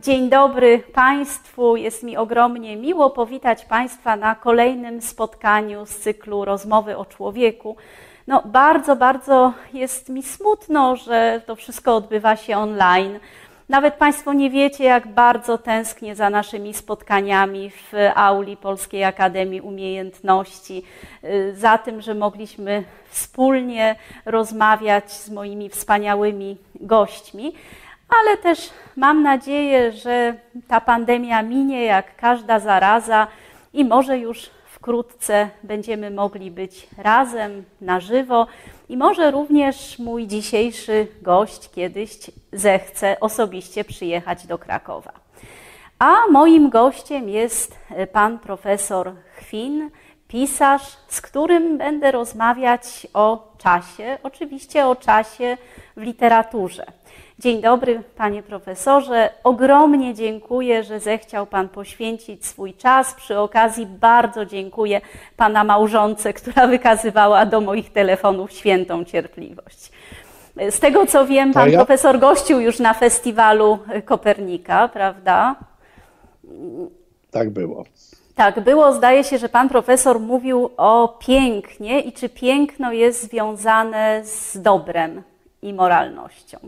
Dzień 0.00 0.30
dobry 0.30 0.78
Państwu. 0.78 1.76
Jest 1.76 2.02
mi 2.02 2.16
ogromnie 2.16 2.76
miło 2.76 3.10
powitać 3.10 3.64
Państwa 3.64 4.16
na 4.16 4.34
kolejnym 4.34 5.02
spotkaniu 5.02 5.86
z 5.86 5.96
cyklu 5.96 6.44
Rozmowy 6.44 6.96
o 6.96 7.04
człowieku. 7.04 7.76
No, 8.26 8.42
bardzo, 8.44 8.96
bardzo 8.96 9.52
jest 9.72 10.08
mi 10.08 10.22
smutno, 10.22 10.96
że 10.96 11.42
to 11.46 11.56
wszystko 11.56 11.96
odbywa 11.96 12.36
się 12.36 12.56
online. 12.56 13.18
Nawet 13.68 13.94
Państwo 13.94 14.32
nie 14.32 14.50
wiecie, 14.50 14.84
jak 14.84 15.08
bardzo 15.08 15.58
tęsknię 15.58 16.16
za 16.16 16.30
naszymi 16.30 16.74
spotkaniami 16.74 17.70
w 17.70 17.92
auli 18.14 18.56
Polskiej 18.56 19.04
Akademii 19.04 19.60
Umiejętności, 19.60 20.82
y, 21.24 21.54
za 21.56 21.78
tym, 21.78 22.00
że 22.00 22.14
mogliśmy 22.14 22.84
wspólnie 23.08 23.96
rozmawiać 24.24 25.12
z 25.12 25.30
moimi 25.30 25.68
wspaniałymi 25.68 26.56
gośćmi 26.80 27.52
ale 28.20 28.36
też 28.36 28.70
mam 28.96 29.22
nadzieję, 29.22 29.92
że 29.92 30.34
ta 30.68 30.80
pandemia 30.80 31.42
minie 31.42 31.84
jak 31.84 32.16
każda 32.16 32.58
zaraza 32.58 33.26
i 33.72 33.84
może 33.84 34.18
już 34.18 34.50
wkrótce 34.66 35.48
będziemy 35.62 36.10
mogli 36.10 36.50
być 36.50 36.88
razem 36.98 37.64
na 37.80 38.00
żywo 38.00 38.46
i 38.88 38.96
może 38.96 39.30
również 39.30 39.98
mój 39.98 40.26
dzisiejszy 40.26 41.06
gość 41.22 41.70
kiedyś 41.70 42.10
zechce 42.52 43.20
osobiście 43.20 43.84
przyjechać 43.84 44.46
do 44.46 44.58
Krakowa. 44.58 45.12
A 45.98 46.12
moim 46.30 46.70
gościem 46.70 47.28
jest 47.28 47.78
pan 48.12 48.38
profesor 48.38 49.12
Chwin, 49.36 49.90
pisarz, 50.28 50.96
z 51.08 51.20
którym 51.20 51.78
będę 51.78 52.12
rozmawiać 52.12 53.06
o 53.14 53.52
czasie, 53.58 54.18
oczywiście 54.22 54.86
o 54.86 54.96
czasie 54.96 55.56
w 55.96 56.02
literaturze. 56.02 56.86
Dzień 57.42 57.60
dobry, 57.60 58.02
panie 58.16 58.42
profesorze. 58.42 59.30
Ogromnie 59.44 60.14
dziękuję, 60.14 60.84
że 60.84 61.00
zechciał 61.00 61.46
pan 61.46 61.68
poświęcić 61.68 62.46
swój 62.46 62.74
czas. 62.74 63.14
Przy 63.14 63.38
okazji 63.38 63.86
bardzo 63.86 64.46
dziękuję 64.46 65.00
pana 65.36 65.64
małżonce, 65.64 66.32
która 66.32 66.66
wykazywała 66.66 67.46
do 67.46 67.60
moich 67.60 67.92
telefonów 67.92 68.52
świętą 68.52 69.04
cierpliwość. 69.04 69.92
Z 70.70 70.80
tego 70.80 71.06
co 71.06 71.26
wiem, 71.26 71.52
pan 71.52 71.70
ja... 71.70 71.78
profesor 71.78 72.18
gościł 72.18 72.60
już 72.60 72.78
na 72.78 72.94
festiwalu 72.94 73.78
Kopernika, 74.04 74.88
prawda? 74.88 75.56
Tak 77.30 77.50
było. 77.50 77.84
Tak 78.34 78.60
było. 78.60 78.92
Zdaje 78.92 79.24
się, 79.24 79.38
że 79.38 79.48
pan 79.48 79.68
profesor 79.68 80.20
mówił 80.20 80.70
o 80.76 81.18
pięknie 81.26 82.00
i 82.00 82.12
czy 82.12 82.28
piękno 82.28 82.92
jest 82.92 83.22
związane 83.22 84.20
z 84.24 84.62
dobrem 84.62 85.22
i 85.62 85.72
moralnością. 85.72 86.58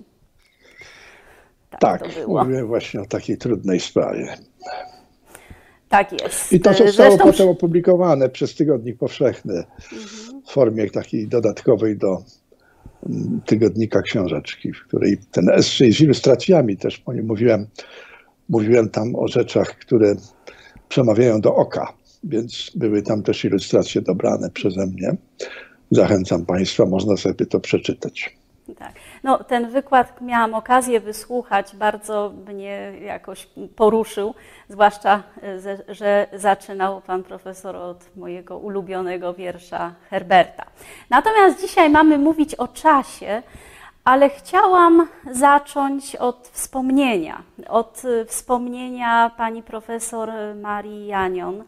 Tak, 1.81 2.03
tak 2.03 2.29
mówię 2.29 2.65
właśnie 2.65 3.01
o 3.01 3.07
takiej 3.07 3.39
trudnej 3.39 3.81
sprawie. 3.81 4.37
Tak 5.89 6.23
jest. 6.23 6.53
I 6.53 6.61
to 6.61 6.73
zostało 6.73 6.93
Zresztą... 6.93 7.25
potem 7.25 7.49
opublikowane 7.49 8.29
przez 8.29 8.55
Tygodnik 8.55 8.99
Powszechny 8.99 9.55
mhm. 9.55 10.43
w 10.47 10.51
formie 10.51 10.91
takiej 10.91 11.29
dodatkowej 11.29 11.97
do 11.97 12.23
mm, 13.07 13.41
tygodnika 13.47 14.03
książeczki, 14.03 14.73
w 14.73 14.85
której 14.89 15.19
ten 15.33 15.49
esej 15.51 15.93
z 15.93 16.01
ilustracjami 16.01 16.77
też, 16.77 17.03
bo 17.07 17.13
nie 17.13 17.23
mówiłem, 17.23 17.67
mówiłem 18.49 18.91
tam 18.91 19.17
o 19.17 19.29
rzeczach, 19.29 19.79
które 19.79 20.15
przemawiają 20.89 21.41
do 21.41 21.55
oka, 21.55 21.93
więc 22.25 22.71
były 22.75 23.03
tam 23.03 23.23
też 23.23 23.45
ilustracje 23.45 24.03
dobrane 24.03 24.51
przeze 24.51 24.87
mnie. 24.87 25.17
Zachęcam 25.91 26.47
Państwa, 26.47 26.87
można 26.87 27.17
sobie 27.17 27.47
to 27.47 27.61
przeczytać. 27.61 28.37
Tak. 28.79 28.93
No, 29.23 29.45
ten 29.45 29.71
wykład 29.71 30.21
miałam 30.21 30.55
okazję 30.55 31.01
wysłuchać, 31.01 31.77
bardzo 31.77 32.33
mnie 32.47 32.93
jakoś 33.01 33.49
poruszył, 33.77 34.35
zwłaszcza, 34.69 35.23
że 35.89 36.27
zaczynał 36.33 37.01
pan 37.01 37.23
profesor 37.23 37.77
od 37.77 38.17
mojego 38.17 38.59
ulubionego 38.59 39.35
wiersza 39.35 39.95
Herberta. 40.11 40.65
Natomiast 41.11 41.61
dzisiaj 41.61 41.91
mamy 41.91 42.19
mówić 42.19 42.55
o 42.55 42.69
czasie, 42.69 43.43
ale 44.05 44.31
chciałam 44.31 45.09
zacząć 45.31 46.17
od 46.17 46.49
wspomnienia, 46.53 47.43
od 47.69 48.03
wspomnienia 48.27 49.31
pani 49.37 49.63
profesor 49.63 50.33
Marii 50.57 51.07
Janion, 51.07 51.65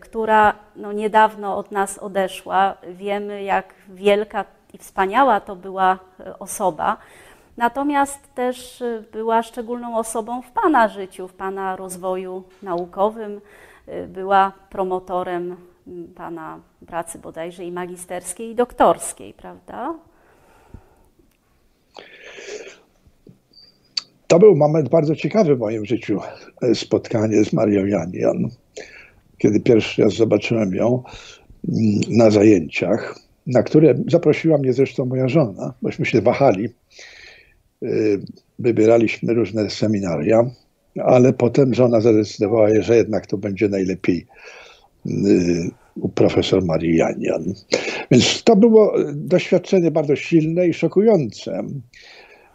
która 0.00 0.54
no, 0.76 0.92
niedawno 0.92 1.56
od 1.56 1.72
nas 1.72 1.98
odeszła. 1.98 2.74
Wiemy, 2.88 3.42
jak 3.42 3.74
wielka 3.88 4.44
i 4.74 4.78
wspaniała 4.78 5.40
to 5.40 5.56
była 5.56 5.98
e, 6.20 6.38
osoba. 6.38 6.96
Natomiast 7.56 8.34
też 8.34 8.82
e, 8.82 9.04
była 9.12 9.42
szczególną 9.42 9.98
osobą 9.98 10.42
w 10.42 10.50
Pana 10.50 10.88
życiu, 10.88 11.28
w 11.28 11.32
Pana 11.32 11.76
rozwoju 11.76 12.44
naukowym. 12.62 13.40
E, 13.86 14.06
była 14.06 14.52
promotorem 14.70 15.56
Pana 16.14 16.60
pracy 16.86 17.18
bodajże 17.18 17.64
i 17.64 17.72
magisterskiej, 17.72 18.50
i 18.50 18.54
doktorskiej, 18.54 19.34
prawda? 19.34 19.94
To 24.26 24.38
był 24.38 24.56
moment 24.56 24.88
bardzo 24.88 25.16
ciekawy 25.16 25.56
w 25.56 25.58
moim 25.58 25.86
życiu, 25.86 26.20
spotkanie 26.74 27.44
z 27.44 27.52
Marią 27.52 27.86
Janion. 27.86 28.48
Kiedy 29.38 29.60
pierwszy 29.60 30.02
raz 30.02 30.12
zobaczyłem 30.12 30.74
ją 30.74 31.02
na 32.08 32.30
zajęciach, 32.30 33.23
na 33.46 33.62
które 33.62 33.94
zaprosiła 34.08 34.58
mnie 34.58 34.72
zresztą 34.72 35.04
moja 35.04 35.28
żona, 35.28 35.74
bośmy 35.82 36.06
się 36.06 36.20
wahali. 36.20 36.68
Y, 37.82 38.20
wybieraliśmy 38.58 39.34
różne 39.34 39.70
seminaria, 39.70 40.50
ale 41.04 41.32
potem 41.32 41.74
żona 41.74 42.00
zadecydowała, 42.00 42.68
że 42.80 42.96
jednak 42.96 43.26
to 43.26 43.38
będzie 43.38 43.68
najlepiej 43.68 44.26
y, 45.06 45.70
u 45.96 46.08
profesor 46.08 46.64
Marii 46.64 46.96
Janian. 46.96 47.54
Więc 48.10 48.42
to 48.42 48.56
było 48.56 48.94
doświadczenie 49.14 49.90
bardzo 49.90 50.16
silne 50.16 50.68
i 50.68 50.74
szokujące. 50.74 51.62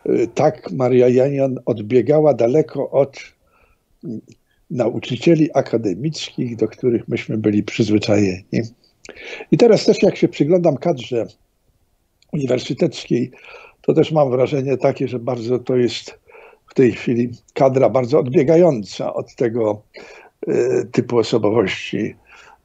Y, 0.10 0.28
tak 0.36 0.72
Maria 0.72 1.10
Janian 1.10 1.60
odbiegała 1.66 2.34
daleko 2.34 2.90
od 2.90 3.18
nauczycieli 4.70 5.50
akademickich, 5.54 6.56
do 6.56 6.68
których 6.68 7.08
myśmy 7.08 7.38
byli 7.38 7.64
przyzwyczajeni. 7.64 8.62
I 9.52 9.58
teraz 9.58 9.86
też 9.86 10.04
jak 10.04 10.16
się 10.16 10.28
przyglądam 10.28 10.78
kadrze 10.78 11.26
uniwersyteckiej, 12.34 13.32
to 13.82 13.94
też 13.94 14.12
mam 14.12 14.32
wrażenie 14.32 14.78
takie, 14.78 15.08
że 15.08 15.20
bardzo 15.20 15.60
to 15.60 15.76
jest 15.76 16.20
w 16.68 16.74
tej 16.74 16.92
chwili 16.92 17.32
kadra 17.54 17.90
bardzo 17.90 18.20
odbiegająca 18.20 19.14
od 19.14 19.36
tego 19.36 19.82
y, 20.48 20.88
typu 20.92 21.18
osobowości 21.18 22.16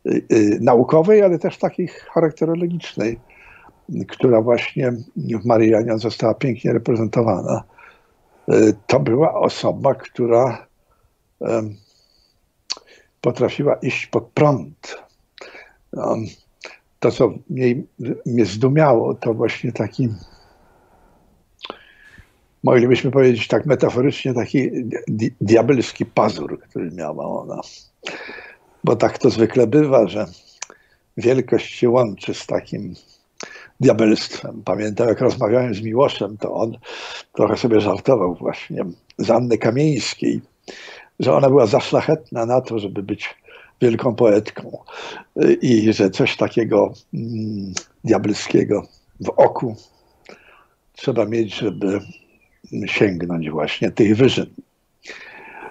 y, 0.06 0.22
y, 0.32 0.58
naukowej, 0.60 1.22
ale 1.22 1.38
też 1.38 1.58
takiej 1.58 1.88
charakterologicznej, 1.88 3.20
która 4.08 4.40
właśnie 4.40 4.92
w 5.16 5.44
Marianie 5.44 5.98
została 5.98 6.34
pięknie 6.34 6.72
reprezentowana. 6.72 7.62
To 8.86 9.00
była 9.00 9.34
osoba, 9.34 9.94
która 9.94 10.66
potrafiła 13.20 13.74
iść 13.74 14.06
pod 14.06 14.24
prąd 14.24 15.03
to, 17.00 17.10
co 17.10 17.34
mnie, 17.50 17.74
mnie 18.26 18.44
zdumiało, 18.44 19.14
to 19.14 19.34
właśnie 19.34 19.72
taki, 19.72 20.08
moglibyśmy 22.62 23.10
powiedzieć 23.10 23.48
tak 23.48 23.66
metaforycznie, 23.66 24.34
taki 24.34 24.70
di 25.08 25.30
diabelski 25.40 26.06
pazur, 26.06 26.60
który 26.60 26.90
miała 26.90 27.26
ona. 27.26 27.60
Bo 28.84 28.96
tak 28.96 29.18
to 29.18 29.30
zwykle 29.30 29.66
bywa, 29.66 30.06
że 30.06 30.26
wielkość 31.16 31.74
się 31.74 31.90
łączy 31.90 32.34
z 32.34 32.46
takim 32.46 32.94
diabelstwem. 33.80 34.62
Pamiętam, 34.64 35.08
jak 35.08 35.20
rozmawiałem 35.20 35.74
z 35.74 35.82
Miłoszem, 35.82 36.36
to 36.36 36.54
on 36.54 36.78
trochę 37.32 37.56
sobie 37.56 37.80
żartował 37.80 38.34
właśnie 38.34 38.84
z 39.18 39.30
Anny 39.30 39.58
Kamieńskiej, 39.58 40.40
że 41.20 41.34
ona 41.34 41.48
była 41.48 41.66
za 41.66 41.80
szlachetna 41.80 42.46
na 42.46 42.60
to, 42.60 42.78
żeby 42.78 43.02
być 43.02 43.34
wielką 43.84 44.14
poetką 44.14 44.78
i 45.62 45.92
że 45.92 46.10
coś 46.10 46.36
takiego 46.36 46.92
mm, 47.14 47.72
diabelskiego 48.04 48.86
w 49.20 49.28
oku 49.28 49.76
trzeba 50.92 51.24
mieć, 51.24 51.54
żeby 51.54 52.00
sięgnąć 52.86 53.50
właśnie 53.50 53.90
tych 53.90 54.16
wyżyn. 54.16 54.46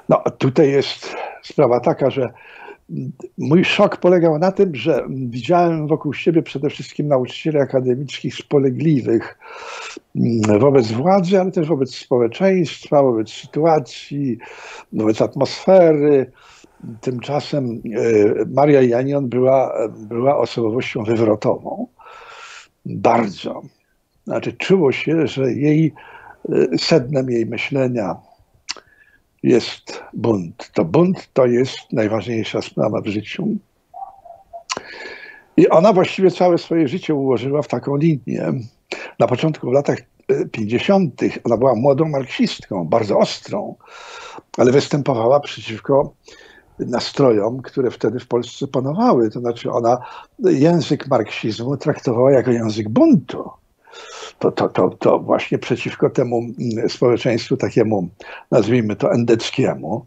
No 0.10 0.24
tutaj 0.38 0.72
jest 0.72 1.16
sprawa 1.44 1.80
taka, 1.80 2.10
że 2.10 2.34
mój 3.38 3.66
szok 3.66 3.98
polegał 3.98 4.40
na 4.40 4.52
tym, 4.52 4.76
że 4.76 5.06
widziałem 5.10 5.88
wokół 5.88 6.14
siebie 6.14 6.44
przede 6.44 6.70
wszystkim 6.70 7.08
nauczycieli 7.08 7.58
akademickich 7.58 8.36
spolegliwych 8.36 9.38
mm, 10.16 10.60
wobec 10.60 10.92
władzy, 10.92 11.40
ale 11.42 11.52
też 11.52 11.68
wobec 11.68 11.96
społeczeństwa, 11.96 13.04
wobec 13.04 13.30
sytuacji, 13.30 14.38
wobec 14.94 15.22
atmosfery, 15.22 16.32
Tymczasem 17.02 17.66
e, 17.66 18.46
Maria 18.54 18.82
Janion 18.82 19.30
była, 19.30 19.74
była 19.90 20.38
osobowością 20.38 21.04
wywrotową. 21.04 21.88
Bardzo. 22.86 23.62
Znaczy, 24.24 24.54
czuło 24.54 24.92
się, 24.92 25.28
że 25.28 25.54
jej 25.54 25.94
e, 26.50 26.78
sednem 26.78 27.30
jej 27.30 27.46
myślenia 27.46 28.16
jest 29.44 30.04
bunt. 30.14 30.72
To 30.74 30.86
bunt 30.86 31.30
to 31.34 31.46
jest 31.46 31.78
najważniejsza 31.92 32.62
sprawa 32.62 33.02
w 33.02 33.08
życiu. 33.08 33.48
I 35.58 35.70
ona 35.70 35.94
właściwie 35.94 36.32
całe 36.32 36.58
swoje 36.58 36.88
życie 36.88 37.16
ułożyła 37.16 37.62
w 37.62 37.68
taką 37.68 37.98
linię. 37.98 38.54
Na 39.20 39.28
początku, 39.28 39.70
w 39.70 39.74
latach 39.74 39.98
50. 40.52 41.22
ona 41.44 41.58
była 41.58 41.76
młodą 41.76 42.06
marksistką, 42.06 42.86
bardzo 42.86 43.20
ostrą, 43.20 43.76
ale 44.58 44.72
występowała 44.72 45.40
przeciwko 45.40 46.14
nastrojom, 46.80 47.62
które 47.62 47.92
wtedy 47.92 48.20
w 48.20 48.28
Polsce 48.28 48.68
panowały. 48.68 49.32
To 49.32 49.40
znaczy 49.40 49.72
ona 49.72 49.98
język 50.40 51.08
marksizmu 51.08 51.78
traktowała 51.78 52.32
jako 52.32 52.52
język 52.52 52.90
buntu. 52.90 53.50
To, 54.40 54.52
to, 54.52 54.70
to, 54.70 54.90
to 54.90 55.20
właśnie 55.20 55.58
przeciwko 55.58 56.10
temu 56.10 56.42
społeczeństwu 56.88 57.58
takiemu, 57.58 58.10
nazwijmy 58.52 58.96
to 58.96 59.12
endeckiemu, 59.12 60.06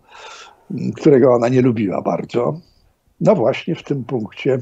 którego 0.96 1.34
ona 1.34 1.48
nie 1.48 1.62
lubiła 1.62 2.02
bardzo. 2.02 2.60
No 3.20 3.34
właśnie 3.34 3.74
w 3.74 3.82
tym 3.82 4.04
punkcie 4.04 4.58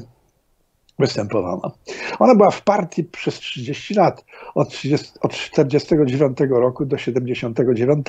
występowała. 0.99 1.71
Ona 2.19 2.35
była 2.35 2.51
w 2.51 2.61
partii 2.61 3.03
przez 3.03 3.35
30 3.35 3.93
lat, 3.93 4.25
od, 4.55 4.69
30, 4.69 5.11
od 5.21 5.33
49 5.33 6.37
roku 6.49 6.85
do 6.85 6.97
79, 6.97 8.07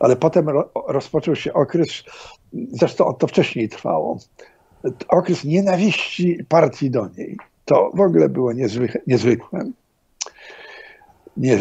ale 0.00 0.16
potem 0.16 0.48
ro, 0.48 0.70
rozpoczął 0.88 1.36
się 1.36 1.52
okres, 1.52 2.02
zresztą 2.52 3.14
to 3.14 3.26
wcześniej 3.26 3.68
trwało, 3.68 4.18
okres 5.08 5.44
nienawiści 5.44 6.44
partii 6.48 6.90
do 6.90 7.08
niej. 7.18 7.36
To 7.64 7.90
w 7.94 8.00
ogóle 8.00 8.28
było 8.28 8.52
niezwykłe. 8.52 9.00
niezwykłe. 9.06 9.64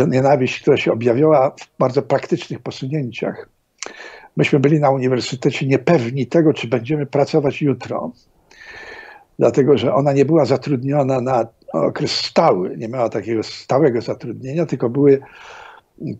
Nienawiść, 0.08 0.62
która 0.62 0.78
się 0.78 0.92
objawiała 0.92 1.52
w 1.52 1.78
bardzo 1.80 2.02
praktycznych 2.02 2.60
posunięciach. 2.60 3.50
Myśmy 4.38 4.60
byli 4.60 4.80
na 4.80 4.90
uniwersytecie 4.90 5.68
niepewni 5.68 6.28
tego, 6.28 6.54
czy 6.54 6.68
będziemy 6.68 7.06
pracować 7.06 7.62
jutro 7.62 8.12
dlatego 9.40 9.78
że 9.78 9.94
ona 9.94 10.14
nie 10.14 10.26
była 10.26 10.46
zatrudniona 10.46 11.22
na 11.22 11.48
okres 11.74 12.12
stały, 12.12 12.78
nie 12.78 12.88
miała 12.88 13.10
takiego 13.10 13.44
stałego 13.44 14.02
zatrudnienia, 14.02 14.66
tylko 14.66 14.90
były 14.90 15.20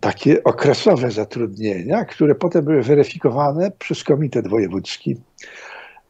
takie 0.00 0.44
okresowe 0.44 1.10
zatrudnienia, 1.10 2.04
które 2.04 2.34
potem 2.34 2.64
były 2.64 2.82
weryfikowane 2.82 3.70
przez 3.78 4.04
Komitet 4.04 4.48
Wojewódzki. 4.48 5.16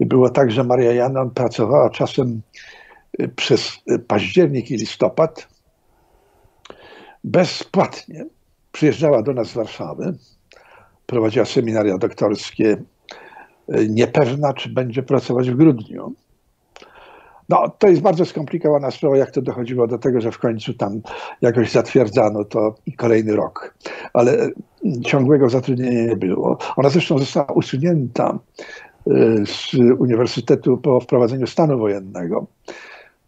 Było 0.00 0.30
tak, 0.30 0.50
że 0.50 0.64
Maria 0.64 0.92
Janon 0.92 1.30
pracowała 1.30 1.90
czasem 1.90 2.40
y, 3.20 3.28
przez 3.28 3.72
październik 4.08 4.70
i 4.70 4.76
listopad 4.76 5.48
bezpłatnie. 7.24 8.26
Przyjeżdżała 8.72 9.22
do 9.22 9.32
nas 9.32 9.48
z 9.48 9.54
Warszawy, 9.54 10.14
prowadziła 11.06 11.44
seminaria 11.44 11.98
doktorskie, 11.98 12.76
y, 13.74 13.88
niepewna, 13.88 14.52
czy 14.52 14.68
będzie 14.68 15.02
pracować 15.02 15.50
w 15.50 15.56
grudniu. 15.56 16.14
No, 17.50 17.68
to 17.78 17.88
jest 17.88 18.02
bardzo 18.02 18.24
skomplikowana 18.24 18.90
sprawa, 18.90 19.16
jak 19.16 19.30
to 19.30 19.42
dochodziło 19.42 19.86
do 19.86 19.98
tego, 19.98 20.20
że 20.20 20.32
w 20.32 20.38
końcu 20.38 20.74
tam 20.74 21.00
jakoś 21.40 21.70
zatwierdzano 21.70 22.44
to 22.44 22.74
i 22.86 22.92
kolejny 22.92 23.36
rok. 23.36 23.74
Ale 24.12 24.32
mm, 24.32 25.02
ciągłego 25.04 25.48
zatrudnienia 25.48 26.06
nie 26.06 26.16
było. 26.16 26.58
Ona 26.76 26.88
zresztą 26.88 27.18
została 27.18 27.52
usunięta 27.52 28.38
y, 29.06 29.42
z 29.46 29.74
uniwersytetu 29.98 30.78
po 30.78 31.00
wprowadzeniu 31.00 31.46
stanu 31.46 31.78
wojennego, 31.78 32.46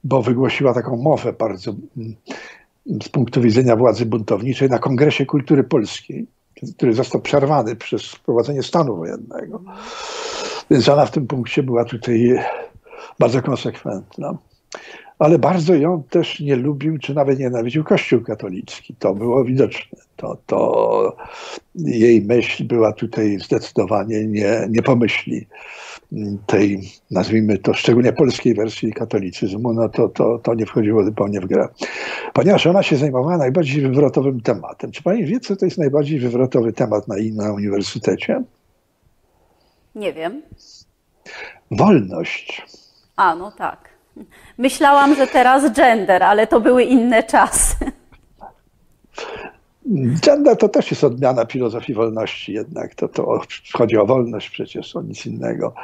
bo 0.05 0.23
wygłosiła 0.23 0.75
taką 0.75 0.97
mowę 0.97 1.33
bardzo 1.33 1.75
mm, 1.97 2.15
z 3.03 3.09
punktu 3.09 3.41
widzenia 3.41 3.77
władzy 3.77 4.07
buntowniczej 4.07 4.69
na 4.69 4.79
Kongresie 4.79 5.27
Kultury 5.27 5.65
Polskiej, 5.65 6.27
który 6.77 6.95
został 6.95 7.21
przerwany 7.21 7.77
przez 7.77 8.07
wprowadzenie 8.07 8.63
stanu 8.63 8.97
wojennego. 8.97 9.63
Więc 10.71 10.89
ona 10.89 11.07
w 11.07 11.11
tym 11.11 11.27
punkcie 11.27 11.63
była 11.63 11.85
tutaj 11.85 12.39
bardzo 13.19 13.43
konsekwentna. 13.43 14.39
Ale 15.19 15.39
bardzo 15.39 15.75
ją 15.75 16.03
też 16.03 16.41
nie 16.41 16.57
lubił, 16.57 16.99
czy 16.99 17.15
nawet 17.15 17.39
nienawidził 17.39 17.85
Kościół 17.85 18.21
katolicki. 18.21 18.95
To 18.99 19.15
było 19.15 19.45
widoczne. 19.45 19.99
To, 20.17 20.39
to 20.47 21.17
jej 21.75 22.23
myśl 22.23 22.65
była 22.65 22.93
tutaj 22.93 23.39
zdecydowanie 23.39 24.27
nie, 24.27 24.67
nie 24.71 24.83
pomyśli 24.83 25.47
tej, 26.47 26.81
nazwijmy 27.11 27.59
to, 27.59 27.75
szczególnie 27.75 28.13
polskiej 28.13 28.55
wersji 28.55 28.93
katolicyzmu, 28.93 29.73
no 29.73 29.89
to, 29.89 30.09
to, 30.09 30.39
to 30.39 30.55
nie 30.55 30.67
wchodziło 30.67 31.05
zupełnie 31.05 31.41
w 31.41 31.47
grę. 31.47 31.69
Ponieważ 32.33 32.67
ona 32.67 32.83
się 32.83 32.97
zajmowała 32.97 33.37
najbardziej 33.37 33.83
wywrotowym 33.83 34.41
tematem. 34.41 34.91
Czy 34.91 35.03
pani 35.03 35.25
wie, 35.25 35.41
co 35.41 35.57
to 35.57 35.65
jest 35.65 35.79
najbardziej 35.79 36.19
wywrotowy 36.19 36.73
temat 36.73 37.09
na, 37.09 37.15
na 37.35 37.53
uniwersytecie? 37.53 38.43
Nie 39.95 40.13
wiem. 40.13 40.43
Wolność. 41.71 42.63
A, 43.23 43.35
no 43.35 43.53
tak. 43.53 43.89
Myślałam, 44.59 45.15
że 45.15 45.27
teraz 45.27 45.73
gender, 45.73 46.23
ale 46.23 46.47
to 46.47 46.61
były 46.61 46.83
inne 46.83 47.23
czasy. 47.23 47.75
Gender 50.25 50.57
to 50.57 50.69
też 50.69 50.91
jest 50.91 51.05
odmiana 51.05 51.47
filozofii 51.47 51.95
wolności 51.95 52.53
jednak. 52.53 52.95
To, 52.95 53.09
to 53.09 53.41
chodzi 53.73 53.97
o 53.97 54.07
wolność 54.07 54.51
przecież, 54.51 54.97
o 54.97 55.03
nic 55.03 55.27
innego. 55.27 55.75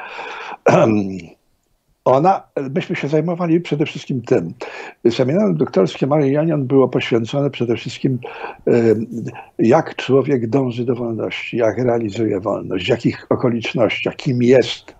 Ona, 2.04 2.42
myśmy 2.74 2.96
się 2.96 3.08
zajmowali 3.08 3.60
przede 3.60 3.86
wszystkim 3.86 4.22
tym. 4.22 4.54
Seminarium 5.10 5.56
doktorskie 5.56 6.06
Marii 6.06 6.32
Janion 6.32 6.66
było 6.66 6.88
poświęcone 6.88 7.50
przede 7.50 7.76
wszystkim 7.76 8.18
jak 9.58 9.96
człowiek 9.96 10.48
dąży 10.48 10.84
do 10.84 10.94
wolności, 10.94 11.56
jak 11.56 11.78
realizuje 11.78 12.40
wolność, 12.40 12.86
w 12.86 12.88
jakich 12.88 13.26
okolicznościach, 13.30 14.16
kim 14.16 14.42
jest, 14.42 14.97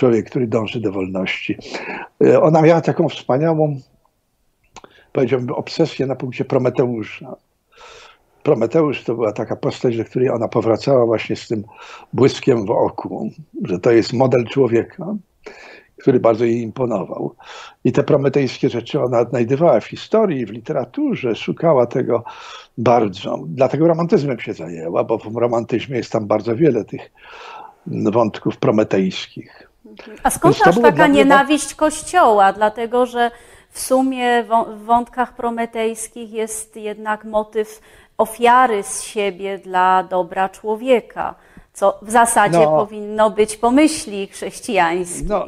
człowiek, 0.00 0.30
który 0.30 0.46
dąży 0.46 0.80
do 0.80 0.92
wolności. 0.92 1.58
E, 2.24 2.40
ona 2.40 2.62
miała 2.62 2.80
taką 2.80 3.08
wspaniałą, 3.08 3.80
powiedziałbym, 5.12 5.50
obsesję 5.50 6.06
na 6.06 6.16
punkcie 6.16 6.44
Prometeusza. 6.44 7.36
Prometeusz 8.42 9.04
to 9.04 9.14
była 9.14 9.32
taka 9.32 9.56
postać, 9.56 9.96
do 9.96 10.04
której 10.04 10.30
ona 10.30 10.48
powracała 10.48 11.06
właśnie 11.06 11.36
z 11.36 11.48
tym 11.48 11.64
błyskiem 12.12 12.66
w 12.66 12.70
oku, 12.70 13.30
że 13.64 13.78
to 13.78 13.90
jest 13.90 14.12
model 14.12 14.44
człowieka, 14.44 15.14
który 15.96 16.20
bardzo 16.20 16.44
jej 16.44 16.60
imponował. 16.60 17.34
I 17.84 17.92
te 17.92 18.02
prometejskie 18.02 18.68
rzeczy 18.68 19.02
ona 19.02 19.20
odnajdywała 19.20 19.80
w 19.80 19.86
historii, 19.86 20.46
w 20.46 20.50
literaturze, 20.50 21.34
szukała 21.34 21.86
tego 21.86 22.24
bardzo. 22.78 23.38
Dlatego 23.46 23.88
romantyzmem 23.88 24.40
się 24.40 24.52
zajęła, 24.52 25.04
bo 25.04 25.18
w 25.18 25.36
romantyzmie 25.36 25.96
jest 25.96 26.12
tam 26.12 26.26
bardzo 26.26 26.56
wiele 26.56 26.84
tych 26.84 27.10
wątków 27.86 28.56
prometejskich. 28.56 29.69
A 30.22 30.30
skąd 30.30 30.66
aż 30.66 30.80
taka 30.80 31.06
nienawiść 31.06 31.74
Kościoła? 31.74 32.52
Dlatego, 32.52 33.06
że 33.06 33.30
w 33.70 33.80
sumie 33.80 34.44
w 34.76 34.84
wątkach 34.84 35.36
prometejskich 35.36 36.32
jest 36.32 36.76
jednak 36.76 37.24
motyw 37.24 37.80
ofiary 38.18 38.82
z 38.82 39.02
siebie 39.02 39.58
dla 39.58 40.02
dobra 40.02 40.48
człowieka, 40.48 41.34
co 41.72 41.98
w 42.02 42.10
zasadzie 42.10 42.58
no, 42.58 42.76
powinno 42.76 43.30
być 43.30 43.56
pomyśli 43.56 44.26
chrześcijańskiej. 44.26 45.26
No, 45.28 45.46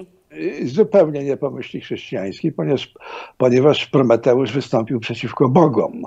zupełnie 0.65 1.25
nie 1.25 1.37
pomyśli 1.37 1.81
chrześcijańskiej, 1.81 2.53
ponieważ, 2.53 2.95
ponieważ 3.37 3.87
Prometeusz 3.87 4.53
wystąpił 4.53 5.01
przeciwko 5.01 5.49
Bogom 5.49 6.03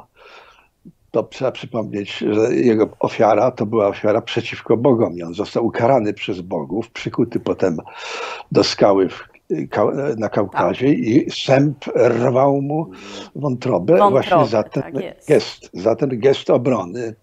to 1.15 1.23
trzeba 1.23 1.51
przypomnieć, 1.51 2.17
że 2.17 2.55
jego 2.55 2.89
ofiara 2.99 3.51
to 3.51 3.65
była 3.65 3.87
ofiara 3.87 4.21
przeciwko 4.21 4.77
Bogom. 4.77 5.17
I 5.17 5.23
on 5.23 5.33
został 5.33 5.65
ukarany 5.65 6.13
przez 6.13 6.41
Bogów, 6.41 6.91
przykuty 6.91 7.39
potem 7.39 7.77
do 8.51 8.63
skały 8.63 9.09
w, 9.09 9.23
na 10.17 10.29
Kaukazie 10.29 10.87
tak. 10.87 10.97
i 10.97 11.31
sęp 11.31 11.85
rwał 11.97 12.61
mu 12.61 12.89
wątrobę, 13.35 13.97
wątrobę 13.97 14.11
właśnie 14.11 14.45
za 14.45 14.63
ten 14.63 14.83
tak 14.83 14.93
gest, 15.27 15.69
za 15.73 15.95
ten 15.95 16.19
gest 16.19 16.49
obrony 16.49 17.15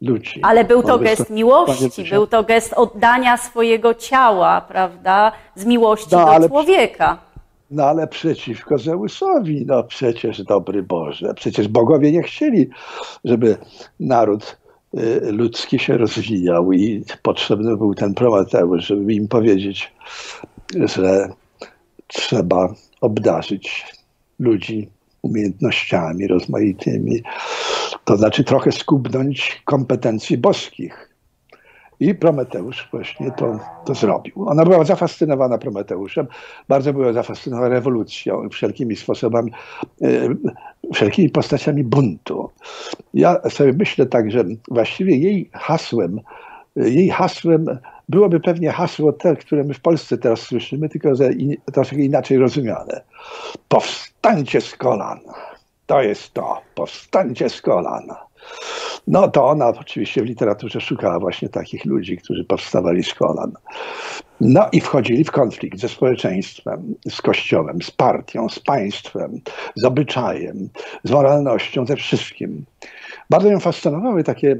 ludzi. 0.00 0.40
Ale 0.42 0.64
był 0.64 0.82
to 0.82 0.98
gest 0.98 1.30
miłości, 1.30 2.04
był 2.10 2.26
to 2.26 2.42
gest 2.42 2.72
oddania 2.72 3.36
swojego 3.36 3.94
ciała, 3.94 4.60
prawda, 4.60 5.32
z 5.54 5.64
miłości 5.64 6.08
no, 6.16 6.40
do 6.40 6.48
człowieka. 6.48 7.25
No 7.70 7.84
ale 7.84 8.06
przeciwko 8.06 8.78
Zeusowi, 8.78 9.64
no 9.66 9.84
przecież 9.84 10.42
dobry 10.42 10.82
Boże, 10.82 11.34
przecież 11.34 11.68
bogowie 11.68 12.12
nie 12.12 12.22
chcieli, 12.22 12.68
żeby 13.24 13.56
naród 14.00 14.58
y, 14.94 15.32
ludzki 15.32 15.78
się 15.78 15.98
rozwijał 15.98 16.72
i 16.72 17.04
potrzebny 17.22 17.76
był 17.76 17.94
ten 17.94 18.14
Prometeusz, 18.14 18.86
żeby 18.86 19.14
im 19.14 19.28
powiedzieć, 19.28 19.92
że 20.74 21.28
trzeba 22.06 22.74
obdarzyć 23.00 23.86
ludzi 24.38 24.88
umiejętnościami 25.22 26.26
rozmaitymi, 26.26 27.22
to 28.04 28.16
znaczy 28.16 28.44
trochę 28.44 28.72
skubnąć 28.72 29.62
kompetencji 29.64 30.38
boskich. 30.38 31.15
I 32.00 32.14
Prometeusz 32.14 32.88
właśnie 32.92 33.30
to, 33.30 33.58
to 33.84 33.94
zrobił. 33.94 34.48
Ona 34.48 34.64
była 34.64 34.84
zafascynowana 34.84 35.58
Prometeuszem, 35.58 36.26
bardzo 36.68 36.92
była 36.92 37.12
zafascynowana 37.12 37.68
rewolucją, 37.68 38.48
wszelkimi 38.48 38.96
sposobami, 38.96 39.52
e, 40.02 40.28
wszelkimi 40.94 41.28
postaciami 41.28 41.84
buntu. 41.84 42.50
Ja 43.14 43.40
sobie 43.50 43.72
myślę 43.72 44.06
tak, 44.06 44.30
że 44.30 44.44
właściwie 44.68 45.16
jej 45.16 45.50
hasłem 45.52 46.20
jej 46.76 47.08
hasłem 47.08 47.78
byłoby 48.08 48.40
pewnie 48.40 48.72
hasło 48.72 49.12
te, 49.12 49.36
które 49.36 49.64
my 49.64 49.74
w 49.74 49.80
Polsce 49.80 50.18
teraz 50.18 50.40
słyszymy, 50.40 50.88
tylko 50.88 51.14
że 51.14 51.32
in, 51.32 51.56
troszkę 51.72 51.96
inaczej 51.96 52.38
rozumiane. 52.38 53.02
Powstańcie 53.68 54.60
z 54.60 54.76
kolan. 54.76 55.20
To 55.86 56.02
jest 56.02 56.32
to. 56.32 56.60
Powstańcie 56.74 57.48
z 57.48 57.62
kolan. 57.62 58.02
No 59.06 59.28
to 59.28 59.46
ona 59.46 59.68
oczywiście 59.68 60.22
w 60.22 60.24
literaturze 60.24 60.80
szukała 60.80 61.18
właśnie 61.18 61.48
takich 61.48 61.84
ludzi, 61.84 62.16
którzy 62.16 62.44
powstawali 62.44 63.04
z 63.04 63.14
kolan. 63.14 63.52
No 64.40 64.68
i 64.72 64.80
wchodzili 64.80 65.24
w 65.24 65.30
konflikt 65.30 65.80
ze 65.80 65.88
społeczeństwem, 65.88 66.94
z 67.08 67.22
kościołem, 67.22 67.82
z 67.82 67.90
partią, 67.90 68.48
z 68.48 68.58
państwem, 68.58 69.40
z 69.74 69.84
obyczajem, 69.84 70.68
z 71.04 71.10
moralnością, 71.10 71.86
ze 71.86 71.96
wszystkim. 71.96 72.64
Bardzo 73.30 73.48
ją 73.48 73.60
fascynowały 73.60 74.24
takie 74.24 74.56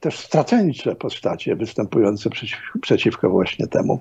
też 0.00 0.18
straceńcze 0.18 0.94
postacie 0.94 1.56
występujące 1.56 2.30
przeciw, 2.30 2.58
przeciwko 2.82 3.30
właśnie 3.30 3.66
temu 3.66 4.00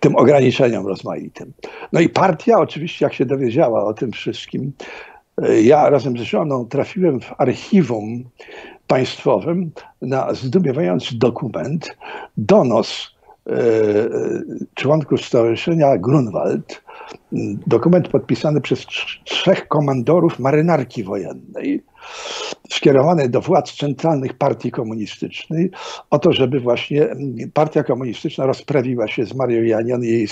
tym 0.00 0.16
ograniczeniom 0.16 0.86
rozmaitym. 0.86 1.52
No 1.92 2.00
i 2.00 2.08
partia 2.08 2.58
oczywiście, 2.58 3.04
jak 3.04 3.14
się 3.14 3.26
dowiedziała 3.26 3.84
o 3.84 3.94
tym 3.94 4.12
wszystkim, 4.12 4.72
ja 5.62 5.90
razem 5.90 6.18
z 6.18 6.20
żoną 6.20 6.66
trafiłem 6.66 7.20
w 7.20 7.34
archiwum 7.38 8.24
państwowym 8.86 9.70
na 10.02 10.34
zdumiewający 10.34 11.18
dokument, 11.18 11.96
donos 12.36 13.10
e, 13.46 13.52
członków 14.74 15.24
Stowarzyszenia 15.24 15.98
Grunwald, 15.98 16.82
dokument 17.66 18.08
podpisany 18.08 18.60
przez 18.60 18.86
trzech 19.24 19.68
komandorów 19.68 20.38
marynarki 20.38 21.04
wojennej, 21.04 21.84
skierowany 22.70 23.28
do 23.28 23.40
władz 23.40 23.72
centralnych 23.72 24.34
partii 24.34 24.70
komunistycznej, 24.70 25.70
o 26.10 26.18
to, 26.18 26.32
żeby 26.32 26.60
właśnie 26.60 27.08
partia 27.54 27.82
komunistyczna 27.82 28.46
rozprawiła 28.46 29.08
się 29.08 29.24
z 29.24 29.34
Marią 29.34 29.62
Janion 29.62 30.04
i 30.04 30.08
jej 30.08 30.26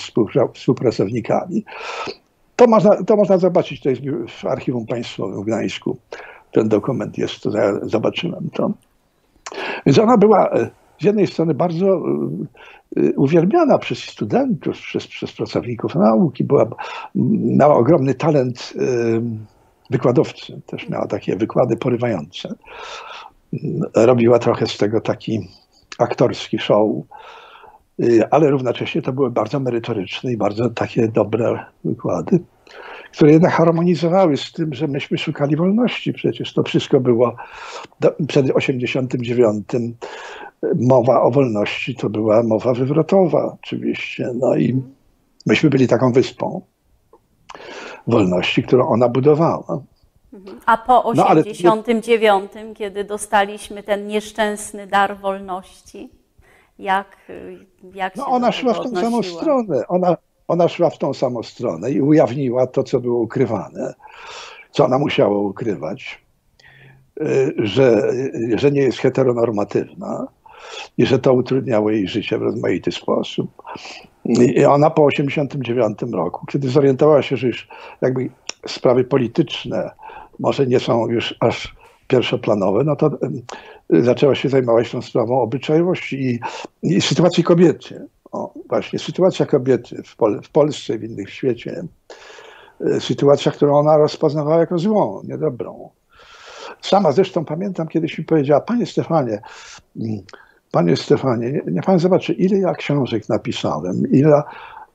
współpracownikami. 0.55 1.65
To 2.61 2.67
można, 2.67 3.03
to 3.05 3.17
można 3.17 3.39
zobaczyć, 3.39 3.81
to 3.81 3.91
jest 3.91 4.03
w 4.29 4.47
Archiwum 4.47 4.87
Państwowym 4.87 5.43
w 5.43 5.47
Gdańsku. 5.47 5.97
Ten 6.53 6.69
dokument 6.69 7.19
jest, 7.19 7.45
zobaczyłem 7.83 8.51
to. 8.53 8.71
Więc 9.87 9.99
ona 9.99 10.17
była 10.17 10.51
e, 10.51 10.71
z 11.01 11.05
jednej 11.05 11.27
strony 11.27 11.55
bardzo 11.55 11.87
e, 11.87 12.01
e, 12.97 13.13
uwielbiana 13.17 13.79
przez 13.79 13.99
studentów, 13.99 14.79
przez, 14.79 15.07
przez 15.07 15.33
pracowników 15.33 15.95
nauki, 15.95 16.45
była, 16.45 16.67
miała 17.15 17.75
ogromny 17.75 18.15
talent 18.15 18.73
wykładowcy, 19.91 20.61
też 20.67 20.89
miała 20.89 21.07
takie 21.07 21.37
wykłady 21.37 21.77
porywające. 21.77 22.55
Robiła 23.95 24.39
trochę 24.39 24.67
z 24.67 24.77
tego 24.77 25.01
taki 25.01 25.49
aktorski 25.99 26.59
show, 26.59 26.89
ale 28.31 28.51
równocześnie 28.51 29.03
to 29.03 29.13
były 29.13 29.31
bardzo 29.31 29.61
merytoryczne 29.61 30.33
i 30.33 30.37
bardzo 30.37 30.71
takie 30.71 31.09
dobre 31.09 31.65
wykłady, 31.85 32.41
które 33.13 33.33
jednak 33.33 33.53
harmonizowały 33.53 34.37
z 34.37 34.53
tym, 34.53 34.75
że 34.75 34.89
myśmy 34.89 35.19
szukali 35.19 35.57
wolności. 35.57 36.13
Przecież 36.13 36.55
to 36.55 36.63
wszystko 36.63 37.01
było 37.01 37.37
do, 38.01 38.15
przed 38.29 38.51
89. 38.51 39.69
Mowa 40.75 41.23
o 41.23 41.31
wolności 41.31 41.95
to 41.95 42.11
była 42.11 42.43
mowa 42.43 42.75
wywrotowa 42.75 43.57
oczywiście. 43.63 44.31
No 44.35 44.57
i 44.57 44.83
myśmy 45.47 45.71
byli 45.71 45.89
taką 45.89 46.13
wyspą 46.13 46.63
wolności, 48.07 48.63
którą 48.63 48.89
ona 48.89 49.09
budowała. 49.09 49.83
A 50.67 50.77
po 50.77 51.05
89, 51.05 52.51
no, 52.55 52.61
ale... 52.61 52.75
kiedy 52.75 53.05
dostaliśmy 53.05 53.83
ten 53.83 54.07
nieszczęsny 54.07 54.87
dar 54.87 55.17
wolności, 55.19 56.20
jak, 56.81 57.17
jak 57.95 58.17
no, 58.17 58.27
ona 58.27 58.53
szła 58.53 58.75
w 58.75 58.81
tą 58.81 58.97
samą 58.97 59.23
stronę. 59.23 59.89
Ona, 59.89 60.17
ona 60.49 60.69
szła 60.69 60.91
w 60.91 60.99
tą 60.99 61.15
samą 61.15 61.43
stronę 61.43 61.91
i 61.91 62.01
ujawniła 62.01 62.67
to, 62.67 62.83
co 62.83 63.01
było 63.01 63.21
ukrywane, 63.21 63.95
co 64.71 64.85
ona 64.85 64.99
musiała 64.99 65.39
ukrywać, 65.39 66.23
y, 67.21 67.55
że, 67.59 68.13
że 68.55 68.71
nie 68.71 68.81
jest 68.81 68.99
heteronormatywna 68.99 70.27
i 70.99 71.07
że 71.07 71.19
to 71.19 71.33
utrudniało 71.33 71.91
jej 71.91 72.09
życie 72.09 72.39
w 72.39 72.43
rozmaity 72.43 72.93
sposób. 72.93 73.63
I 74.25 74.65
ona 74.65 74.91
po 74.91 75.05
89 75.05 75.99
roku, 76.13 76.47
kiedy 76.47 76.69
zorientowała 76.69 77.23
się, 77.23 77.37
że 77.37 77.47
już 77.47 77.69
jakby 78.01 78.31
sprawy 78.67 79.05
polityczne 79.05 79.91
może 80.39 80.67
nie 80.67 80.81
są 80.81 81.09
już 81.09 81.35
aż 81.41 81.80
pierwszoplanowe, 82.11 82.85
no 82.85 82.97
to 82.97 83.11
zaczęła 83.91 84.35
się 84.35 84.49
zajmować 84.49 84.91
tą 84.91 85.03
sprawą 85.03 85.41
obyczajowości 85.41 86.17
i, 86.31 86.41
i 86.97 87.01
sytuacji 87.01 87.45
kobiety. 87.45 88.07
O, 88.33 88.55
właśnie, 88.69 88.99
sytuacja 88.99 89.47
kobiety 89.47 90.03
w, 90.03 90.17
Pol 90.17 90.41
w 90.43 90.51
Polsce 90.51 90.95
i 90.95 90.99
w 90.99 91.05
innych 91.05 91.29
w 91.29 91.33
świecie. 91.33 91.85
E, 92.81 93.01
sytuacja, 93.01 93.53
którą 93.53 93.79
ona 93.79 93.97
rozpoznawała 93.97 94.61
jako 94.61 94.79
złą, 94.79 95.23
niedobrą. 95.25 95.91
Sama 96.81 97.13
zresztą 97.13 97.45
pamiętam, 97.45 97.89
kiedyś 97.89 98.19
mi 98.19 98.25
powiedziała, 98.25 98.61
panie 98.61 98.87
Stefanie, 98.87 99.43
mm, 99.97 100.21
panie 100.71 100.97
Stefanie, 100.97 101.61
nie 101.67 101.83
pan 101.83 101.99
zobaczy, 101.99 102.33
ile 102.33 102.59
ja 102.59 102.75
książek 102.75 103.29
napisałem, 103.29 104.03
ile 104.11 104.43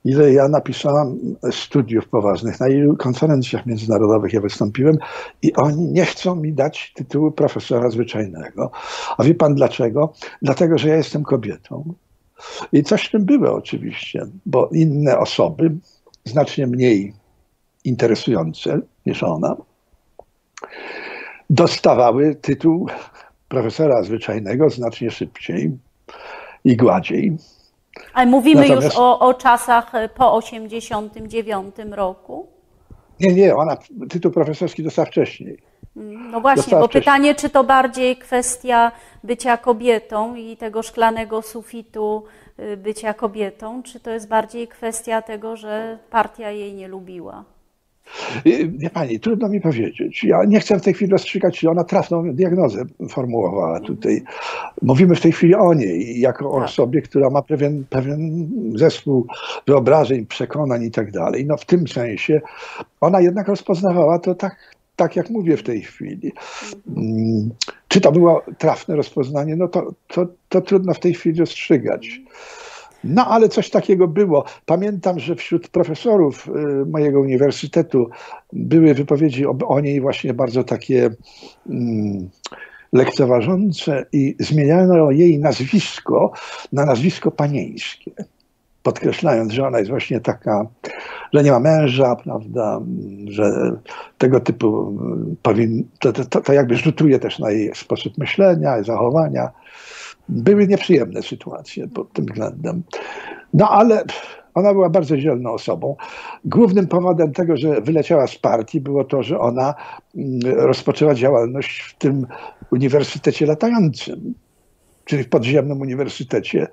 ile 0.06 0.34
ja 0.34 0.48
napisałam 0.48 1.18
studiów 1.52 2.08
poważnych, 2.08 2.60
na 2.60 2.68
ilu 2.68 2.98
konferencjach 2.98 3.66
międzynarodowych 3.66 4.34
ja 4.34 4.42
wystąpiłem 4.42 4.98
i 5.42 5.54
oni 5.54 5.86
nie 5.86 6.06
chcą 6.06 6.36
mi 6.36 6.54
dać 6.54 6.94
tytułu 6.96 7.32
profesora 7.32 7.90
zwyczajnego. 7.90 8.72
A 9.18 9.24
wie 9.24 9.36
pan 9.36 9.56
dlaczego? 9.56 10.14
Dlatego, 10.42 10.78
że 10.78 10.90
ja 10.90 10.96
jestem 10.96 11.24
kobietą. 11.24 11.94
I 12.74 12.84
coś 12.84 13.06
w 13.06 13.12
tym 13.12 13.26
było 13.26 13.54
oczywiście, 13.54 14.26
bo 14.46 14.70
inne 14.72 15.18
osoby, 15.18 15.72
znacznie 16.26 16.68
mniej 16.68 17.14
interesujące 17.84 18.80
niż 19.06 19.24
ona, 19.24 19.56
dostawały 21.50 22.36
tytuł 22.36 22.88
profesora 23.48 24.04
zwyczajnego 24.04 24.70
znacznie 24.70 25.12
szybciej 25.12 25.78
i 26.66 26.78
gładziej. 26.78 27.38
Ale 28.14 28.26
mówimy 28.26 28.62
Natomiast... 28.62 28.86
już 28.88 28.96
o, 28.98 29.20
o 29.20 29.34
czasach 29.34 29.96
e, 29.96 30.10
po 30.10 30.34
89 30.34 31.76
roku? 31.92 32.48
Nie, 33.20 33.34
nie, 33.34 33.56
ona 33.56 33.78
tytuł 34.10 34.32
profesorski 34.32 34.84
dostała 34.84 35.06
wcześniej. 35.06 35.58
Mm, 35.98 36.32
no 36.32 36.42
właśnie, 36.42 36.62
dostała 36.62 36.82
bo 36.82 36.88
wcześniej. 36.88 37.02
pytanie, 37.02 37.36
czy 37.36 37.50
to 37.50 37.64
bardziej 37.64 38.18
kwestia 38.18 38.92
bycia 39.24 39.58
kobietą 39.58 40.36
i 40.36 40.58
tego 40.58 40.84
szklanego 40.84 41.42
sufitu 41.42 42.24
y, 42.60 42.78
bycia 42.78 43.14
kobietą, 43.14 43.84
czy 43.84 44.00
to 44.00 44.12
jest 44.12 44.28
bardziej 44.28 44.68
kwestia 44.68 45.22
tego, 45.22 45.56
że 45.56 45.98
partia 46.10 46.52
jej 46.52 46.74
nie 46.74 46.88
lubiła? 46.88 47.44
Wie 48.46 48.90
pani, 48.90 49.20
trudno 49.20 49.50
mi 49.50 49.62
powiedzieć. 49.62 50.24
Ja 50.24 50.44
nie 50.48 50.60
chcę 50.60 50.80
w 50.80 50.82
tej 50.82 50.94
chwili 50.94 51.12
rozstrzygać, 51.12 51.60
czy 51.60 51.70
ona 51.70 51.84
trafną 51.84 52.34
diagnozę 52.34 52.86
formułowała 53.10 53.80
tutaj. 53.80 54.22
Mówimy 54.82 55.16
w 55.16 55.22
tej 55.22 55.32
chwili 55.32 55.56
o 55.56 55.74
niej, 55.74 56.20
jako 56.20 56.52
o 56.52 56.56
tak. 56.56 56.66
osobie, 56.66 57.02
która 57.02 57.30
ma 57.30 57.42
pewien, 57.42 57.84
pewien 57.90 58.50
zespół 58.76 59.28
wyobrażeń, 59.68 60.26
przekonań 60.26 60.84
i 60.84 60.92
tak 60.92 61.12
dalej. 61.12 61.46
No 61.46 61.58
w 61.58 61.66
tym 61.66 61.88
sensie 61.88 62.42
ona 63.02 63.22
jednak 63.22 63.48
rozpoznawała 63.48 64.20
to 64.20 64.36
tak, 64.36 64.76
tak 64.96 65.16
jak 65.16 65.30
mówię 65.30 65.58
w 65.58 65.64
tej 65.64 65.82
chwili. 65.82 66.32
Mm, 66.98 67.50
czy 67.88 68.02
to 68.02 68.12
było 68.12 68.42
trafne 68.58 68.96
rozpoznanie? 68.96 69.56
No 69.56 69.68
to, 69.68 69.92
to, 70.08 70.28
to 70.50 70.62
trudno 70.62 70.94
w 70.94 71.00
tej 71.00 71.14
chwili 71.14 71.40
rozstrzygać. 71.40 72.22
No 73.06 73.28
ale 73.28 73.50
coś 73.50 73.70
takiego 73.70 74.08
było. 74.08 74.46
Pamiętam, 74.66 75.20
że 75.20 75.36
wśród 75.36 75.68
profesorów 75.68 76.48
y, 76.48 76.86
mojego 76.86 77.20
uniwersytetu 77.20 78.10
były 78.54 78.94
wypowiedzi 78.94 79.46
o, 79.46 79.80
niej 79.80 80.02
właśnie 80.02 80.34
bardzo 80.34 80.64
takie 80.64 81.10
mm, 81.70 82.30
lekceważące 82.94 84.06
i 84.14 84.36
zmieniano 84.40 85.12
jej 85.12 85.40
nazwisko 85.40 86.32
na 86.74 86.86
nazwisko 86.86 87.32
panieńskie. 87.32 88.12
Podkreślając, 88.84 89.54
że 89.54 89.68
ona 89.68 89.80
jest 89.80 89.90
właśnie 89.90 90.20
taka, 90.20 90.68
że 91.34 91.44
nie 91.44 91.52
ma 91.52 91.60
męża, 91.60 92.16
prawda, 92.16 92.82
że 93.26 93.72
tego 94.18 94.40
typu 94.40 95.00
powin, 95.42 95.88
to, 96.00 96.14
to, 96.14 96.42
to 96.42 96.54
jakby 96.54 96.76
rzutuje 96.76 97.20
też 97.20 97.40
na 97.40 97.52
jej 97.52 97.72
sposób 97.76 98.18
myślenia, 98.18 98.84
zachowania 98.84 99.50
były 100.30 100.68
nieprzyjemne 100.68 101.24
sytuacje 101.24 101.88
pod 101.88 102.14
tym 102.14 102.26
względem. 102.26 102.84
No 103.54 103.70
ale 103.70 104.04
ona 104.54 104.74
była 104.74 104.90
bardzo 104.90 105.18
dzielną 105.18 105.52
osobą. 105.52 105.96
Głównym 106.46 106.88
powodem 106.88 107.34
tego, 107.34 107.58
że 107.58 107.82
wyleciała 107.82 108.28
z 108.28 108.36
partii 108.36 108.82
było 108.82 109.04
to, 109.04 109.24
że 109.24 109.40
ona 109.40 109.74
mm, 110.16 110.40
rozpoczęła 110.58 111.16
działalność 111.16 111.80
w 111.82 111.98
tym 111.98 112.28
uniwersytecie 112.72 113.46
latającym, 113.46 114.34
czyli 115.06 115.24
w 115.24 115.30
podziemnym 115.30 115.82
uniwersytecie, 115.82 116.68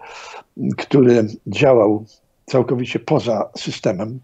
który 0.76 1.26
działał 1.46 2.04
całkowicie 2.46 2.98
poza 2.98 3.50
systemem 3.56 4.20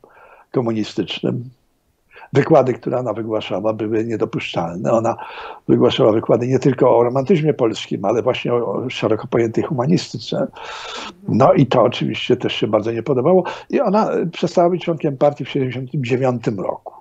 komunistycznym. 0.51 1.51
Wykłady, 2.33 2.75
które 2.75 2.99
ona 2.99 3.13
wygłaszała, 3.13 3.73
były 3.73 4.05
niedopuszczalne. 4.05 4.93
Ona 4.93 5.17
wygłaszała 5.69 6.13
wykłady 6.13 6.47
nie 6.47 6.59
tylko 6.59 6.99
o 6.99 7.05
romantyzmie 7.05 7.55
polskim, 7.55 8.05
ale 8.05 8.23
właśnie 8.23 8.55
o 8.55 8.91
szeroko 8.91 9.27
pojętej 9.27 9.65
humanistyce. 9.65 10.47
No 11.29 11.53
i 11.53 11.67
to 11.67 11.83
oczywiście 11.83 12.37
też 12.37 12.55
się 12.55 12.67
bardzo 12.67 12.93
nie 12.93 13.03
podobało. 13.03 13.45
I 13.71 13.81
ona 13.81 14.11
przestała 14.33 14.71
być 14.71 14.85
członkiem 14.85 15.17
partii 15.17 15.45
w 15.45 15.49
1979 15.49 16.59
roku. 16.69 16.95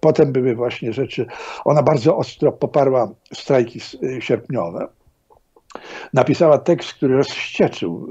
Potem 0.00 0.32
były 0.32 0.54
właśnie 0.54 0.92
rzeczy, 0.92 1.26
ona 1.64 1.82
bardzo 1.82 2.16
ostro 2.16 2.52
poparła 2.52 3.08
strajki 3.32 3.80
sierpniowe. 4.20 4.88
Napisała 6.12 6.58
tekst, 6.58 6.92
który 6.92 7.16
rozścieczył 7.16 8.08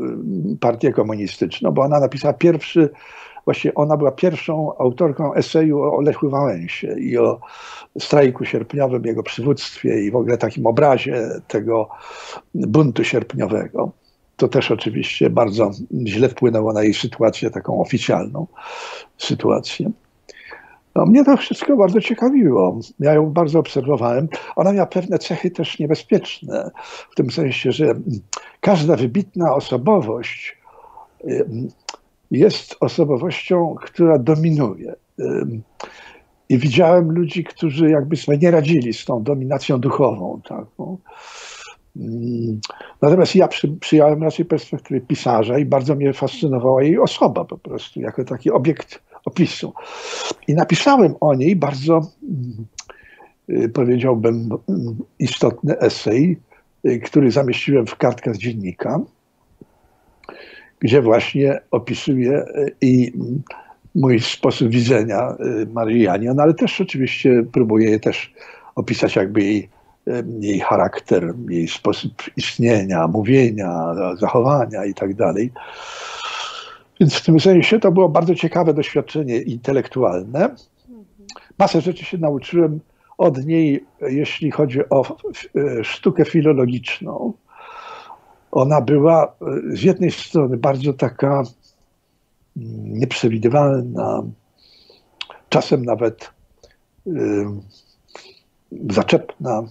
y, 0.53 0.58
partię 0.58 0.93
komunistyczną, 0.93 1.72
bo 1.72 1.81
ona 1.81 2.00
napisała 2.00 2.34
pierwszy 2.34 2.89
Właśnie 3.45 3.74
ona 3.74 3.98
była 3.98 4.12
pierwszą 4.12 4.77
autorką 4.77 5.33
eseju 5.33 5.81
o 5.81 6.01
Lechu 6.01 6.29
Wałęsie 6.29 7.00
i 7.00 7.17
o 7.17 7.39
strajku 8.00 8.45
sierpniowym, 8.45 9.05
jego 9.05 9.24
przywództwie 9.24 10.01
i 10.01 10.12
w 10.12 10.15
ogóle 10.15 10.38
takim 10.38 10.67
obrazie 10.67 11.29
tego 11.48 11.89
buntu 12.55 13.03
sierpniowego. 13.03 13.91
To 14.38 14.48
też 14.48 14.71
oczywiście 14.71 15.29
bardzo 15.29 15.71
źle 16.05 16.29
wpłynęło 16.29 16.74
na 16.74 16.83
jej 16.83 16.93
sytuację, 16.93 17.50
taką 17.50 17.81
oficjalną 17.81 18.48
sytuację. 19.17 19.91
No, 20.95 21.05
mnie 21.05 21.25
to 21.25 21.38
wszystko 21.38 21.77
bardzo 21.77 22.01
ciekawiło. 22.01 22.79
Ja 23.00 23.13
ją 23.13 23.29
bardzo 23.29 23.60
obserwowałem. 23.60 24.27
Ona 24.55 24.74
miała 24.74 24.86
pewne 24.86 25.19
cechy 25.19 25.51
też 25.51 25.79
niebezpieczne, 25.79 26.71
w 27.12 27.15
tym 27.15 27.31
sensie, 27.31 27.71
że 27.71 27.93
każda 28.62 28.95
wybitna 28.95 29.55
osobowość 29.55 30.57
jest 32.32 32.76
osobowością, 32.80 33.76
która 33.82 34.18
dominuje. 34.18 34.96
I 36.50 36.58
widziałem 36.58 37.12
ludzi, 37.12 37.44
którzy 37.44 37.90
jakby 37.90 38.16
sobie 38.16 38.38
nie 38.38 38.52
radzili 38.52 38.94
z 38.94 39.06
tą 39.06 39.24
dominacją 39.24 39.80
duchową. 39.80 40.42
Taką. 40.50 40.98
Natomiast 43.02 43.36
ja 43.36 43.48
przy, 43.48 43.68
przyjąłem 43.68 44.24
raczej 44.24 44.46
perspektywy 44.46 45.02
pisarza 45.02 45.58
i 45.58 45.66
bardzo 45.66 45.96
mnie 45.96 46.14
fascynowała 46.14 46.84
jej 46.84 47.00
osoba 47.00 47.46
po 47.46 47.58
prostu, 47.58 48.02
jako 48.02 48.24
taki 48.24 48.52
obiekt 48.52 49.04
opisu. 49.26 49.74
I 50.48 50.54
napisałem 50.54 51.16
o 51.20 51.36
niej 51.36 51.56
bardzo, 51.56 52.02
y, 53.50 53.70
powiedziałbym, 53.70 54.50
istotny 55.20 55.80
esej, 55.80 56.38
y, 56.86 57.00
który 57.00 57.32
zamieściłem 57.32 57.88
w 57.88 57.96
kartkach 57.96 58.36
z 58.36 58.40
dziennika 58.40 59.00
gdzie 60.82 61.02
właśnie 61.02 61.60
opisuje 61.72 62.34
e, 62.34 62.66
i 62.82 63.14
mój 63.96 64.20
sposób 64.20 64.70
widzenia 64.70 65.20
e, 65.20 65.36
Marii 65.74 66.02
Janion, 66.02 66.40
ale 66.40 66.54
też 66.54 66.82
oczywiście 66.82 67.44
próbuje 67.52 68.00
też 68.00 68.34
opisać 68.76 69.16
jakby 69.16 69.42
jej, 69.44 69.70
e, 70.08 70.24
jej 70.40 70.60
charakter, 70.60 71.34
jej 71.50 71.68
sposób 71.68 72.12
istnienia, 72.38 73.08
mówienia, 73.08 73.96
zachowania 74.20 74.86
i 74.86 74.94
tak 74.94 75.14
dalej. 75.14 75.52
Więc 77.00 77.16
w 77.16 77.26
tym 77.26 77.40
sensie 77.40 77.80
to 77.80 77.92
było 77.92 78.10
bardzo 78.10 78.36
ciekawe 78.36 78.74
doświadczenie 78.74 79.38
intelektualne. 79.38 80.56
Masę 81.58 81.82
rzeczy 81.82 82.06
się 82.06 82.18
nauczyłem 82.18 82.80
od 83.18 83.46
niej, 83.46 83.86
jeśli 84.02 84.52
chodzi 84.52 84.90
o 84.90 85.18
sztukę 85.84 86.26
filologiczną 86.26 87.34
ona 88.51 88.81
była 88.81 89.25
e, 89.25 89.29
z 89.75 89.84
jednej 89.84 90.12
strony 90.12 90.58
bardzo 90.58 90.93
taka 90.93 91.43
mm, 92.58 92.98
nieprzewidywalna, 93.00 94.23
czasem 95.49 95.86
nawet 95.86 96.32
zaczepna. 98.89 99.63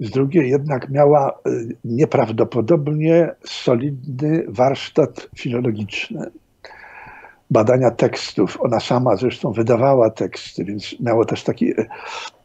Z 0.00 0.10
drugiej 0.10 0.50
jednak 0.50 0.90
miała 0.90 1.30
e, 1.30 1.50
nieprawdopodobnie 1.84 3.34
solidny 3.46 4.44
warsztat 4.48 5.28
filologiczny. 5.36 6.30
Badania 7.50 7.90
tekstów. 7.90 8.60
Ona 8.60 8.80
sama 8.80 9.16
zresztą 9.16 9.52
wydawała 9.52 10.10
teksty, 10.10 10.64
więc 10.64 11.00
miała 11.00 11.24
też 11.24 11.44
taki 11.44 11.72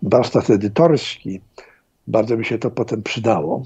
warsztat 0.02 0.50
edytorski. 0.50 1.42
Bardzo 2.08 2.38
mi 2.38 2.46
się 2.46 2.58
to 2.58 2.72
potem 2.72 3.04
przydało. 3.04 3.64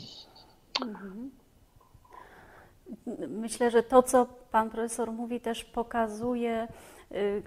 Myślę, 3.30 3.72
że 3.72 3.84
to, 3.84 4.04
co 4.04 4.26
pan 4.52 4.70
profesor 4.70 5.12
mówi, 5.12 5.40
też 5.40 5.64
pokazuje 5.64 6.68
y, 7.12 7.44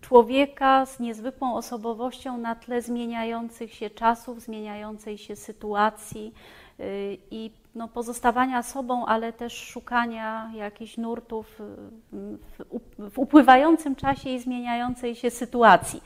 człowieka 0.00 0.86
z 0.86 1.00
niezwykłą 1.00 1.54
osobowością 1.54 2.38
na 2.38 2.54
tle 2.54 2.82
zmieniających 2.82 3.74
się 3.74 3.90
czasów, 3.90 4.40
zmieniającej 4.40 5.18
się 5.18 5.36
sytuacji 5.36 6.34
y, 6.80 7.18
i 7.30 7.50
no, 7.74 7.88
pozostawania 7.88 8.62
sobą, 8.62 9.06
ale 9.06 9.32
też 9.32 9.52
szukania 9.52 10.50
jakichś 10.54 10.96
nurtów 10.96 11.60
w, 12.12 12.64
w 12.98 13.18
upływającym 13.18 13.96
czasie 13.96 14.30
i 14.30 14.40
zmieniającej 14.40 15.14
się 15.14 15.30
sytuacji. 15.30 16.02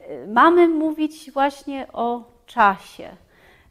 Y, 0.00 0.28
mamy 0.32 0.68
mówić 0.68 1.30
właśnie 1.32 1.86
o 1.92 2.24
czasie. 2.46 3.16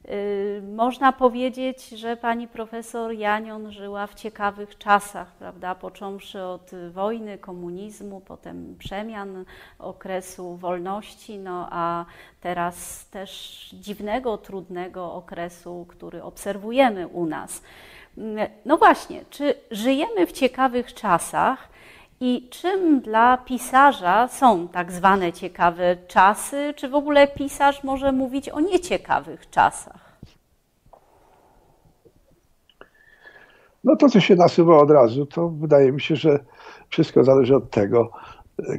Y, 0.10 0.62
można 0.76 1.12
powiedzieć, 1.12 1.90
że 1.90 2.18
pani 2.18 2.48
profesor 2.48 3.14
Janion 3.14 3.72
żyła 3.72 4.08
w 4.08 4.16
ciekawych 4.16 4.78
czasach, 4.78 5.32
prawda? 5.32 5.76
Począwszy 5.76 6.44
od 6.44 6.72
wojny, 6.92 7.38
komunizmu, 7.38 8.22
potem 8.22 8.76
przemian, 8.80 9.46
okresu 9.80 10.56
wolności, 10.56 11.38
no 11.38 11.68
a 11.72 12.06
teraz 12.42 13.06
też 13.10 13.70
dziwnego, 13.74 14.38
trudnego 14.38 15.14
okresu, 15.14 15.86
który 15.90 16.24
obserwujemy 16.24 17.08
u 17.08 17.26
nas. 17.26 17.62
Y, 18.18 18.22
no 18.66 18.78
właśnie, 18.78 19.26
czy 19.30 19.56
żyjemy 19.72 20.28
w 20.28 20.32
ciekawych 20.32 20.94
czasach? 20.94 21.70
I 22.24 22.50
czym 22.50 23.00
dla 23.00 23.38
pisarza 23.38 24.28
są 24.28 24.68
tak 24.68 24.92
zwane 24.92 25.34
ciekawe 25.34 25.98
czasy? 26.08 26.74
Czy 26.76 26.90
w 26.90 26.96
ogóle 26.96 27.28
pisarz 27.28 27.84
może 27.84 28.12
mówić 28.12 28.50
o 28.50 28.60
nieciekawych 28.60 29.50
czasach? 29.50 30.18
No 33.84 33.96
to, 33.96 34.10
co 34.10 34.20
się 34.20 34.36
nasuwa 34.36 34.78
od 34.78 34.92
razu, 34.92 35.26
to 35.26 35.50
wydaje 35.50 35.92
mi 35.92 36.02
się, 36.02 36.16
że 36.16 36.40
wszystko 36.90 37.24
zależy 37.24 37.56
od 37.56 37.70
tego, 37.70 38.12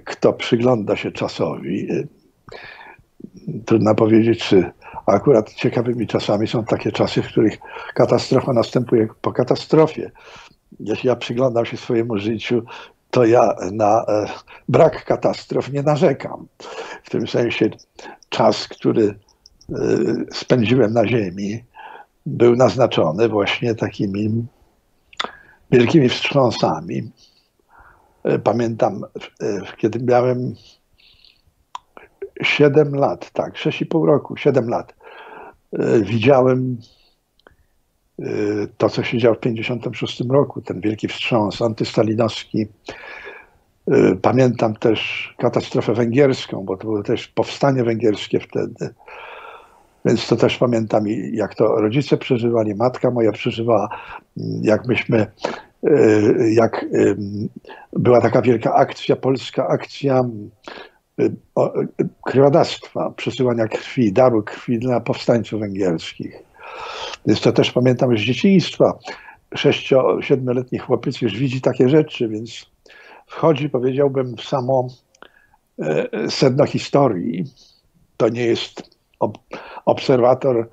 kto 0.04 0.32
przygląda 0.32 0.96
się 0.96 1.12
czasowi. 1.12 1.88
Trudno 3.66 3.94
powiedzieć, 3.94 4.44
czy 4.44 4.70
akurat 5.06 5.54
ciekawymi 5.54 6.06
czasami 6.06 6.48
są 6.48 6.64
takie 6.64 6.92
czasy, 6.92 7.22
w 7.22 7.28
których 7.28 7.58
katastrofa 7.94 8.52
następuje 8.52 9.08
po 9.20 9.32
katastrofie. 9.32 10.10
Jeśli 10.80 11.08
ja 11.08 11.16
przyglądam 11.16 11.66
się 11.66 11.76
swojemu 11.76 12.18
życiu, 12.18 12.62
to 13.12 13.24
ja 13.24 13.54
na 13.72 14.04
e, 14.08 14.26
brak 14.68 15.04
katastrof 15.04 15.72
nie 15.72 15.82
narzekam. 15.82 16.46
W 17.02 17.10
tym 17.10 17.28
sensie 17.28 17.70
czas, 18.28 18.68
który 18.68 19.04
e, 19.04 19.14
spędziłem 20.32 20.92
na 20.92 21.06
Ziemi, 21.06 21.64
był 22.26 22.56
naznaczony 22.56 23.28
właśnie 23.28 23.74
takimi 23.74 24.46
wielkimi 25.70 26.08
wstrząsami. 26.08 27.10
E, 28.24 28.38
pamiętam, 28.38 29.04
kiedy 29.76 29.98
miałem 29.98 30.54
7 32.42 32.94
lat, 32.94 33.30
tak, 33.30 33.54
6,5 33.54 34.06
roku, 34.06 34.36
7 34.36 34.68
lat, 34.68 34.94
widziałem 36.02 36.78
to, 38.78 38.88
co 38.88 39.02
się 39.02 39.18
działo 39.18 39.34
w 39.34 39.40
1956 39.40 40.30
roku, 40.30 40.60
ten 40.60 40.80
wielki 40.80 41.08
wstrząs 41.08 41.62
antystalinowski. 41.62 42.66
Y, 43.90 44.16
pamiętam 44.22 44.74
też 44.74 45.34
katastrofę 45.38 45.94
węgierską, 45.94 46.64
bo 46.64 46.76
to 46.76 46.84
było 46.84 47.02
też 47.02 47.28
powstanie 47.28 47.84
węgierskie 47.84 48.40
wtedy. 48.40 48.94
Więc 50.04 50.26
to 50.26 50.36
też 50.36 50.58
pamiętam, 50.58 51.04
jak 51.32 51.54
to 51.54 51.80
rodzice 51.80 52.16
przeżywali, 52.16 52.74
matka 52.74 53.10
moja 53.10 53.32
przeżywała, 53.32 53.88
jak 54.62 54.86
myśmy, 54.86 55.26
y, 55.86 56.52
jak 56.52 56.86
była 57.92 58.20
taka 58.20 58.42
wielka 58.42 58.74
akcja, 58.74 59.16
polska 59.16 59.68
akcja 59.68 60.24
krwiodawstwa, 62.26 63.10
przesyłania 63.10 63.68
krwi, 63.68 64.12
daru 64.12 64.42
krwi 64.42 64.78
dla 64.78 65.00
powstańców 65.00 65.60
węgierskich. 65.60 66.51
Więc 67.26 67.40
to 67.40 67.52
też 67.52 67.72
pamiętam 67.72 68.16
z 68.16 68.20
dzieciństwa. 68.20 68.98
Sześcio, 69.54 70.22
siedmioletni 70.22 70.78
chłopiec 70.78 71.22
już 71.22 71.38
widzi 71.38 71.60
takie 71.60 71.88
rzeczy, 71.88 72.28
więc 72.28 72.66
wchodzi, 73.26 73.70
powiedziałbym, 73.70 74.36
w 74.36 74.42
samo 74.42 74.88
e, 75.78 76.30
sedno 76.30 76.66
historii. 76.66 77.44
To 78.16 78.28
nie 78.28 78.44
jest 78.44 78.98
obserwator, 79.84 80.68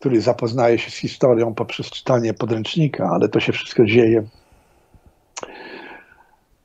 który 0.00 0.20
zapoznaje 0.20 0.78
się 0.78 0.90
z 0.90 0.94
historią 0.94 1.54
poprzez 1.54 1.90
czytanie 1.90 2.34
podręcznika, 2.34 3.10
ale 3.12 3.28
to 3.28 3.40
się 3.40 3.52
wszystko 3.52 3.84
dzieje. 3.84 4.24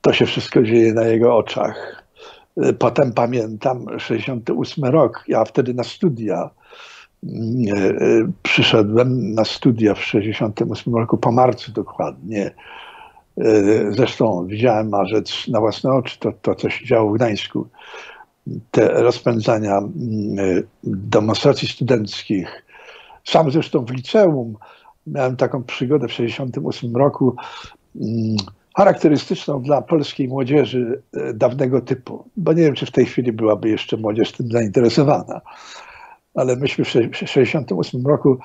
To 0.01 0.13
się 0.13 0.25
wszystko 0.25 0.63
dzieje 0.63 0.93
na 0.93 1.03
jego 1.03 1.35
oczach. 1.35 2.03
Potem 2.79 3.13
pamiętam 3.13 3.99
68 3.99 4.85
rok, 4.85 5.23
ja 5.27 5.45
wtedy 5.45 5.73
na 5.73 5.83
studia 5.83 6.49
przyszedłem 8.43 9.33
na 9.33 9.45
studia 9.45 9.95
w 9.95 10.03
68 10.03 10.95
roku, 10.95 11.17
po 11.17 11.31
marcu 11.31 11.71
dokładnie. 11.71 12.51
Zresztą 13.89 14.45
widziałem 14.47 14.89
marzec 14.89 15.47
na 15.47 15.59
własne 15.59 15.91
oczy, 15.91 16.19
to, 16.19 16.31
to 16.41 16.55
co 16.55 16.69
się 16.69 16.85
działo 16.85 17.11
w 17.11 17.15
Gdańsku. 17.15 17.67
Te 18.71 18.87
rozpędzania 18.87 19.79
demonstracji 20.83 21.67
studenckich. 21.67 22.65
Sam 23.23 23.51
zresztą 23.51 23.85
w 23.85 23.91
liceum 23.91 24.55
miałem 25.07 25.35
taką 25.35 25.63
przygodę 25.63 26.07
w 26.07 26.13
68 26.13 26.95
roku 26.95 27.35
charakterystyczną 28.77 29.61
dla 29.61 29.81
polskiej 29.81 30.27
młodzieży 30.27 31.01
e, 31.13 31.33
dawnego 31.33 31.81
typu, 31.81 32.25
bo 32.37 32.53
nie 32.53 32.63
wiem, 32.63 32.73
czy 32.73 32.85
w 32.85 32.91
tej 32.91 33.05
chwili 33.05 33.31
byłaby 33.31 33.69
jeszcze 33.69 33.97
młodzież 33.97 34.31
tym 34.31 34.47
zainteresowana, 34.51 35.41
ale 36.35 36.55
myśmy 36.55 36.85
w 36.85 36.87
1968 36.87 38.07
roku 38.07 38.37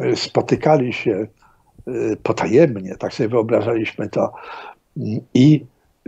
e, 0.00 0.16
spotykali 0.16 0.92
się 0.92 1.26
e, 1.86 2.16
potajemnie, 2.22 2.96
tak 2.96 3.14
sobie 3.14 3.28
wyobrażaliśmy 3.28 4.08
to, 4.08 4.32
mm, 4.96 5.20
i 5.34 5.64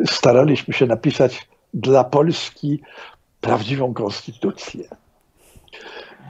staraliśmy 0.07 0.75
się 0.75 0.87
napisać 0.87 1.49
dla 1.75 2.05
Polski 2.05 2.81
prawdziwą 3.41 3.95
konstytucję 3.95 4.85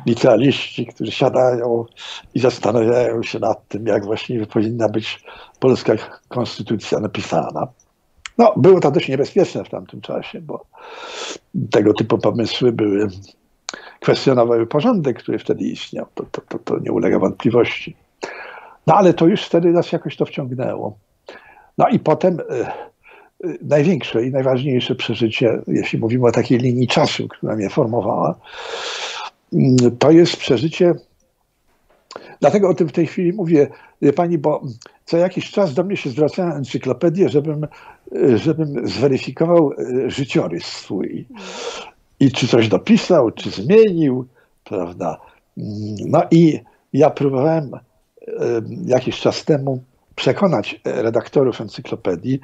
licealiści, 0.06 0.86
którzy 0.86 1.12
siadają 1.12 1.84
i 2.34 2.40
zastanawiają 2.40 3.22
się 3.22 3.38
nad 3.38 3.68
tym, 3.68 3.86
jak 3.86 4.04
właściwie 4.04 4.46
powinna 4.46 4.88
być 4.88 5.24
polska 5.60 5.92
konstytucja 6.28 7.00
napisana. 7.00 7.68
No, 8.38 8.52
było 8.56 8.80
to 8.80 8.90
dość 8.90 9.08
niebezpieczne 9.08 9.64
w 9.64 9.68
tamtym 9.68 10.00
czasie, 10.00 10.40
bo 10.40 10.66
tego 11.70 11.94
typu 11.94 12.18
pomysły 12.18 12.72
były, 12.72 13.08
kwestionowały 14.04 14.66
porządek, 14.66 15.18
który 15.18 15.38
wtedy 15.38 15.64
istniał. 15.64 16.06
To, 16.14 16.24
to, 16.30 16.40
to, 16.48 16.58
to 16.58 16.78
nie 16.78 16.92
ulega 16.92 17.18
wątpliwości. 17.18 17.96
No 18.86 18.94
ale 18.94 19.14
to 19.14 19.26
już 19.26 19.42
wtedy 19.42 19.72
nas 19.72 19.92
jakoś 19.92 20.16
to 20.16 20.26
wciągnęło. 20.26 20.98
No 21.78 21.88
i 21.88 21.98
potem 21.98 22.40
e, 22.40 22.44
e, 22.44 22.74
największe 23.62 24.24
i 24.24 24.30
najważniejsze 24.30 24.94
przeżycie, 24.94 25.62
jeśli 25.66 25.98
mówimy 25.98 26.26
o 26.26 26.32
takiej 26.32 26.58
linii 26.58 26.88
czasu, 26.88 27.28
która 27.28 27.56
mnie 27.56 27.70
formowała, 27.70 28.34
to 29.98 30.10
jest 30.10 30.36
przeżycie. 30.36 30.94
Dlatego 32.40 32.68
o 32.68 32.74
tym 32.74 32.88
w 32.88 32.92
tej 32.92 33.06
chwili 33.06 33.32
mówię, 33.32 33.68
pani, 34.16 34.38
bo 34.38 34.62
co 35.04 35.16
jakiś 35.16 35.50
czas 35.50 35.74
do 35.74 35.84
mnie 35.84 35.96
się 35.96 36.10
zwracają 36.10 36.54
encyklopedie, 36.54 37.28
żebym, 37.28 37.66
żebym 38.34 38.88
zweryfikował 38.88 39.72
e, 39.72 40.10
życiorys 40.10 40.64
swój. 40.64 41.26
I 42.24 42.32
czy 42.32 42.48
coś 42.48 42.68
dopisał, 42.68 43.30
czy 43.30 43.50
zmienił, 43.50 44.26
prawda? 44.64 45.20
No 46.06 46.22
i 46.30 46.60
ja 46.92 47.10
próbowałem 47.10 47.70
e, 47.74 47.80
jakiś 48.86 49.20
czas 49.20 49.44
temu 49.44 49.82
przekonać 50.14 50.80
redaktorów 50.84 51.60
encyklopedii, 51.60 52.40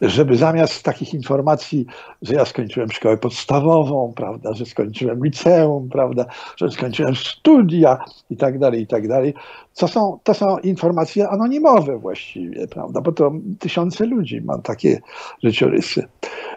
żeby 0.00 0.36
zamiast 0.36 0.82
takich 0.82 1.14
informacji, 1.14 1.86
że 2.22 2.34
ja 2.34 2.44
skończyłem 2.44 2.90
szkołę 2.90 3.16
podstawową, 3.16 4.12
prawda, 4.16 4.54
że 4.54 4.66
skończyłem 4.66 5.24
liceum, 5.24 5.88
prawda, 5.88 6.24
że 6.56 6.70
skończyłem 6.70 7.16
studia 7.16 7.98
i 8.30 8.36
tak 8.36 8.58
dalej, 8.58 8.82
i 8.82 8.86
tak 8.86 9.08
dalej, 9.08 9.34
co 9.72 9.88
są, 9.88 10.18
to 10.22 10.34
są 10.34 10.58
informacje 10.58 11.28
anonimowe 11.28 11.98
właściwie, 11.98 12.68
prawda, 12.68 13.00
bo 13.00 13.12
to 13.12 13.32
tysiące 13.58 14.06
ludzi 14.06 14.40
ma 14.40 14.58
takie 14.58 15.00
życiorysy, 15.42 16.04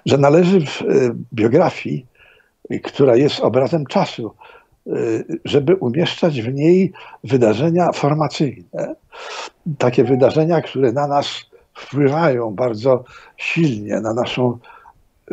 że 0.06 0.18
należy 0.18 0.62
w 0.62 0.82
e, 0.82 0.86
biografii, 1.34 2.11
która 2.80 3.16
jest 3.16 3.40
obrazem 3.40 3.86
czasu, 3.86 4.32
e, 4.88 4.92
żeby 5.46 5.76
umieszczać 5.76 6.42
w 6.42 6.54
niej 6.54 6.94
wydarzenia 7.24 7.92
formacyjne, 7.92 8.96
takie 9.78 10.04
wydarzenia, 10.04 10.62
które 10.62 10.92
na 10.92 11.08
nas 11.08 11.28
wpływają 11.74 12.52
bardzo 12.56 13.04
silnie 13.38 14.02
na 14.02 14.14
naszą 14.14 14.58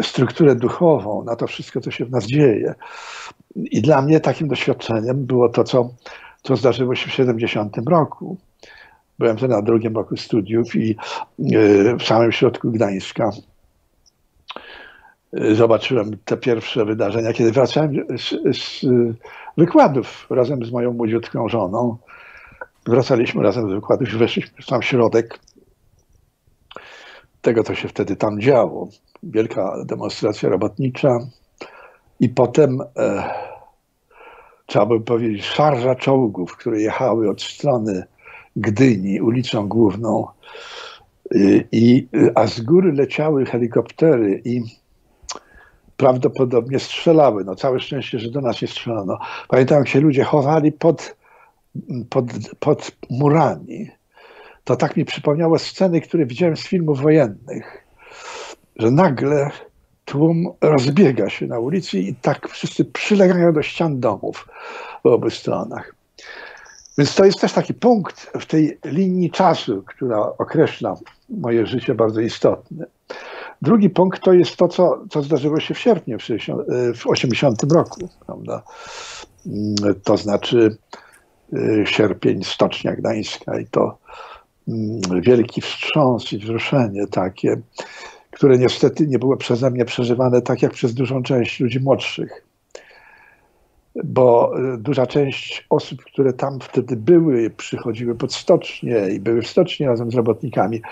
strukturę 0.03 0.55
duchową, 0.55 1.25
na 1.25 1.37
to 1.37 1.47
wszystko, 1.47 1.81
co 1.81 1.91
się 1.91 2.05
w 2.05 2.11
nas 2.11 2.27
dzieje. 2.27 2.75
I 3.57 3.83
dla 3.83 4.03
mnie 4.03 4.21
takim 4.21 4.49
doświadczeniem 4.49 5.27
było 5.27 5.49
to, 5.49 5.65
co, 5.65 5.91
co 6.43 6.57
zdarzyło 6.57 6.95
się 6.95 7.11
w 7.11 7.15
70 7.15 7.77
roku. 7.89 8.37
Byłem 9.19 9.37
wtedy 9.37 9.55
na 9.55 9.63
drugim 9.63 9.95
roku 9.95 10.17
studiów 10.17 10.77
i 10.77 10.91
e, 10.91 11.97
w 11.97 12.03
samym 12.03 12.33
środku 12.33 12.71
Gdańska 12.71 13.31
zobaczyłem 15.33 16.17
te 16.25 16.37
pierwsze 16.37 16.85
wydarzenia, 16.85 17.33
kiedy 17.33 17.53
wracałem 17.53 17.93
z, 18.19 18.57
z 18.59 18.87
wykładów 19.57 20.27
razem 20.31 20.65
z 20.65 20.71
moją 20.73 20.93
młodziutką 20.93 21.49
żoną. 21.49 21.97
Wracaliśmy 22.87 23.43
razem 23.43 23.71
z 23.71 23.73
wykładów 23.73 24.09
weszliśmy 24.09 24.63
w 24.63 24.65
sam 24.65 24.83
środek 24.83 25.39
tego, 27.41 27.65
co 27.65 27.75
się 27.75 27.89
wtedy 27.89 28.17
tam 28.17 28.41
działo. 28.41 28.89
Wielka 29.23 29.85
demonstracja 29.85 30.49
robotnicza 30.49 31.19
i 32.21 32.29
potem 32.29 32.81
e, 32.97 33.31
trzeba 34.67 34.87
by 34.87 35.01
powiedzieć 35.01 35.45
szarża 35.45 35.95
czołgów, 35.95 36.57
które 36.57 36.81
jechały 36.81 37.31
od 37.31 37.43
strony 37.43 38.05
Gdyni 38.57 39.21
ulicą 39.21 39.69
główną 39.69 40.27
i, 41.73 42.09
a 42.35 42.47
z 42.47 42.61
góry 42.61 42.93
leciały 42.93 43.47
helikoptery 43.47 44.43
i 44.45 44.63
prawdopodobnie 45.99 46.79
strzelały. 46.79 47.45
No 47.45 47.55
całe 47.55 47.81
szczęście, 47.81 48.19
że 48.19 48.31
do 48.31 48.41
nas 48.41 48.63
nie 48.63 48.69
strzelano. 48.69 49.19
Pamiętam, 49.49 49.79
jak 49.79 49.89
się 49.89 50.01
ludzie 50.01 50.25
chowali 50.25 50.73
pod, 50.73 51.17
pod, 52.11 52.25
pod 52.61 52.91
murami 53.11 53.91
to 54.65 54.77
tak 54.77 54.97
mi 54.97 55.05
przypomniało 55.05 55.59
sceny, 55.59 56.01
które 56.01 56.27
widziałem 56.27 56.57
z 56.57 56.67
filmów 56.67 57.01
wojennych, 57.01 57.85
że 58.77 58.91
nagle 58.91 59.51
tłum 60.05 60.53
rozbiega 60.61 61.31
się 61.31 61.47
na 61.47 61.59
ulicy 61.59 61.99
i 61.99 62.15
tak 62.15 62.49
wszyscy 62.49 62.85
przylegają 62.85 63.53
do 63.53 63.63
ścian 63.63 64.01
domów 64.01 64.49
w 65.05 65.07
obu 65.07 65.31
stronach. 65.31 65.95
Więc 66.99 67.15
to 67.15 67.25
jest 67.25 67.41
też 67.41 67.53
taki 67.53 67.75
punkt 67.75 68.31
w 68.41 68.47
tej 68.47 68.79
linii 68.85 69.31
czasu, 69.31 69.83
która 69.87 70.19
określa 70.21 70.95
moje 71.29 71.67
życie 71.67 71.95
bardzo 71.95 72.21
istotny. 72.21 72.87
Drugi 73.63 73.91
punkt 73.91 74.23
to 74.23 74.33
jest 74.33 74.57
to, 74.57 74.69
co, 74.69 75.05
co 75.11 75.23
zdarzyło 75.23 75.61
się 75.61 75.75
w 75.75 75.79
sierpniu 75.79 76.19
w, 76.19 76.23
60, 76.23 76.63
w 76.95 77.07
80 77.07 77.73
roku. 77.73 78.09
Prawda? 78.27 78.63
To 80.05 80.17
znaczy 80.17 80.77
y, 81.53 81.85
sierpień, 81.87 82.45
Stocznia 82.45 82.97
Gdańska 82.97 83.59
i 83.61 83.67
to 83.67 83.99
Mm, 84.69 85.01
wielki 85.23 85.61
wstrząs 85.61 86.33
i 86.33 86.39
wzruszenie 86.39 87.07
takie, 87.07 87.57
które 88.31 88.59
niestety 88.59 89.07
nie 89.07 89.19
było 89.19 89.37
przeze 89.37 89.71
mnie 89.71 89.85
przeżywane 89.85 90.43
tak 90.43 90.63
jak 90.63 90.73
przez 90.73 90.95
dużą 90.95 91.23
część 91.23 91.61
ludzi 91.61 91.81
młodszych. 91.81 92.45
Bo 94.05 94.53
e, 94.59 94.79
duża 94.79 95.07
część 95.07 95.67
osób, 95.71 96.05
które 96.05 96.33
tam 96.33 96.61
wtedy 96.61 96.97
były, 96.97 97.51
przychodziły 97.51 98.15
pod 98.15 98.35
stocznie 98.35 99.09
i 99.11 99.21
były 99.21 99.43
w 99.43 99.49
stoczni 99.49 99.87
razem 99.87 100.11
z 100.11 100.15
robotnikami, 100.15 100.83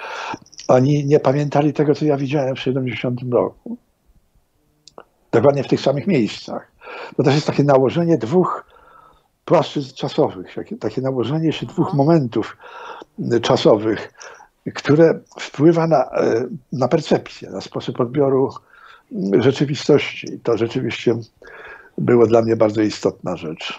oni 0.69 1.07
nie 1.07 1.21
pamiętali 1.21 1.73
tego, 1.73 1.95
co 1.95 2.05
ja 2.05 2.17
widziałem 2.17 2.57
w 2.57 2.61
70 2.61 3.21
roku. 3.33 3.77
Dokładnie 5.33 5.63
w 5.63 5.69
tych 5.69 5.81
samych 5.81 6.07
miejscach. 6.07 6.73
To 7.17 7.23
też 7.23 7.35
jest 7.35 7.47
takie 7.47 7.65
nałożenie 7.65 8.19
dwóch 8.19 8.67
płaszczyzn 9.45 9.95
czasowych, 9.95 10.57
takie 10.81 11.01
nałożenie 11.01 11.53
się 11.53 11.67
dwóch 11.67 11.95
momentów 11.95 12.57
czasowych, 13.43 14.13
które 14.75 15.21
wpływa 15.41 15.87
na, 15.87 16.05
e, 16.05 16.47
na 16.73 16.89
percepcję, 16.89 17.51
na 17.51 17.61
sposób 17.61 18.01
odbioru 18.01 18.51
rzeczywistości. 19.39 20.41
To 20.43 20.57
rzeczywiście 20.57 21.15
było 21.99 22.27
dla 22.27 22.43
mnie 22.43 22.57
bardzo 22.57 22.83
istotna 22.83 23.37
rzecz. 23.37 23.79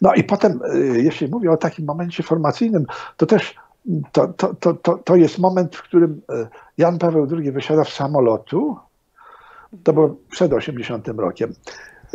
No 0.00 0.14
i 0.14 0.24
potem, 0.24 0.60
e, 0.74 0.78
jeśli 0.78 1.28
mówię 1.28 1.50
o 1.50 1.56
takim 1.56 1.86
momencie 1.86 2.22
formacyjnym, 2.22 2.86
to 3.16 3.26
też 3.26 3.54
to, 4.12 4.28
to, 4.28 4.54
to, 4.54 4.74
to, 4.74 4.98
to 4.98 5.16
jest 5.16 5.38
moment, 5.38 5.76
w 5.76 5.82
którym 5.82 6.20
e, 6.28 6.48
Jan 6.78 6.98
Paweł 6.98 7.26
II 7.32 7.52
wysiada 7.52 7.84
z 7.84 7.88
samolotu. 7.88 8.76
To 9.84 9.92
było 9.92 10.16
przed 10.30 10.52
80 10.52 11.08
rokiem. 11.08 11.52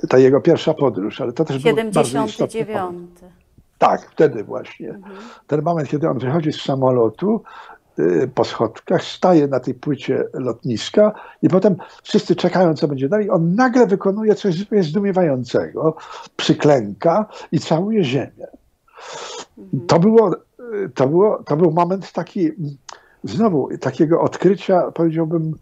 Ta 0.10 0.18
jego 0.18 0.42
pierwsza 0.42 0.74
podróż, 0.74 1.22
ale 1.22 1.34
to 1.34 1.46
też 1.46 1.62
79. 1.62 2.66
było 2.68 2.86
bardzo 2.86 3.44
tak, 3.84 4.12
wtedy 4.12 4.44
właśnie. 4.44 4.90
Mhm. 4.90 5.16
Ten 5.48 5.62
moment, 5.62 5.90
kiedy 5.90 6.10
on 6.10 6.20
wychodzi 6.20 6.54
z 6.54 6.62
samolotu 6.62 7.44
y, 7.72 7.73
po 8.36 8.44
schodkach, 8.44 9.04
staje 9.04 9.48
na 9.48 9.60
tej 9.60 9.74
płycie 9.74 10.24
lotniska 10.34 11.12
i 11.42 11.50
potem 11.50 11.76
wszyscy 12.04 12.36
czekają, 12.36 12.74
co 12.74 12.88
będzie 12.88 13.10
dalej. 13.10 13.30
On 13.30 13.56
nagle 13.56 13.88
wykonuje 13.88 14.36
coś 14.36 14.56
zupełnie 14.56 14.84
zdumiewającego, 14.84 15.96
przyklęka 16.38 17.26
i 17.52 17.60
całuje 17.60 18.04
ziemię. 18.04 18.48
Mhm. 19.58 19.88
To, 19.88 20.00
było, 20.00 20.34
y, 20.34 20.38
to, 20.96 21.08
było, 21.08 21.44
to 21.44 21.58
był 21.58 21.72
moment 21.72 22.12
taki, 22.12 22.52
znowu, 23.24 23.78
takiego 23.78 24.22
odkrycia, 24.22 24.92
powiedziałbym, 24.92 25.56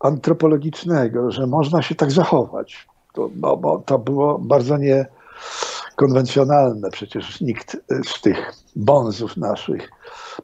antropologicznego, 0.00 1.30
że 1.30 1.46
można 1.46 1.82
się 1.82 1.94
tak 1.94 2.12
zachować. 2.12 2.88
To, 3.12 3.30
bo, 3.34 3.56
bo 3.56 3.78
to 3.78 3.98
było 3.98 4.38
bardzo 4.38 4.76
niekonwencjonalne. 4.76 6.90
Przecież 6.90 7.40
nikt 7.40 7.76
z 8.04 8.20
tych 8.20 8.52
bonzów 8.76 9.36
naszych, 9.36 9.90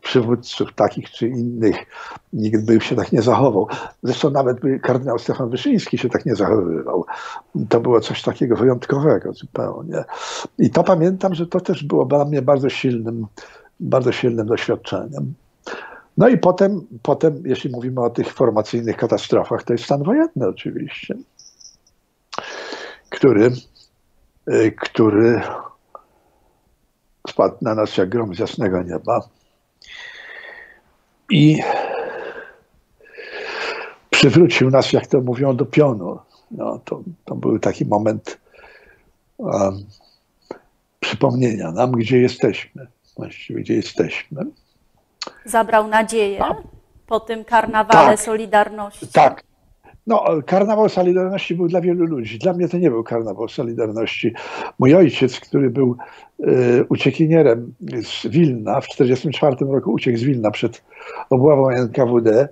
przywódców 0.01 0.75
takich 0.75 1.11
czy 1.11 1.29
innych, 1.29 1.77
nikt 2.33 2.65
by 2.65 2.81
się 2.81 2.97
tak 2.97 3.13
nie 3.13 3.23
zachował. 3.23 3.69
Zresztą 4.03 4.31
nawet 4.31 4.61
by 4.61 4.81
kardynał 4.81 5.19
Stefan 5.19 5.51
Wyszyński 5.51 5.99
się 5.99 6.09
tak 6.09 6.27
nie 6.27 6.35
zachowywał. 6.35 7.05
To 7.69 7.81
było 7.81 8.01
coś 8.01 8.23
takiego 8.23 8.57
wyjątkowego 8.57 9.33
zupełnie. 9.33 10.05
I 10.59 10.71
to 10.71 10.85
pamiętam, 10.85 11.35
że 11.35 11.47
to 11.47 11.61
też 11.61 11.85
było 11.85 12.05
dla 12.05 12.25
mnie 12.25 12.43
bardzo 12.43 12.69
silnym, 12.69 13.27
bardzo 13.81 14.13
silnym 14.13 14.47
doświadczeniem. 14.47 15.35
No 16.17 16.29
i 16.29 16.39
potem, 16.39 16.81
potem, 17.03 17.43
jeśli 17.45 17.71
mówimy 17.71 18.01
o 18.01 18.11
tych 18.11 18.33
formacyjnych 18.33 18.97
katastrofach, 18.97 19.63
to 19.63 19.73
jest 19.73 19.85
stan 19.85 20.03
wojenny 20.03 20.49
oczywiście, 20.49 21.17
który, 23.09 23.51
y, 24.53 24.73
który 24.81 25.43
spadł 27.29 27.57
na 27.63 27.75
nas 27.75 27.97
jak 27.97 28.09
grom 28.09 28.35
z 28.35 28.39
jasnego 28.39 28.83
nieba 28.83 29.29
i 31.31 31.59
przywrócił 34.11 34.71
nas, 34.71 34.93
jak 34.93 35.07
to 35.07 35.21
mówią, 35.21 35.57
do 35.57 35.67
pionu. 35.67 36.19
No, 36.51 36.81
to, 36.85 37.03
to 37.25 37.35
był 37.35 37.59
taki 37.59 37.85
moment 37.85 38.39
um, 39.37 39.85
przypomnienia 41.01 41.73
nam, 41.73 41.93
gdzie 41.93 42.21
jesteśmy, 42.21 42.87
właściwie 43.17 43.61
gdzie 43.61 43.75
jesteśmy 43.75 44.45
zabrał 45.45 45.89
nadzieję 45.89 46.39
tak. 46.39 46.57
po 47.07 47.21
tym 47.21 47.45
karnawale 47.45 48.17
tak. 48.17 48.21
Solidarności. 48.21 49.07
Tak. 49.07 49.45
No, 50.07 50.25
karnawał 50.47 50.89
Solidarności 50.89 51.55
był 51.55 51.69
dla 51.69 51.81
wielu 51.81 52.07
ludzi. 52.07 52.39
Dla 52.39 52.53
mnie 52.53 52.69
to 52.69 52.79
nie 52.79 52.91
był 52.91 53.05
karnawał 53.05 53.49
Solidarności. 53.49 54.33
Mój 54.79 54.95
ojciec, 54.95 55.41
który 55.41 55.71
był 55.71 55.97
y, 56.41 56.85
uciekinierem 56.89 57.75
z 58.03 58.27
Wilna, 58.27 58.81
w 58.81 58.89
1944 58.89 59.73
roku 59.73 59.93
uciekł 59.93 60.19
z 60.19 60.23
Wilna 60.23 60.51
przed 60.51 60.83
obławą 61.31 61.69
NKWD, 61.69 62.49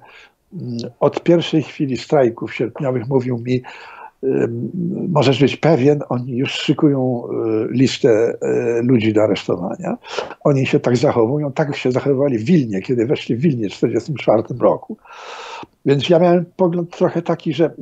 mm, 0.53 0.77
od 1.01 1.23
pierwszej 1.23 1.63
chwili 1.63 1.97
strajków 1.97 2.55
sierpniowych 2.55 3.09
mówił 3.09 3.39
mi, 3.39 3.63
możesz 5.09 5.41
być 5.41 5.57
pewien, 5.57 6.03
oni 6.09 6.37
już 6.37 6.53
szykują 6.53 7.23
y, 7.25 7.73
listę 7.73 8.09
y, 8.09 8.83
ludzi 8.83 9.13
do 9.13 9.23
aresztowania. 9.23 9.99
Oni 10.45 10.67
się 10.67 10.81
tak 10.81 10.97
zachowują, 10.97 11.53
tak 11.53 11.77
się 11.77 11.93
zachowywali 11.93 12.39
w 12.39 12.45
Wilnie, 12.45 12.83
kiedy 12.83 13.07
weszli 13.07 13.37
w 13.37 13.41
Wilnie 13.41 13.69
w 13.71 13.73
1944 13.73 14.61
roku. 14.61 14.97
Więc 15.87 16.09
ja 16.09 16.19
miałem 16.19 16.45
pogląd 16.57 16.97
trochę 16.97 17.23
taki, 17.23 17.55
że 17.55 17.75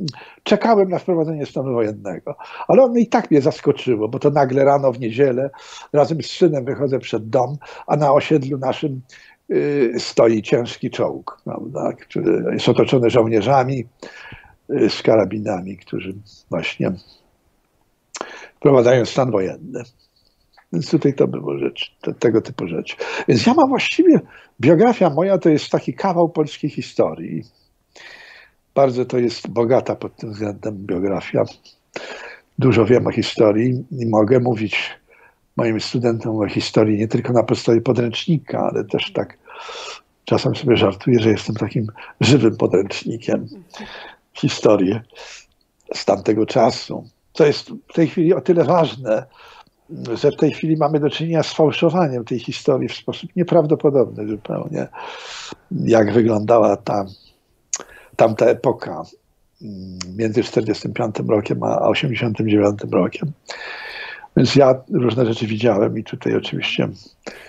czekałem 0.43 0.89
na 0.89 0.99
wprowadzenie 0.99 1.45
stanu 1.45 1.73
wojennego, 1.73 2.35
ale 2.67 2.83
on 2.83 2.97
i 2.97 3.07
tak 3.07 3.31
mnie 3.31 3.41
zaskoczyło, 3.41 4.07
bo 4.07 4.19
to 4.19 4.29
nagle 4.29 4.63
rano 4.63 4.91
w 4.91 4.99
niedzielę 4.99 5.49
razem 5.93 6.23
z 6.23 6.25
synem 6.25 6.65
wychodzę 6.65 6.99
przed 6.99 7.29
dom, 7.29 7.57
a 7.87 7.97
na 7.97 8.13
osiedlu 8.13 8.57
naszym 8.57 9.01
y, 9.51 9.93
stoi 9.97 10.41
ciężki 10.41 10.89
czołg, 10.89 11.41
prawda, 11.43 11.93
który 11.93 12.53
jest 12.53 12.69
otoczony 12.69 13.09
żołnierzami 13.09 13.85
z 14.89 15.01
karabinami, 15.01 15.77
którzy 15.77 16.13
właśnie 16.49 16.91
wprowadzają 18.55 19.05
stan 19.05 19.31
wojenny. 19.31 19.83
Więc 20.73 20.91
tutaj 20.91 21.13
to 21.13 21.27
było 21.27 21.57
rzecz, 21.57 21.95
te, 22.01 22.13
tego 22.13 22.41
typu 22.41 22.67
rzeczy. 22.67 22.95
Więc 23.27 23.45
ja 23.45 23.53
mam 23.53 23.69
właściwie, 23.69 24.19
biografia 24.59 25.09
moja 25.09 25.37
to 25.37 25.49
jest 25.49 25.69
taki 25.69 25.93
kawał 25.93 26.29
polskiej 26.29 26.69
historii. 26.69 27.43
Bardzo 28.75 29.05
to 29.05 29.17
jest 29.17 29.47
bogata 29.47 29.95
pod 29.95 30.15
tym 30.15 30.31
względem 30.31 30.77
biografia. 30.77 31.43
Dużo 32.59 32.85
wiem 32.85 33.07
o 33.07 33.11
historii 33.11 33.85
i 33.91 34.05
mogę 34.05 34.39
mówić 34.39 34.99
moim 35.57 35.79
studentom 35.79 36.39
o 36.39 36.47
historii 36.47 36.99
nie 36.99 37.07
tylko 37.07 37.33
na 37.33 37.43
podstawie 37.43 37.81
podręcznika, 37.81 38.69
ale 38.71 38.83
też 38.83 39.13
tak 39.13 39.37
czasem 40.25 40.55
sobie 40.55 40.77
żartuję, 40.77 41.19
że 41.19 41.29
jestem 41.29 41.55
takim 41.55 41.87
żywym 42.21 42.57
podręcznikiem 42.57 43.47
historię 44.41 45.01
z 45.93 46.05
tamtego 46.05 46.45
czasu. 46.45 47.03
Co 47.33 47.45
jest 47.45 47.69
w 47.69 47.93
tej 47.93 48.07
chwili 48.07 48.33
o 48.33 48.41
tyle 48.41 48.63
ważne, 48.63 49.25
że 50.13 50.31
w 50.31 50.35
tej 50.35 50.51
chwili 50.51 50.77
mamy 50.77 50.99
do 50.99 51.09
czynienia 51.09 51.43
z 51.43 51.53
fałszowaniem 51.53 52.25
tej 52.25 52.39
historii 52.39 52.89
w 52.89 52.95
sposób 52.95 53.35
nieprawdopodobny 53.35 54.27
zupełnie, 54.27 54.87
jak 55.71 56.13
wyglądała 56.13 56.77
ta, 56.77 57.05
tamta 58.15 58.45
epoka 58.45 59.03
między 60.17 60.43
45 60.43 61.15
rokiem 61.27 61.63
a 61.63 61.87
89 61.87 62.79
rokiem. 62.91 63.31
Więc 64.37 64.55
ja 64.55 64.75
różne 64.93 65.25
rzeczy 65.25 65.47
widziałem 65.47 65.97
i 65.97 66.03
tutaj 66.03 66.35
oczywiście. 66.35 66.89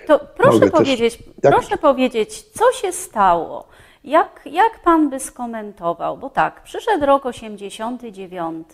To 0.06 0.18
proszę 0.36 0.70
powiedzieć, 0.70 1.16
też, 1.16 1.26
jak... 1.42 1.54
proszę 1.54 1.76
powiedzieć, 1.76 2.42
co 2.42 2.72
się 2.72 2.92
stało? 2.92 3.68
Jak, 4.04 4.40
jak 4.44 4.80
pan 4.84 5.10
by 5.10 5.20
skomentował? 5.20 6.18
Bo 6.18 6.30
tak, 6.30 6.62
przyszedł 6.62 7.06
rok 7.06 7.26
89. 7.26 8.68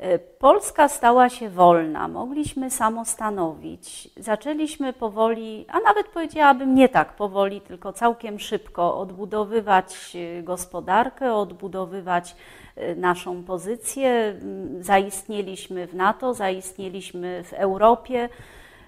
Y, 0.00 0.18
Polska 0.38 0.88
stała 0.88 1.28
się 1.28 1.50
wolna, 1.50 2.08
mogliśmy 2.08 2.70
samostanowić, 2.70 4.08
zaczęliśmy 4.16 4.92
powoli, 4.92 5.66
a 5.68 5.80
nawet 5.80 6.08
powiedziałabym 6.08 6.74
nie 6.74 6.88
tak 6.88 7.12
powoli, 7.12 7.60
tylko 7.60 7.92
całkiem 7.92 8.38
szybko 8.38 8.98
odbudowywać 8.98 10.12
y, 10.14 10.42
gospodarkę, 10.42 11.34
odbudowywać 11.34 12.36
y, 12.78 12.96
naszą 12.96 13.44
pozycję. 13.44 14.40
Zaistnieliśmy 14.80 15.86
w 15.86 15.94
NATO, 15.94 16.34
zaistnieliśmy 16.34 17.44
w 17.44 17.52
Europie 17.52 18.28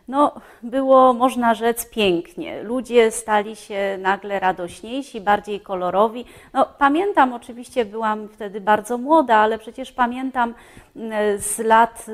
no, 0.08 0.32
było, 0.62 1.12
można 1.12 1.54
rzec, 1.54 1.90
pięknie. 1.90 2.62
Ludzie 2.62 3.10
stali 3.10 3.56
się 3.56 3.98
nagle 4.00 4.40
radośniejsi, 4.40 5.20
bardziej 5.20 5.60
kolorowi. 5.60 6.24
No, 6.52 6.66
pamiętam, 6.78 7.32
oczywiście 7.32 7.84
byłam 7.84 8.28
wtedy 8.28 8.60
bardzo 8.60 8.98
młoda, 8.98 9.36
ale 9.36 9.58
przecież 9.58 9.92
pamiętam 9.92 10.54
mm, 10.96 11.38
z 11.38 11.58
lat 11.58 12.06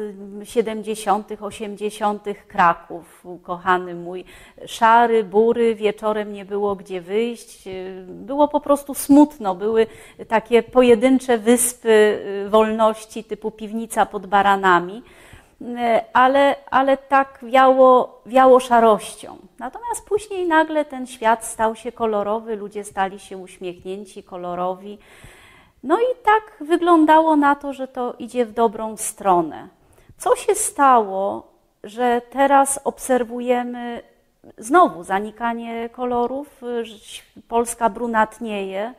70., 0.44 1.28
80. 1.40 2.24
Kraków, 2.48 3.24
kochany 3.42 3.94
mój, 3.94 4.24
szary, 4.66 5.24
bury, 5.24 5.74
wieczorem 5.74 6.32
nie 6.32 6.44
było 6.44 6.76
gdzie 6.76 7.00
wyjść. 7.00 7.68
Było 8.06 8.48
po 8.48 8.60
prostu 8.60 8.94
smutno. 8.94 9.54
Były 9.54 9.86
takie 10.28 10.62
pojedyncze 10.62 11.38
wyspy 11.38 11.88
y, 12.46 12.50
wolności 12.50 13.24
typu 13.24 13.50
piwnica 13.50 14.06
pod 14.06 14.26
baranami. 14.26 15.02
E, 15.62 16.04
ale, 16.12 16.56
ale 16.70 16.96
tak 16.96 17.38
wiało, 17.42 18.20
wiało 18.26 18.60
szarością. 18.60 19.36
Natomiast 19.58 20.04
później 20.08 20.48
nagle 20.48 20.84
ten 20.84 21.06
świat 21.06 21.44
stał 21.44 21.76
się 21.76 21.92
kolorowy, 21.92 22.56
ludzie 22.56 22.84
stali 22.84 23.18
się 23.18 23.38
uśmiechnięci, 23.38 24.22
kolorowi. 24.22 24.98
No 25.82 25.98
i 25.98 26.24
tak 26.24 26.66
wyglądało 26.68 27.36
na 27.36 27.54
to, 27.54 27.72
że 27.72 27.88
to 27.88 28.14
idzie 28.18 28.46
w 28.46 28.52
dobrą 28.52 28.96
stronę. 28.96 29.68
Co 30.18 30.36
się 30.36 30.54
stało, 30.54 31.46
że 31.84 32.22
teraz 32.30 32.80
obserwujemy 32.84 34.02
znowu 34.58 35.04
zanikanie 35.04 35.88
kolorów, 35.88 36.62
Polska 37.48 37.90
brunatnieje, 37.90 38.94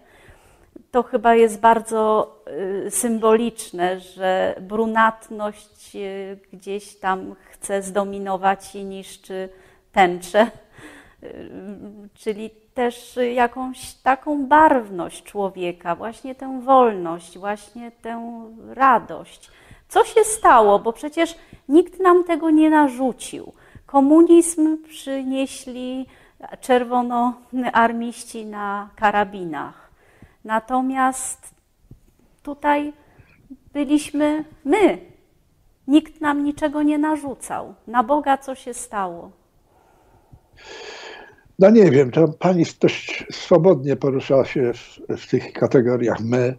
to 0.92 1.04
chyba 1.04 1.36
jest 1.36 1.60
bardzo 1.60 2.32
y, 2.88 2.92
symboliczne, 2.92 4.00
że 4.00 4.56
brunatność 4.62 5.96
y, 5.96 6.40
gdzieś 6.54 6.96
tam 6.96 7.36
chce 7.52 7.82
zdominować 7.82 8.76
i 8.76 8.84
niszczy 8.84 9.50
tęczę, 9.92 10.52
y, 11.24 11.50
czyli 12.14 12.50
też 12.74 13.20
jakąś 13.34 13.94
taką 13.94 14.46
barwność 14.46 15.24
człowieka, 15.24 15.96
właśnie 15.96 16.36
tę 16.36 16.62
wolność, 16.62 17.38
właśnie 17.38 17.92
tę 17.92 18.42
radość. 18.70 19.52
Co 19.88 20.06
się 20.06 20.24
stało? 20.24 20.80
Bo 20.80 20.94
przecież 20.94 21.36
nikt 21.70 22.00
nam 22.00 22.24
tego 22.24 22.50
nie 22.50 22.70
narzucił. 22.70 23.54
Komunizm 23.86 24.78
przynieśli 24.84 26.06
czerwonoarmiści 26.62 28.46
na 28.46 28.90
karabinach 28.96 29.85
Natomiast 30.46 31.56
tutaj 32.44 32.94
byliśmy 33.74 34.46
my. 34.66 34.98
Nikt 35.88 36.22
nam 36.22 36.44
niczego 36.44 36.84
nie 36.84 36.98
narzucał. 36.98 37.76
Na 37.88 38.04
Boga 38.04 38.38
co 38.38 38.56
się 38.56 38.74
stało? 38.74 39.32
No 41.60 41.70
nie 41.70 41.92
wiem, 41.92 42.12
to 42.12 42.28
pani 42.28 42.66
dość 42.82 43.26
swobodnie 43.32 43.96
poruszała 43.96 44.46
się 44.46 44.74
w, 44.74 45.00
w 45.18 45.30
tych 45.30 45.54
kategoriach 45.54 46.20
my. 46.20 46.58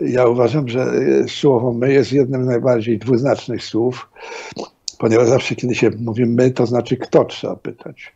Ja 0.00 0.26
uważam, 0.26 0.68
że 0.68 0.86
słowo 1.28 1.72
my 1.72 1.92
jest 1.92 2.12
jednym 2.12 2.44
z 2.44 2.46
najbardziej 2.46 2.98
dwuznacznych 2.98 3.64
słów, 3.64 4.10
ponieważ 4.98 5.28
zawsze, 5.28 5.54
kiedy 5.54 5.74
się 5.74 5.90
mówi 5.98 6.26
my, 6.26 6.50
to 6.50 6.66
znaczy 6.66 6.96
kto 6.96 7.24
trzeba 7.24 7.56
pytać. 7.56 8.12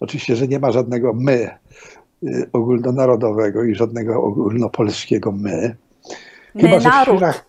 Oczywiście, 0.00 0.36
że 0.36 0.48
nie 0.48 0.58
ma 0.58 0.72
żadnego 0.72 1.12
my 1.14 1.50
ogólnonarodowego 2.52 3.64
i 3.64 3.74
żadnego 3.74 4.22
ogólnopolskiego 4.22 5.32
my. 5.32 5.76
My 6.54 6.62
Chyba, 6.62 6.80
że 6.80 6.88
naród. 6.88 7.14
w 7.14 7.16
chwilach, 7.16 7.46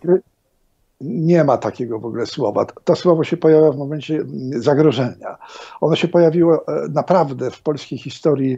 nie 1.02 1.44
ma 1.44 1.58
takiego 1.58 2.00
w 2.00 2.06
ogóle 2.06 2.26
słowa. 2.26 2.66
To 2.84 2.96
słowo 2.96 3.24
się 3.24 3.38
pojawia 3.38 3.72
w 3.72 3.78
momencie 3.78 4.16
mm, 4.16 4.62
zagrożenia. 4.62 5.38
Ono 5.82 5.96
się 5.96 6.08
pojawiło 6.08 6.68
e, 6.68 6.88
naprawdę 6.90 7.52
w 7.52 7.62
polskiej 7.62 7.98
historii 7.98 8.58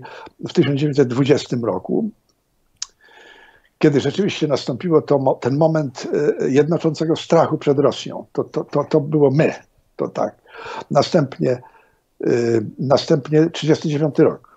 w 0.50 0.54
1920 0.54 1.58
roku, 1.64 2.10
kiedy 3.78 4.00
rzeczywiście 4.00 4.48
nastąpiło 4.48 5.02
to, 5.02 5.40
ten 5.42 5.58
moment 5.58 6.08
e, 6.42 6.50
jednoczącego 6.50 7.16
strachu 7.16 7.58
przed 7.58 7.80
Rosją. 7.80 8.26
To, 8.32 8.44
to, 8.44 8.64
to, 8.64 8.84
to 8.84 9.00
było 9.00 9.32
my, 9.32 9.54
to 9.96 10.08
tak. 10.08 10.36
Następnie, 10.92 11.52
e, 11.52 11.62
następnie 12.80 13.50
39 13.50 14.20
rok. 14.20 14.51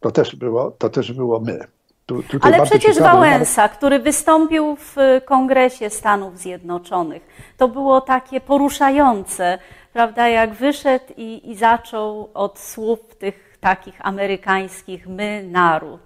To 0.00 0.10
też 0.10 0.36
było, 0.36 0.70
to 0.70 0.90
też 0.90 1.12
było 1.12 1.40
my. 1.40 1.64
Tu, 2.06 2.22
Ale 2.40 2.62
przecież 2.62 2.96
ciekawe, 2.96 3.12
Wałęsa, 3.12 3.68
który 3.68 3.98
wystąpił 3.98 4.76
w 4.76 4.96
Kongresie 5.24 5.90
Stanów 5.90 6.38
Zjednoczonych, 6.38 7.22
to 7.56 7.68
było 7.68 8.00
takie 8.00 8.40
poruszające, 8.40 9.58
prawda, 9.92 10.28
jak 10.28 10.54
wyszedł 10.54 11.04
i, 11.16 11.50
i 11.50 11.56
zaczął 11.56 12.28
od 12.34 12.58
słów 12.58 12.98
tych 13.18 13.58
takich 13.60 14.06
amerykańskich 14.06 15.08
my, 15.08 15.48
naród. 15.50 16.00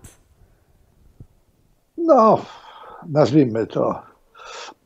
No, 1.99 2.39
nazwijmy 3.09 3.67
to. 3.67 4.03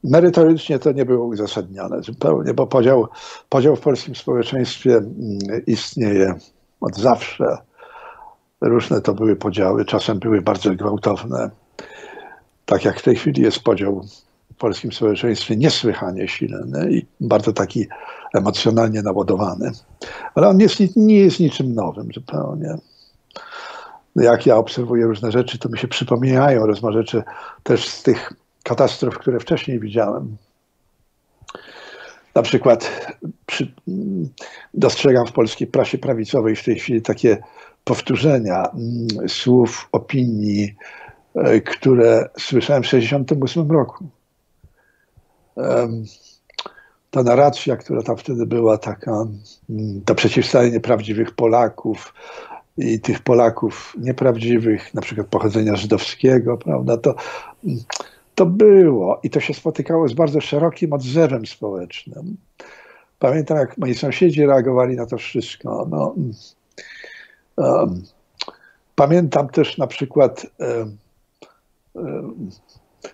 Merytorycznie 0.05 0.79
to 0.79 0.93
nie 0.93 1.05
było 1.05 1.27
uzasadnione 1.27 2.03
zupełnie, 2.03 2.55
bo 2.55 2.67
podział, 2.67 3.09
podział 3.49 3.77
w 3.77 3.81
polskim 3.81 4.15
społeczeństwie 4.15 4.97
mm, 4.97 5.39
istnieje 5.67 6.35
od 6.81 6.97
zawsze 6.97 7.68
Różne 8.61 9.01
to 9.01 9.15
były 9.15 9.37
podziały, 9.37 9.85
czasem 9.85 10.19
były 10.19 10.43
bardzo 10.43 10.75
gwałtowne. 10.75 11.51
Tak 12.67 12.85
jak 12.85 13.01
w 13.01 13.03
tej 13.03 13.17
chwili 13.17 13.43
jest 13.43 13.61
podział 13.61 14.03
w 14.53 14.55
polskim 14.55 14.93
społeczeństwie 14.93 15.57
niesłychanie 15.57 16.29
silny 16.29 16.91
i 16.91 17.07
bardzo 17.21 17.53
taki 17.53 17.87
emocjonalnie 18.35 19.03
naładowany. 19.03 19.71
Ale 20.35 20.49
on 20.49 20.61
jest, 20.61 20.97
nie 20.97 21.19
jest 21.19 21.41
niczym 21.41 21.75
nowym 21.75 22.09
zupełnie. 22.15 22.75
Jak 24.17 24.47
ja 24.47 24.57
obserwuję 24.57 25.07
różne 25.07 25.33
rzeczy, 25.33 25.59
to 25.59 25.69
mi 25.69 25.79
się 25.79 25.89
przypominają 25.89 26.67
różne 26.67 26.93
rzeczy 26.93 27.23
też 27.63 27.89
z 27.89 28.03
tych 28.03 28.33
katastrof, 28.63 29.19
które 29.19 29.41
wcześniej 29.41 29.81
widziałem. 29.81 30.37
Na 32.35 32.43
przykład 32.43 33.07
przy, 33.47 33.73
dostrzegam 34.75 35.27
w 35.27 35.33
polskiej 35.33 35.67
prasie 35.67 35.99
prawicowej 35.99 36.57
w 36.57 36.65
tej 36.65 36.79
chwili 36.79 37.03
takie 37.03 37.39
powtórzenia 37.89 38.65
mm, 38.67 39.29
słów, 39.29 39.89
opinii, 39.93 40.75
e, 41.35 41.61
które 41.61 42.29
słyszałem 42.39 42.83
w 42.83 42.87
1968 42.87 43.71
roku. 43.71 44.05
Ta 47.11 47.23
narracja, 47.23 47.77
która 47.77 48.03
tam 48.03 48.17
wtedy 48.17 48.47
była, 48.47 48.79
taka, 48.79 49.27
mm, 49.71 50.01
to 50.05 50.15
przeciwstawienie 50.15 50.81
prawdziwych 50.81 51.31
Polaków 51.31 52.15
i 52.79 53.01
tych 53.01 53.21
Polaków 53.21 53.95
nieprawdziwych, 53.99 54.95
na 54.95 55.03
przykład 55.03 55.27
pochodzenia 55.27 55.77
żydowskiego, 55.77 56.57
prawda, 56.57 56.97
to, 56.97 57.15
mm, 57.65 57.79
to 58.35 58.47
było 58.47 59.21
i 59.23 59.31
to 59.31 59.41
się 59.41 59.55
spotykało 59.55 60.09
z 60.09 60.13
bardzo 60.13 60.41
szerokim 60.41 60.93
odzewem 60.93 61.47
społecznym. 61.47 62.37
Pamiętam, 63.19 63.59
jak 63.59 63.79
moi 63.79 63.95
sąsiedzi 63.95 64.47
reagowali 64.47 64.97
na 64.97 65.07
to 65.07 65.19
wszystko. 65.19 65.87
No, 65.91 66.15
Pamiętam 68.95 69.49
też 69.49 69.79
na 69.79 69.87
przykład 69.87 70.47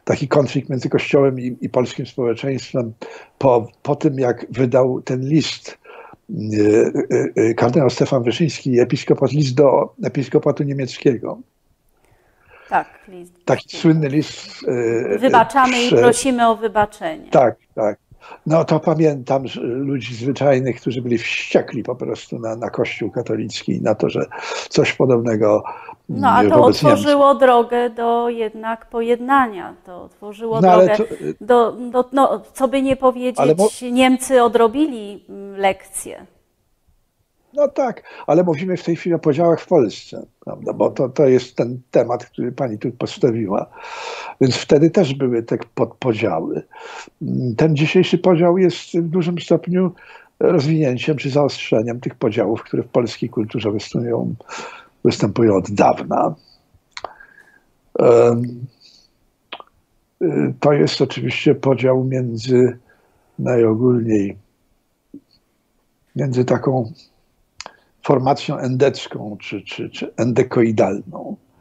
taki 0.05 0.29
konflikt 0.29 0.69
między 0.69 0.89
Kościołem 0.89 1.41
i, 1.41 1.57
i 1.61 1.69
polskim 1.69 2.07
społeczeństwem 2.07 2.93
po, 3.39 3.67
po 3.83 3.97
tym, 3.97 4.19
jak 4.19 4.47
wydał 4.51 5.03
ten 5.03 5.29
list 5.29 5.79
e, 6.31 6.61
e, 7.37 7.51
e, 7.51 7.55
kardynał 7.55 7.91
Stefan 7.91 8.23
Wyszyński, 8.23 8.81
episkopat, 8.81 9.33
list 9.33 9.55
do 9.55 9.95
episkopatu 10.05 10.63
niemieckiego. 10.63 11.39
Tak, 12.69 12.89
list. 13.09 13.45
Taki 13.45 13.77
słynny 13.77 14.09
list. 14.09 14.67
Wybaczamy 15.19 15.85
i 15.85 15.91
prosimy 15.91 16.49
o 16.49 16.57
wybaczenie. 16.57 17.31
Tak, 17.31 17.57
tak. 17.75 17.99
No 18.47 18.65
to 18.65 18.81
pamiętam 18.81 19.45
ludzi 19.63 20.15
zwyczajnych, 20.15 20.81
którzy 20.81 21.03
byli 21.03 21.19
wściekli 21.19 21.83
po 21.83 21.97
prostu 21.97 22.39
na, 22.39 22.57
na 22.57 22.71
Kościół 22.71 23.11
katolicki, 23.11 23.83
na 23.83 23.95
to, 23.95 24.11
że 24.11 24.27
coś 24.69 24.93
podobnego. 24.93 25.65
No 26.09 26.31
a 26.31 26.45
to 26.45 26.65
otworzyło 26.65 27.27
Niemców. 27.27 27.41
drogę 27.41 27.91
do 27.91 28.29
jednak 28.29 28.87
pojednania. 28.87 29.75
To 29.87 30.03
otworzyło 30.03 30.61
no, 30.61 30.77
drogę 30.77 30.97
to, 30.97 31.05
do, 31.41 31.73
do 31.73 32.05
no, 32.13 32.43
co 32.53 32.69
by 32.69 32.83
nie 32.83 32.97
powiedzieć. 32.97 33.83
Niemcy 33.93 34.43
odrobili 34.43 35.25
mm, 35.29 35.57
lekcję. 35.57 36.27
No 37.55 37.69
tak, 37.69 38.03
ale 38.27 38.45
mówimy 38.45 38.77
w 38.77 38.85
tej 38.85 38.97
chwili 38.97 39.15
o 39.15 39.19
podziałach 39.19 39.61
w 39.61 39.67
Polsce, 39.67 40.27
prawda? 40.41 40.73
bo 40.73 40.91
to, 40.91 41.09
to 41.09 41.27
jest 41.27 41.57
ten 41.57 41.81
temat, 41.91 42.25
który 42.25 42.53
pani 42.53 42.79
tu 42.79 42.91
postawiła. 42.91 43.67
Więc 44.41 44.57
wtedy 44.57 44.91
też 44.91 45.15
były 45.15 45.43
te 45.43 45.59
podpodziały. 45.75 46.63
Ten 47.57 47.77
dzisiejszy 47.77 48.19
podział 48.19 48.59
jest 48.59 48.97
w 48.99 49.09
dużym 49.09 49.39
stopniu 49.39 49.93
rozwinięciem 50.41 51.17
czy 51.17 51.31
zaostrzeniem 51.31 52.01
tych 52.01 52.15
podziałów, 52.15 52.63
które 52.63 52.83
w 52.83 52.89
polskiej 52.89 53.29
kulturze 53.31 53.71
występują, 53.71 54.35
występują 55.05 55.55
od 55.57 55.71
dawna. 55.71 56.35
To 60.61 60.73
jest 60.73 61.03
oczywiście 61.03 61.55
podział 61.55 62.05
między 62.05 62.79
najogólniej 63.39 64.37
między 66.17 66.45
taką 66.45 66.93
formacją 68.03 68.59
endecką 68.59 69.37
czy, 69.41 69.63
czy, 69.63 69.91
czy 69.91 70.15
endekoidalną, 70.17 71.37
y, 71.37 71.54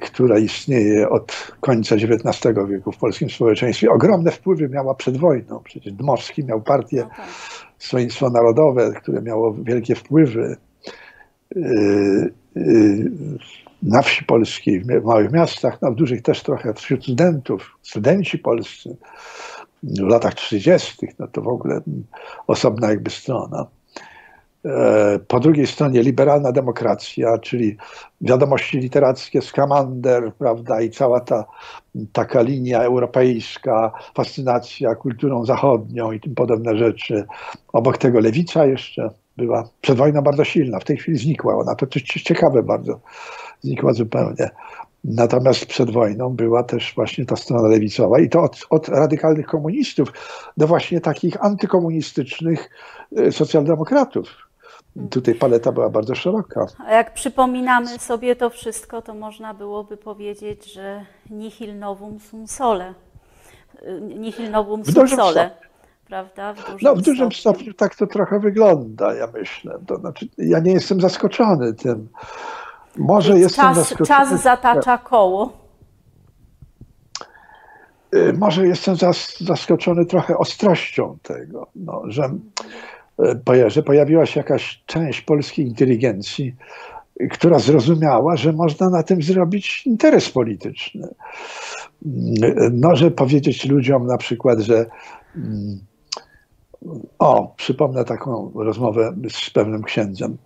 która 0.00 0.38
istnieje 0.38 1.08
od 1.08 1.52
końca 1.60 1.94
XIX 1.94 2.54
wieku 2.68 2.92
w 2.92 2.96
polskim 2.96 3.30
społeczeństwie. 3.30 3.90
Ogromne 3.90 4.30
wpływy 4.30 4.68
miała 4.68 4.94
przed 4.94 5.16
wojną. 5.16 5.60
Przecież 5.64 5.92
Dmowski 5.92 6.44
miał 6.44 6.60
partię 6.60 7.06
no 7.18 7.24
Stronnictwo 7.78 8.30
Narodowe, 8.30 8.92
które 8.92 9.22
miało 9.22 9.54
wielkie 9.54 9.94
wpływy 9.94 10.56
y, 11.56 11.60
y, 12.56 13.10
na 13.82 14.02
wsi 14.02 14.24
polskiej, 14.24 14.80
w 14.80 15.04
małych 15.04 15.32
miastach, 15.32 15.82
no 15.82 15.92
w 15.92 15.94
dużych 15.94 16.22
też 16.22 16.42
trochę 16.42 16.74
wśród 16.74 17.02
studentów, 17.02 17.78
studenci 17.82 18.38
polscy 18.38 18.96
w 19.82 20.08
latach 20.08 20.34
30., 20.34 21.06
no 21.18 21.28
to 21.28 21.42
w 21.42 21.48
ogóle 21.48 21.80
osobna 22.46 22.90
jakby 22.90 23.10
strona. 23.10 23.66
E, 24.64 25.18
po 25.28 25.40
drugiej 25.40 25.66
stronie 25.66 26.02
liberalna 26.02 26.52
demokracja, 26.52 27.38
czyli 27.38 27.76
wiadomości 28.20 28.78
literackie, 28.78 29.42
Skamander, 29.42 30.32
prawda, 30.38 30.80
i 30.80 30.90
cała 30.90 31.20
ta 31.20 31.44
taka 32.12 32.42
linia 32.42 32.82
europejska, 32.82 33.92
fascynacja 34.16 34.94
kulturą 34.94 35.44
zachodnią 35.44 36.12
i 36.12 36.20
tym 36.20 36.34
podobne 36.34 36.76
rzeczy. 36.76 37.24
Obok 37.72 37.98
tego 37.98 38.20
lewica 38.20 38.66
jeszcze 38.66 39.10
była 39.36 39.68
przed 39.80 39.98
wojną 39.98 40.22
bardzo 40.22 40.44
silna, 40.44 40.78
w 40.78 40.84
tej 40.84 40.96
chwili 40.96 41.18
znikła 41.18 41.56
ona, 41.56 41.74
to 41.74 41.86
coś 41.86 42.02
ciekawe 42.02 42.62
bardzo, 42.62 43.00
znikła 43.60 43.92
zupełnie. 43.92 44.50
Natomiast 45.04 45.66
przed 45.66 45.90
wojną 45.90 46.30
była 46.30 46.62
też 46.62 46.92
właśnie 46.94 47.26
ta 47.26 47.36
strona 47.36 47.68
lewicowa 47.68 48.20
i 48.20 48.28
to 48.28 48.42
od, 48.42 48.66
od 48.70 48.88
radykalnych 48.88 49.46
komunistów 49.46 50.12
do 50.56 50.66
właśnie 50.66 51.00
takich 51.00 51.44
antykomunistycznych 51.44 52.70
e, 53.16 53.32
socjaldemokratów 53.32 54.51
Tutaj 55.10 55.34
paleta 55.34 55.72
była 55.72 55.90
bardzo 55.90 56.14
szeroka. 56.14 56.66
A 56.86 56.92
jak 56.92 57.14
przypominamy 57.14 57.98
sobie 57.98 58.36
to 58.36 58.50
wszystko, 58.50 59.02
to 59.02 59.14
można 59.14 59.54
byłoby 59.54 59.96
powiedzieć, 59.96 60.72
że 60.72 61.04
nihil 61.30 61.78
novum 61.78 62.20
sum 62.20 62.48
sole. 62.48 62.94
Nihil 64.00 64.50
novum 64.50 64.84
sum 64.84 65.08
sole. 65.08 65.50
Prawda? 66.06 66.54
W 66.54 66.56
dużym 66.56 66.78
no, 66.82 66.94
w 66.94 67.02
dużym 67.02 67.32
stopniu. 67.32 67.40
stopniu 67.40 67.74
tak 67.74 67.94
to 67.94 68.06
trochę 68.06 68.40
wygląda, 68.40 69.14
ja 69.14 69.26
myślę. 69.26 69.78
To 69.86 69.96
znaczy, 69.96 70.28
ja 70.38 70.58
nie 70.58 70.72
jestem 70.72 71.00
zaskoczony 71.00 71.74
tym. 71.74 72.08
Może 72.96 73.32
Więc 73.32 73.42
jestem 73.42 73.64
czas, 73.64 73.76
zaskoczony. 73.76 74.06
Czas 74.06 74.42
zatacza 74.42 74.98
koło. 74.98 75.52
Y, 78.14 78.32
może 78.32 78.66
jestem 78.66 78.96
zaskoczony 79.40 80.06
trochę 80.06 80.38
ostrością 80.38 81.18
tego, 81.22 81.66
no, 81.74 82.02
że 82.06 82.30
że 83.66 83.82
pojawiła 83.82 84.26
się 84.26 84.40
jakaś 84.40 84.82
część 84.86 85.20
polskiej 85.20 85.66
inteligencji, 85.66 86.54
która 87.30 87.58
zrozumiała, 87.58 88.36
że 88.36 88.52
można 88.52 88.90
na 88.90 89.02
tym 89.02 89.22
zrobić 89.22 89.86
interes 89.86 90.30
polityczny. 90.30 91.08
Może 92.82 93.10
powiedzieć 93.10 93.68
ludziom 93.68 94.06
na 94.06 94.18
przykład, 94.18 94.60
że 94.60 94.86
mm, 95.36 95.78
o, 97.18 97.54
przypomnę 97.56 98.04
taką 98.04 98.52
rozmowę 98.54 99.14
z 99.28 99.50
pewnym 99.50 99.82
księdzem. 99.82 100.36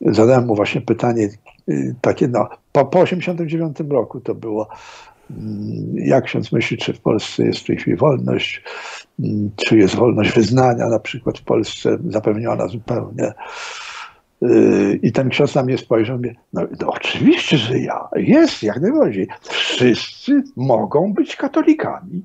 zadałem 0.00 0.46
mu 0.46 0.54
właśnie 0.54 0.80
pytanie 0.80 1.28
takie, 2.00 2.28
no, 2.28 2.48
po, 2.72 2.84
po 2.84 3.00
89 3.00 3.76
roku 3.90 4.20
to 4.20 4.34
było, 4.34 4.68
jak 5.94 6.24
ksiądz 6.24 6.52
myśli, 6.52 6.76
czy 6.76 6.92
w 6.92 7.00
Polsce 7.00 7.44
jest 7.44 7.58
w 7.58 7.66
tej 7.66 7.76
chwili 7.76 7.96
wolność, 7.96 8.62
czy 9.56 9.78
jest 9.78 9.94
wolność 9.94 10.32
wyznania 10.32 10.88
na 10.88 10.98
przykład 10.98 11.38
w 11.38 11.42
Polsce 11.42 11.98
zapewniona 12.08 12.68
zupełnie. 12.68 13.32
I 15.02 15.12
ten 15.12 15.28
ksiądz 15.28 15.54
na 15.54 15.62
mnie 15.62 15.78
spojrzał, 15.78 16.18
mnie, 16.18 16.34
no, 16.52 16.62
no 16.80 16.86
oczywiście, 16.86 17.56
że 17.56 17.78
ja, 17.78 18.08
jest 18.16 18.62
jak 18.62 18.80
najbardziej. 18.80 19.28
Wszyscy 19.42 20.42
mogą 20.56 21.12
być 21.12 21.36
katolikami. 21.36 22.22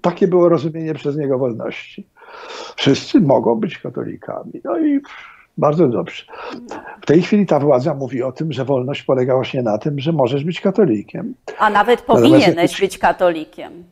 Takie 0.00 0.28
było 0.28 0.48
rozumienie 0.48 0.94
przez 0.94 1.16
niego 1.16 1.38
wolności. 1.38 2.06
Wszyscy 2.76 3.20
mogą 3.20 3.54
być 3.54 3.78
katolikami. 3.78 4.52
No 4.64 4.78
i 4.78 5.00
bardzo 5.58 5.88
dobrze. 5.88 6.24
W 7.02 7.06
tej 7.06 7.22
chwili 7.22 7.46
ta 7.46 7.60
władza 7.60 7.94
mówi 7.94 8.22
o 8.22 8.32
tym, 8.32 8.52
że 8.52 8.64
wolność 8.64 9.02
polega 9.02 9.34
właśnie 9.34 9.62
na 9.62 9.78
tym, 9.78 9.98
że 9.98 10.12
możesz 10.12 10.44
być 10.44 10.60
katolikiem. 10.60 11.34
A 11.58 11.70
nawet 11.70 12.02
powinieneś 12.02 12.80
być 12.80 12.98
katolikiem. 12.98 13.84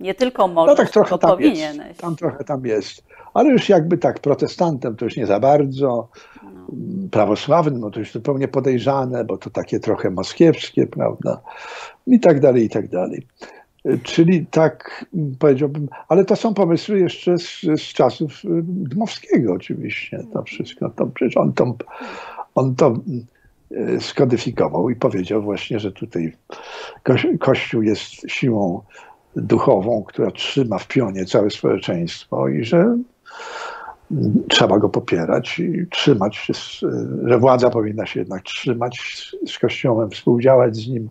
Nie 0.00 0.14
tylko 0.14 0.48
możesz, 0.48 0.78
no 0.78 0.84
tak 0.84 0.90
trochę 0.90 1.18
tam 1.18 1.30
powinieneś. 1.30 1.88
Jest, 1.88 2.00
tam 2.00 2.16
trochę 2.16 2.44
tam 2.44 2.66
jest. 2.66 3.04
Ale 3.34 3.50
już 3.50 3.68
jakby 3.68 3.98
tak 3.98 4.20
protestantem 4.20 4.96
to 4.96 5.04
już 5.04 5.16
nie 5.16 5.26
za 5.26 5.40
bardzo. 5.40 6.08
No. 6.44 6.68
Prawosławnym 7.10 7.80
no 7.80 7.90
to 7.90 8.00
już 8.00 8.12
zupełnie 8.12 8.48
podejrzane, 8.48 9.24
bo 9.24 9.36
to 9.38 9.50
takie 9.50 9.80
trochę 9.80 10.10
moskiewskie, 10.10 10.86
prawda? 10.86 11.40
I 12.06 12.20
tak 12.20 12.40
dalej, 12.40 12.64
i 12.64 12.68
tak 12.68 12.88
dalej. 12.88 13.26
Czyli 14.02 14.46
tak 14.46 15.04
powiedziałbym, 15.38 15.88
ale 16.08 16.24
to 16.24 16.36
są 16.36 16.54
pomysły 16.54 17.00
jeszcze 17.00 17.38
z, 17.38 17.60
z 17.60 17.82
czasów 17.82 18.44
y, 18.44 18.48
Dmowskiego 18.64 19.52
oczywiście, 19.52 20.24
to 20.32 20.42
wszystko. 20.42 20.90
To 20.90 21.06
przecież 21.06 21.36
on 21.36 21.52
to, 21.52 21.74
on 22.54 22.74
to 22.74 22.94
y, 23.72 24.00
skodyfikował 24.00 24.90
i 24.90 24.96
powiedział 24.96 25.42
właśnie, 25.42 25.80
że 25.80 25.92
tutaj 25.92 26.32
Kościół 27.40 27.82
jest 27.82 28.10
siłą 28.26 28.82
duchową, 29.36 30.02
która 30.02 30.30
trzyma 30.30 30.78
w 30.78 30.88
pionie 30.88 31.24
całe 31.24 31.50
społeczeństwo 31.50 32.48
i 32.48 32.64
że 32.64 32.98
trzeba 34.48 34.78
go 34.78 34.88
popierać 34.88 35.58
i 35.58 35.86
trzymać 35.90 36.36
się, 36.36 36.52
że 37.24 37.38
władza 37.38 37.70
powinna 37.70 38.06
się 38.06 38.20
jednak 38.20 38.42
trzymać 38.42 39.26
z 39.46 39.58
Kościołem, 39.58 40.10
współdziałać 40.10 40.76
z 40.76 40.88
nim 40.88 41.08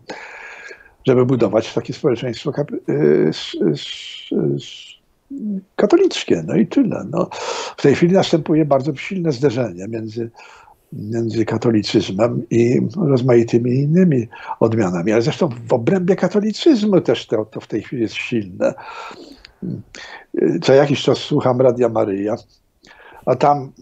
żeby 1.08 1.26
budować 1.26 1.74
takie 1.74 1.92
społeczeństwo 1.92 2.52
y, 2.88 3.30
katolickie. 5.76 6.44
No 6.46 6.56
i 6.56 6.66
tyle. 6.66 7.04
No, 7.10 7.28
w 7.76 7.82
tej 7.82 7.94
chwili 7.94 8.12
następuje 8.14 8.64
bardzo 8.64 8.96
silne 8.96 9.32
zderzenie 9.32 9.88
między, 9.88 10.30
między 10.92 11.44
katolicyzmem 11.44 12.42
i 12.50 12.80
rozmaitymi 12.96 13.74
innymi 13.74 14.28
odmianami. 14.60 15.12
Ale 15.12 15.22
zresztą 15.22 15.48
w 15.66 15.72
obrębie 15.72 16.16
katolicyzmu 16.16 17.00
też 17.00 17.26
to, 17.26 17.44
to 17.44 17.60
w 17.60 17.66
tej 17.66 17.82
chwili 17.82 18.02
jest 18.02 18.14
silne. 18.14 18.74
Co 20.62 20.72
jakiś 20.72 21.02
czas 21.02 21.18
słucham 21.18 21.60
Radia 21.60 21.88
Maryja, 21.88 22.36
a 23.26 23.34
tam 23.34 23.72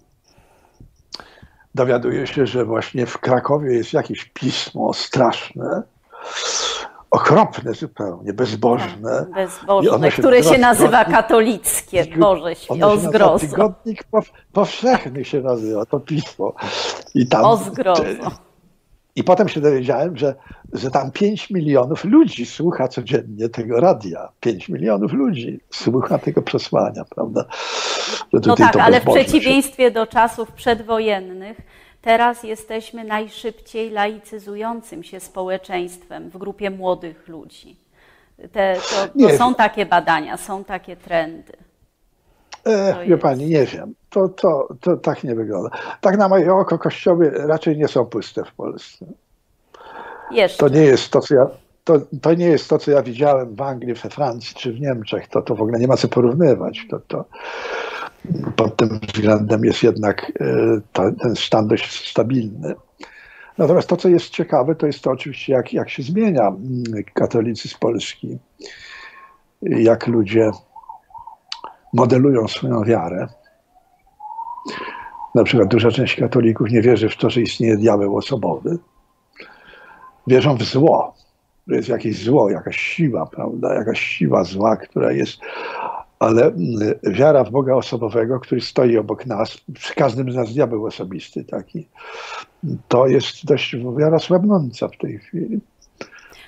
dowiaduję 1.74 2.26
się, 2.26 2.46
że 2.46 2.64
właśnie 2.64 3.06
w 3.06 3.18
Krakowie 3.18 3.74
jest 3.74 3.92
jakieś 3.92 4.24
pismo 4.24 4.92
straszne, 4.92 5.82
okropne 7.10 7.74
zupełnie, 7.74 8.32
bezbożne. 8.32 9.26
Tak, 9.34 9.34
bezbożne, 9.34 10.10
się 10.10 10.22
które 10.22 10.42
się 10.42 10.58
nazywa 10.58 11.04
katolickie, 11.04 12.06
Boże, 12.18 12.54
o 12.82 12.96
zgrozo. 12.96 13.46
Tygodnik 13.46 14.04
powszechny 14.52 15.24
się 15.24 15.40
nazywa, 15.40 15.86
to 15.86 16.00
pismo. 16.00 16.52
I 17.14 17.26
tam, 17.26 17.44
o 17.44 17.56
zgrozo. 17.56 18.02
I 19.16 19.24
potem 19.24 19.48
się 19.48 19.60
dowiedziałem, 19.60 20.16
że, 20.16 20.34
że 20.72 20.90
tam 20.90 21.10
5 21.10 21.50
milionów 21.50 22.04
ludzi 22.04 22.46
słucha 22.46 22.88
codziennie 22.88 23.48
tego 23.48 23.80
radia. 23.80 24.28
5 24.40 24.68
milionów 24.68 25.12
ludzi 25.12 25.60
słucha 25.70 26.18
tego 26.18 26.42
przesłania, 26.42 27.04
prawda? 27.14 27.44
no 28.32 28.56
tak, 28.56 28.76
ale 28.76 29.00
w 29.00 29.04
przeciwieństwie 29.04 29.90
do 29.90 30.06
czasów 30.06 30.52
przedwojennych, 30.52 31.56
Teraz 32.06 32.42
jesteśmy 32.42 33.04
najszybciej 33.04 33.90
laicyzującym 33.90 35.02
się 35.02 35.20
społeczeństwem 35.20 36.30
w 36.30 36.38
grupie 36.38 36.70
młodych 36.70 37.28
ludzi. 37.28 37.76
Te, 38.52 38.76
to, 38.90 39.28
to 39.28 39.36
są 39.36 39.54
takie 39.54 39.86
badania, 39.86 40.36
są 40.36 40.64
takie 40.64 40.96
trendy. 40.96 41.52
E, 42.66 43.06
wie 43.06 43.18
pani, 43.18 43.46
nie 43.46 43.66
wiem. 43.66 43.94
To, 44.10 44.28
to, 44.28 44.68
to 44.80 44.96
tak 44.96 45.24
nie 45.24 45.34
wygląda. 45.34 45.70
Tak 46.00 46.18
na 46.18 46.28
moje 46.28 46.54
oko 46.54 46.78
kościoły 46.78 47.30
raczej 47.30 47.78
nie 47.78 47.88
są 47.88 48.04
puste 48.04 48.44
w 48.44 48.52
Polsce. 48.52 49.06
Jeszcze. 50.30 50.58
To 50.58 50.68
nie 50.68 50.82
jest 50.82 51.10
to, 51.10 51.20
co 51.20 51.34
ja, 51.34 51.46
to, 51.84 51.94
to 52.22 52.34
nie 52.34 52.46
jest 52.46 52.68
to, 52.68 52.78
co 52.78 52.90
ja 52.90 53.02
widziałem 53.02 53.54
w 53.54 53.62
Anglii, 53.62 53.94
we 53.94 54.10
Francji 54.10 54.54
czy 54.54 54.72
w 54.72 54.80
Niemczech. 54.80 55.28
To, 55.28 55.42
to 55.42 55.54
w 55.54 55.62
ogóle 55.62 55.78
nie 55.78 55.86
ma 55.86 55.96
co 55.96 56.08
porównywać. 56.08 56.86
To, 56.90 57.00
to, 57.08 57.24
pod 58.56 58.76
tym 58.76 59.00
względem 59.06 59.64
jest 59.64 59.82
jednak 59.82 60.32
e, 60.40 61.12
ten 61.22 61.36
stan 61.36 61.68
dość 61.68 62.10
stabilny. 62.10 62.74
Natomiast 63.58 63.88
to, 63.88 63.96
co 63.96 64.08
jest 64.08 64.30
ciekawe, 64.30 64.74
to 64.74 64.86
jest 64.86 65.02
to 65.02 65.10
oczywiście, 65.10 65.52
jak, 65.52 65.72
jak 65.72 65.90
się 65.90 66.02
zmienia 66.02 66.46
mm, 66.48 66.82
katolicyzm 67.14 67.78
polski, 67.80 68.38
jak 69.62 70.06
ludzie 70.06 70.50
modelują 71.92 72.48
swoją 72.48 72.84
wiarę. 72.84 73.26
Na 75.34 75.44
przykład 75.44 75.68
duża 75.68 75.90
część 75.90 76.16
katolików 76.16 76.70
nie 76.70 76.82
wierzy 76.82 77.08
w 77.08 77.16
to, 77.16 77.30
że 77.30 77.40
istnieje 77.40 77.76
diabeł 77.76 78.16
osobowy. 78.16 78.78
Wierzą 80.26 80.56
w 80.56 80.62
zło, 80.62 81.14
że 81.66 81.76
jest 81.76 81.88
jakieś 81.88 82.24
zło, 82.24 82.50
jakaś 82.50 82.76
siła, 82.76 83.26
prawda? 83.26 83.74
Jakaś 83.74 84.00
siła 84.00 84.44
zła, 84.44 84.76
która 84.76 85.12
jest 85.12 85.40
ale 86.18 86.42
mm, 86.46 86.94
wiara 87.02 87.44
w 87.44 87.50
Boga 87.50 87.74
osobowego, 87.74 88.40
który 88.40 88.60
stoi 88.60 88.98
obok 88.98 89.26
nas, 89.26 89.56
przy 89.74 89.94
każdym 89.94 90.32
z 90.32 90.34
nas 90.34 90.52
diabeł 90.52 90.86
osobisty 90.86 91.44
taki, 91.44 91.88
to 92.88 93.06
jest 93.06 93.46
dość 93.46 93.76
wiara 93.98 94.18
słabnąca 94.18 94.88
w 94.88 94.96
tej 94.98 95.18
chwili. 95.18 95.60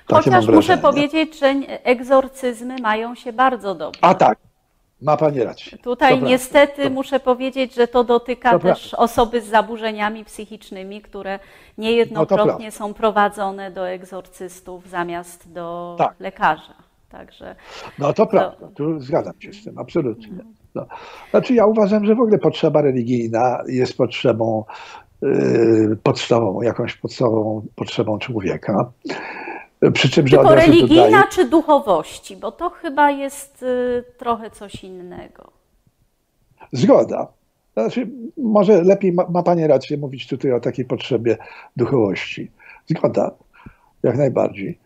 Takie 0.07 0.31
Chociaż 0.31 0.47
muszę 0.47 0.79
powiedzieć, 0.79 1.39
że 1.39 1.47
egzorcyzmy 1.85 2.77
mają 2.83 3.14
się 3.14 3.33
bardzo 3.33 3.75
dobrze. 3.75 4.01
A 4.05 4.14
tak, 4.14 4.39
ma 5.03 5.16
Pani 5.16 5.45
rację. 5.45 5.79
Tutaj 5.79 6.21
to 6.21 6.27
niestety 6.27 6.91
muszę 6.91 7.21
powiedzieć, 7.21 7.75
że 7.75 7.89
to 7.89 8.05
dotyka 8.05 8.51
to 8.51 8.59
też 8.59 8.81
prawda. 8.81 8.97
osoby 8.97 9.41
z 9.41 9.47
zaburzeniami 9.47 10.25
psychicznymi, 10.25 11.03
które 11.03 11.39
niejednokrotnie 11.79 12.66
no 12.66 12.73
są 12.73 12.95
prowadzone 12.95 13.71
do 13.71 13.89
egzorcystów 13.89 14.89
zamiast 14.89 15.53
do 15.53 15.97
tak. 15.99 16.14
lekarza. 16.21 16.88
Także, 17.09 17.56
no 17.98 18.12
to 18.12 18.26
prawda, 18.26 18.68
tu 18.74 19.00
zgadzam 19.00 19.40
się 19.40 19.52
z 19.52 19.64
tym, 19.64 19.78
absolutnie. 19.78 20.44
No. 20.74 20.86
Znaczy 21.30 21.54
ja 21.54 21.66
uważam, 21.66 22.06
że 22.06 22.14
w 22.14 22.20
ogóle 22.20 22.38
potrzeba 22.38 22.82
religijna 22.82 23.62
jest 23.68 23.96
potrzebą 23.96 24.64
yy, 25.22 25.98
podstawową, 26.02 26.62
jakąś 26.62 26.96
podstawową 26.96 27.66
potrzebą 27.74 28.18
człowieka. 28.18 28.92
Przy 29.92 30.11
czym, 30.11 30.28
że 30.28 30.36
Tylko 30.36 30.54
religijna 30.54 31.04
dodaje... 31.04 31.24
czy 31.32 31.48
duchowości, 31.48 32.36
bo 32.36 32.52
to 32.52 32.70
chyba 32.70 33.11
jest 33.11 33.62
y, 33.62 34.04
trochę 34.18 34.50
coś 34.50 34.84
innego. 34.84 35.52
Zgoda. 36.72 37.26
Znaczy, 37.72 38.11
może 38.36 38.82
lepiej 38.82 39.12
ma, 39.12 39.26
ma 39.30 39.42
Pani 39.42 39.66
rację 39.66 39.96
mówić 39.96 40.28
tutaj 40.28 40.52
o 40.52 40.61
takiej 40.61 40.84
potrzebie 40.84 41.36
duchowości. 41.76 42.50
Zgoda, 42.86 43.30
jak 44.02 44.16
najbardziej. 44.16 44.78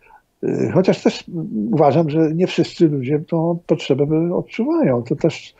Y, 0.44 0.70
chociaż 0.74 1.02
też 1.02 1.24
uważam, 1.72 2.10
że 2.10 2.34
nie 2.34 2.46
wszyscy 2.46 2.88
ludzie 2.88 3.18
tą 3.18 3.58
potrzebę 3.66 4.34
odczuwają. 4.34 5.02
To 5.02 5.16
też 5.16 5.54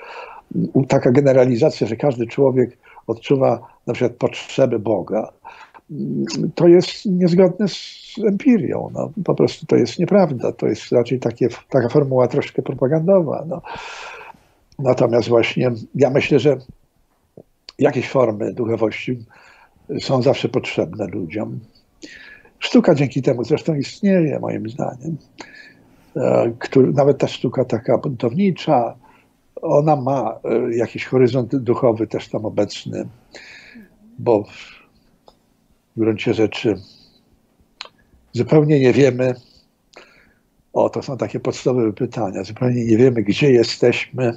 taka 0.88 1.10
generalizacja, 1.10 1.86
że 1.86 1.96
każdy 1.96 2.26
człowiek 2.26 2.78
odczuwa 3.06 3.68
na 3.86 3.94
przykład 3.94 4.12
potrzeby 4.18 4.78
Boga, 4.78 5.32
to 6.54 6.68
jest 6.68 7.06
niezgodne 7.06 7.68
z 7.68 8.14
empirią. 8.28 8.90
No, 8.92 9.10
po 9.24 9.34
prostu 9.34 9.66
to 9.66 9.76
jest 9.76 9.98
nieprawda. 9.98 10.52
To 10.52 10.66
jest 10.66 10.92
raczej 10.92 11.20
takie, 11.20 11.48
taka 11.68 11.88
formuła 11.88 12.28
troszkę 12.28 12.62
propagandowa. 12.62 13.44
No. 13.48 13.62
Natomiast 14.78 15.28
właśnie 15.28 15.72
ja 15.94 16.10
myślę, 16.10 16.38
że 16.38 16.56
jakieś 17.78 18.08
formy 18.08 18.52
duchowości 18.52 19.18
są 20.00 20.22
zawsze 20.22 20.48
potrzebne 20.48 21.06
ludziom. 21.06 21.60
Sztuka 22.62 22.94
dzięki 22.94 23.22
temu 23.22 23.44
zresztą 23.44 23.74
istnieje, 23.74 24.38
moim 24.40 24.68
zdaniem. 24.68 25.16
E, 26.16 26.52
który, 26.58 26.92
nawet 26.92 27.18
ta 27.18 27.28
sztuka 27.28 27.64
taka 27.64 27.98
buntownicza, 27.98 28.96
ona 29.62 29.96
ma 29.96 30.40
e, 30.44 30.76
jakiś 30.76 31.04
horyzont 31.04 31.56
duchowy 31.56 32.06
też 32.06 32.28
tam 32.28 32.44
obecny, 32.44 33.08
bo 34.18 34.44
w 35.96 36.00
gruncie 36.00 36.34
rzeczy 36.34 36.74
zupełnie 38.32 38.80
nie 38.80 38.92
wiemy, 38.92 39.34
o 40.72 40.88
to 40.88 41.02
są 41.02 41.16
takie 41.16 41.40
podstawowe 41.40 41.92
pytania, 41.92 42.44
zupełnie 42.44 42.84
nie 42.84 42.96
wiemy, 42.96 43.22
gdzie 43.22 43.52
jesteśmy, 43.52 44.32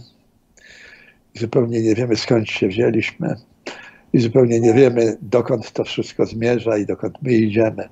zupełnie 1.33 1.81
nie 1.81 1.95
wiemy, 1.95 2.15
skąd 2.15 2.49
się 2.49 2.67
wzięliśmy 2.67 3.35
i 4.15 4.19
zupełnie 4.19 4.59
nie 4.59 4.73
wiemy, 4.73 5.17
dokąd 5.21 5.71
to 5.71 5.83
wszystko 5.83 6.25
zmierza 6.25 6.77
i 6.77 6.85
dokąd 6.85 7.17
my 7.21 7.33
idziemy. 7.33 7.89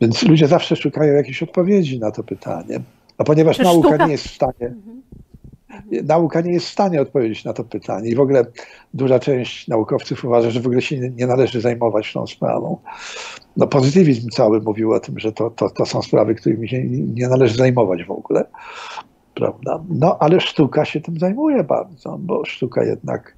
Więc 0.00 0.22
ludzie 0.22 0.46
zawsze 0.46 0.76
szukają 0.76 1.14
jakiejś 1.14 1.42
odpowiedzi 1.42 1.98
na 1.98 2.10
to 2.10 2.22
pytanie. 2.22 2.80
A 3.18 3.24
ponieważ 3.24 3.58
nauka 3.58 3.88
sztuka? 3.88 4.06
nie 4.06 4.12
jest 4.12 4.28
w 4.28 4.34
stanie. 4.34 4.52
Mhm. 4.60 5.02
Nauka 6.06 6.40
nie 6.40 6.52
jest 6.52 6.66
w 6.66 6.72
stanie 6.72 7.00
odpowiedzieć 7.00 7.44
na 7.44 7.52
to 7.52 7.64
pytanie 7.64 8.10
i 8.10 8.14
w 8.14 8.20
ogóle 8.20 8.46
duża 8.94 9.18
część 9.18 9.68
naukowców 9.68 10.24
uważa, 10.24 10.50
że 10.50 10.60
w 10.60 10.66
ogóle 10.66 10.82
się 10.82 11.10
nie 11.10 11.26
należy 11.26 11.60
zajmować 11.60 12.12
tą 12.12 12.26
sprawą. 12.26 12.78
No, 13.56 13.66
pozytywizm 13.66 14.28
cały 14.28 14.60
mówił 14.60 14.92
o 14.92 15.00
tym, 15.00 15.18
że 15.18 15.32
to, 15.32 15.50
to, 15.50 15.70
to 15.70 15.86
są 15.86 16.02
sprawy, 16.02 16.34
którymi 16.34 16.68
się 16.68 16.84
nie 16.88 17.28
należy 17.28 17.56
zajmować 17.56 18.04
w 18.04 18.10
ogóle. 18.10 18.44
Prawda? 19.34 19.84
No 19.88 20.16
ale 20.20 20.40
sztuka 20.40 20.84
się 20.84 21.00
tym 21.00 21.18
zajmuje 21.18 21.64
bardzo, 21.64 22.18
bo 22.20 22.44
sztuka 22.44 22.84
jednak, 22.84 23.36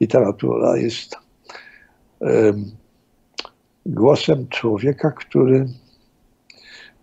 literatura 0.00 0.76
jest 0.76 1.27
głosem 3.86 4.48
człowieka, 4.48 5.10
który 5.10 5.66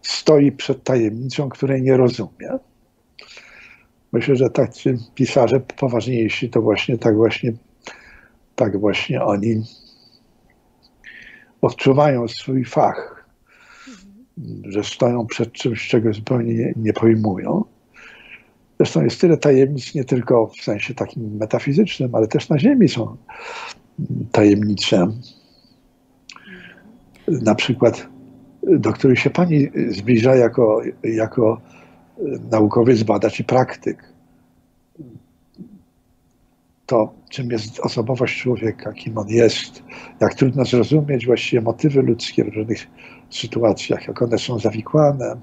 stoi 0.02 0.52
przed 0.52 0.84
tajemnicą, 0.84 1.50
której 1.50 1.82
nie 1.82 1.98
rozumie. 1.98 2.50
Myślę, 4.14 4.36
że 4.36 4.50
tacy 4.50 4.98
pisarze 5.16 5.60
poważniejsi 5.60 6.50
to 6.50 6.62
właśnie 6.62 6.98
tak 6.98 7.16
właśnie, 7.16 7.54
tak 8.56 8.80
właśnie 8.80 9.24
oni 9.24 9.64
odczuwają 11.62 12.28
swój 12.28 12.66
fach, 12.66 13.26
że 14.64 14.84
stoją 14.84 15.26
przed 15.26 15.52
czymś, 15.52 15.88
czego 15.88 16.14
zupełnie 16.14 16.54
nie, 16.54 16.74
nie 16.76 16.94
pojmują. 16.94 17.64
Zresztą 18.80 19.04
jest 19.04 19.22
tyle 19.22 19.38
tajemnic, 19.38 19.96
nie 19.96 20.04
tylko 20.04 20.48
w 20.48 20.62
sensie 20.62 20.94
takim 20.94 21.38
metafizycznym, 21.38 22.16
ale 22.16 22.28
też 22.28 22.50
na 22.50 22.60
Ziemi 22.60 22.90
są 22.90 23.18
tajemnice. 24.32 25.08
Na 27.28 27.56
przykład, 27.56 28.08
do 28.64 28.94
których 28.94 29.20
się 29.20 29.30
Pani 29.30 29.68
zbliża 29.90 30.36
jako, 30.36 30.82
jako 31.04 31.62
naukowiec, 32.52 33.04
badacz 33.04 33.40
i 33.40 33.44
praktyk. 33.44 34.14
To, 36.86 37.14
czym 37.30 37.52
jest 37.52 37.80
osobowość 37.80 38.42
człowieka, 38.42 38.94
kim 38.94 39.18
on 39.18 39.28
jest, 39.28 39.84
jak 40.22 40.34
trudno 40.34 40.66
zrozumieć 40.66 41.26
właściwie 41.26 41.62
motywy 41.62 42.02
ludzkie 42.02 42.44
w 42.44 42.56
różnych 42.56 42.88
sytuacjach, 43.30 44.08
jak 44.08 44.22
one 44.22 44.38
są 44.38 44.60
zawikłane, 44.60 45.36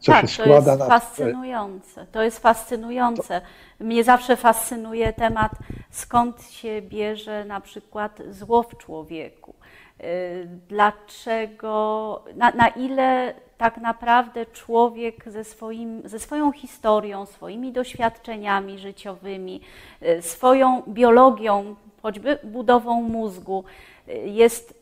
co 0.00 0.12
tak, 0.12 0.28
się 0.28 0.42
składa 0.42 0.64
to 0.64 0.70
jest 0.70 0.78
na... 0.78 0.86
fascynujące. 0.86 2.06
To 2.12 2.22
jest 2.22 2.38
fascynujące. 2.38 3.40
Mnie 3.80 4.04
zawsze 4.04 4.36
fascynuje 4.36 5.12
temat, 5.12 5.52
skąd 5.90 6.42
się 6.42 6.82
bierze 6.82 7.44
na 7.44 7.60
przykład 7.60 8.22
zło 8.30 8.62
w 8.62 8.76
człowieku. 8.76 9.54
Y, 10.00 10.48
dlaczego, 10.68 12.24
na, 12.34 12.50
na 12.50 12.68
ile 12.68 13.34
tak 13.58 13.78
naprawdę 13.78 14.46
człowiek 14.46 15.24
ze, 15.30 15.44
swoim, 15.44 16.02
ze 16.04 16.18
swoją 16.18 16.52
historią, 16.52 17.26
swoimi 17.26 17.72
doświadczeniami 17.72 18.78
życiowymi, 18.78 19.60
y, 20.02 20.22
swoją 20.22 20.82
biologią, 20.88 21.74
choćby 22.02 22.38
budową 22.44 23.02
mózgu, 23.02 23.64
y, 24.08 24.12
jest 24.12 24.77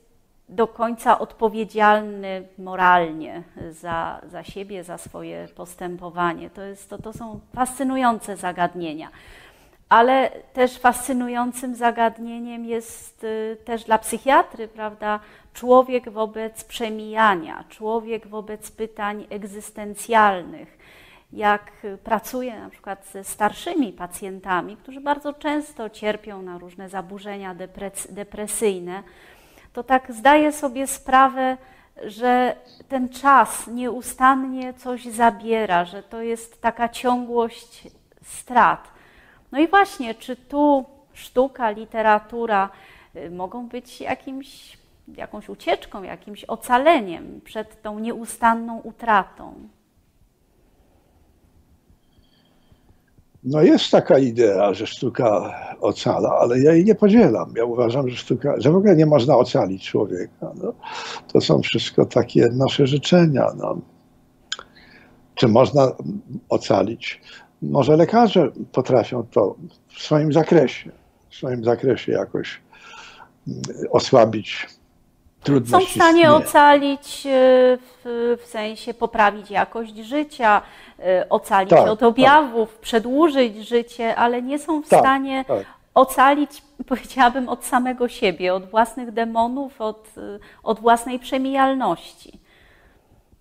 do 0.48 0.66
końca 0.66 1.18
odpowiedzialny 1.18 2.48
moralnie 2.58 3.42
za, 3.70 4.20
za 4.30 4.44
siebie, 4.44 4.84
za 4.84 4.98
swoje 4.98 5.48
postępowanie. 5.54 6.50
To, 6.50 6.62
jest, 6.62 6.90
to, 6.90 6.98
to 6.98 7.12
są 7.12 7.40
fascynujące 7.54 8.36
zagadnienia. 8.36 9.08
Ale 9.88 10.30
też 10.52 10.78
fascynującym 10.78 11.74
zagadnieniem 11.74 12.64
jest 12.64 13.24
y, 13.24 13.56
też 13.64 13.84
dla 13.84 13.98
psychiatry, 13.98 14.68
prawda, 14.68 15.20
człowiek 15.54 16.10
wobec 16.10 16.64
przemijania, 16.64 17.64
człowiek 17.68 18.26
wobec 18.26 18.70
pytań 18.70 19.26
egzystencjalnych. 19.30 20.78
Jak 21.32 21.72
pracuję 22.04 22.60
na 22.60 22.70
przykład 22.70 23.06
ze 23.12 23.24
starszymi 23.24 23.92
pacjentami, 23.92 24.76
którzy 24.76 25.00
bardzo 25.00 25.32
często 25.32 25.90
cierpią 25.90 26.42
na 26.42 26.58
różne 26.58 26.88
zaburzenia 26.88 27.56
depresyjne, 28.10 29.02
to 29.76 29.84
tak 29.84 30.12
zdaję 30.12 30.52
sobie 30.52 30.86
sprawę, 30.86 31.56
że 32.02 32.56
ten 32.88 33.08
czas 33.08 33.66
nieustannie 33.66 34.74
coś 34.74 35.04
zabiera, 35.04 35.84
że 35.84 36.02
to 36.02 36.22
jest 36.22 36.62
taka 36.62 36.88
ciągłość 36.88 37.88
strat. 38.22 38.88
No 39.52 39.58
i 39.58 39.68
właśnie, 39.68 40.14
czy 40.14 40.36
tu 40.36 40.84
sztuka, 41.12 41.70
literatura 41.70 42.70
y, 43.16 43.30
mogą 43.30 43.68
być 43.68 44.00
jakimś, 44.00 44.78
jakąś 45.08 45.48
ucieczką, 45.48 46.02
jakimś 46.02 46.44
ocaleniem 46.44 47.40
przed 47.44 47.82
tą 47.82 47.98
nieustanną 47.98 48.80
utratą? 48.80 49.68
No 53.46 53.62
jest 53.62 53.90
taka 53.90 54.18
idea, 54.18 54.74
że 54.74 54.86
sztuka 54.86 55.54
ocala, 55.80 56.30
ale 56.30 56.60
ja 56.60 56.72
jej 56.72 56.84
nie 56.84 56.94
podzielam. 56.94 57.52
Ja 57.56 57.64
uważam, 57.64 58.08
że 58.08 58.16
sztuka, 58.16 58.54
że 58.58 58.70
w 58.72 58.76
ogóle 58.76 58.96
nie 58.96 59.06
można 59.06 59.36
ocalić 59.36 59.90
człowieka. 59.90 60.52
No. 60.62 60.72
To 61.32 61.40
są 61.40 61.62
wszystko 61.62 62.06
takie 62.06 62.48
nasze 62.52 62.86
życzenia. 62.86 63.46
No. 63.56 63.78
Czy 65.34 65.48
można 65.48 65.92
ocalić? 66.48 67.20
Może 67.62 67.96
lekarze 67.96 68.50
potrafią 68.72 69.26
to 69.30 69.56
w 69.88 70.02
swoim 70.02 70.32
zakresie, 70.32 70.90
w 71.30 71.34
swoim 71.34 71.64
zakresie 71.64 72.12
jakoś 72.12 72.60
mm, 73.48 73.62
są 75.70 75.80
w 75.80 75.88
stanie 75.88 76.32
ocalić, 76.32 77.26
e, 77.26 77.30
w, 78.04 78.38
w, 78.42 78.46
sensie 78.46 78.94
poprawić 78.94 79.50
jakość 79.50 79.96
życia, 79.96 80.62
e, 80.98 81.28
ocalić 81.28 81.70
tak, 81.70 81.88
od 81.88 82.02
objawów, 82.02 82.72
tak. 82.72 82.80
przedłużyć 82.80 83.68
życie, 83.68 84.16
ale 84.16 84.42
nie 84.42 84.58
są 84.58 84.82
w 84.82 84.88
tak, 84.88 85.00
stanie 85.00 85.44
tak. 85.48 85.64
ocalić, 85.94 86.62
powiedziałabym, 86.88 87.48
od 87.48 87.64
samego 87.64 88.08
siebie, 88.08 88.54
od 88.54 88.70
własnych 88.70 89.10
demonów, 89.10 89.80
od, 89.80 90.08
e, 90.18 90.38
od 90.62 90.80
własnej 90.80 91.18
przemijalności. 91.18 92.45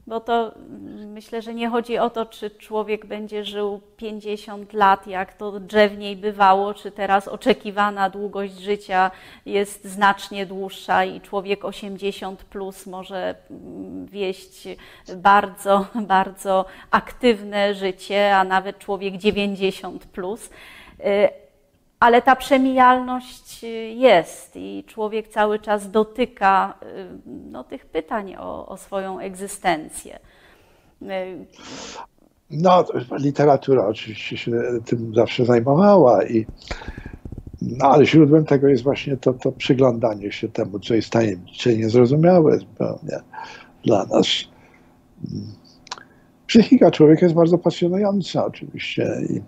Bo 0.07 0.19
to 0.19 0.55
mm, 0.55 1.11
myślę, 1.11 1.41
że 1.41 1.53
nie 1.53 1.69
chodzi 1.69 1.97
o 1.97 2.09
to, 2.09 2.25
czy 2.25 2.51
człowiek 2.51 3.05
będzie 3.05 3.45
żył 3.45 3.81
50 3.97 4.73
lat, 4.73 5.07
jak 5.07 5.33
to 5.33 5.59
drzewniej 5.59 6.15
bywało, 6.15 6.73
czy 6.73 6.91
teraz 6.91 7.27
oczekiwana 7.27 8.09
długość 8.09 8.53
życia 8.53 9.11
jest 9.45 9.85
znacznie 9.85 10.45
dłuższa 10.45 11.05
i 11.05 11.21
człowiek 11.21 11.65
80 11.65 12.43
plus 12.43 12.85
może 12.85 13.35
mm, 13.51 14.05
wieść 14.05 14.67
bardzo, 15.15 15.85
bardzo 16.15 16.65
aktywne 16.91 17.73
życie, 17.73 18.37
a 18.37 18.43
nawet 18.43 18.79
człowiek 18.79 19.17
90 19.17 20.05
plus. 20.05 20.49
Ale 21.99 22.21
ta 22.21 22.35
przemijalność 22.35 23.63
y, 23.63 23.67
jest 23.97 24.51
i 24.55 24.83
człowiek 24.87 25.27
cały 25.27 25.59
czas 25.59 25.91
dotyka 25.91 26.73
y, 26.83 27.07
no, 27.51 27.63
tych 27.63 27.85
pytań 27.85 28.35
o, 28.35 28.67
o 28.67 28.77
swoją 28.77 29.19
egzystencję. 29.19 30.19
Y, 31.01 31.45
no, 32.51 32.85
literatura 33.19 33.87
oczywiście 33.87 34.37
się 34.37 34.51
tym 34.85 35.15
zawsze 35.15 35.45
zajmowała, 35.45 36.25
i, 36.25 36.45
no, 37.61 37.85
ale 37.85 38.05
źródłem 38.05 38.45
tego 38.45 38.67
jest 38.67 38.83
właśnie 38.83 39.17
to, 39.17 39.33
to 39.33 39.51
przyglądanie 39.51 40.31
się 40.31 40.49
temu, 40.49 40.79
co 40.79 40.95
jest 40.95 41.09
tajemnicze 41.09 41.75
niezrozumiałe 41.75 42.59
zupełnie 42.59 43.19
dla 43.85 44.05
nas. 44.05 44.27
Psychika 46.47 46.91
człowieka 46.91 47.25
jest 47.25 47.35
bardzo 47.35 47.57
pasjonująca 47.57 48.45
oczywiście 48.45 49.17
i 49.29 49.41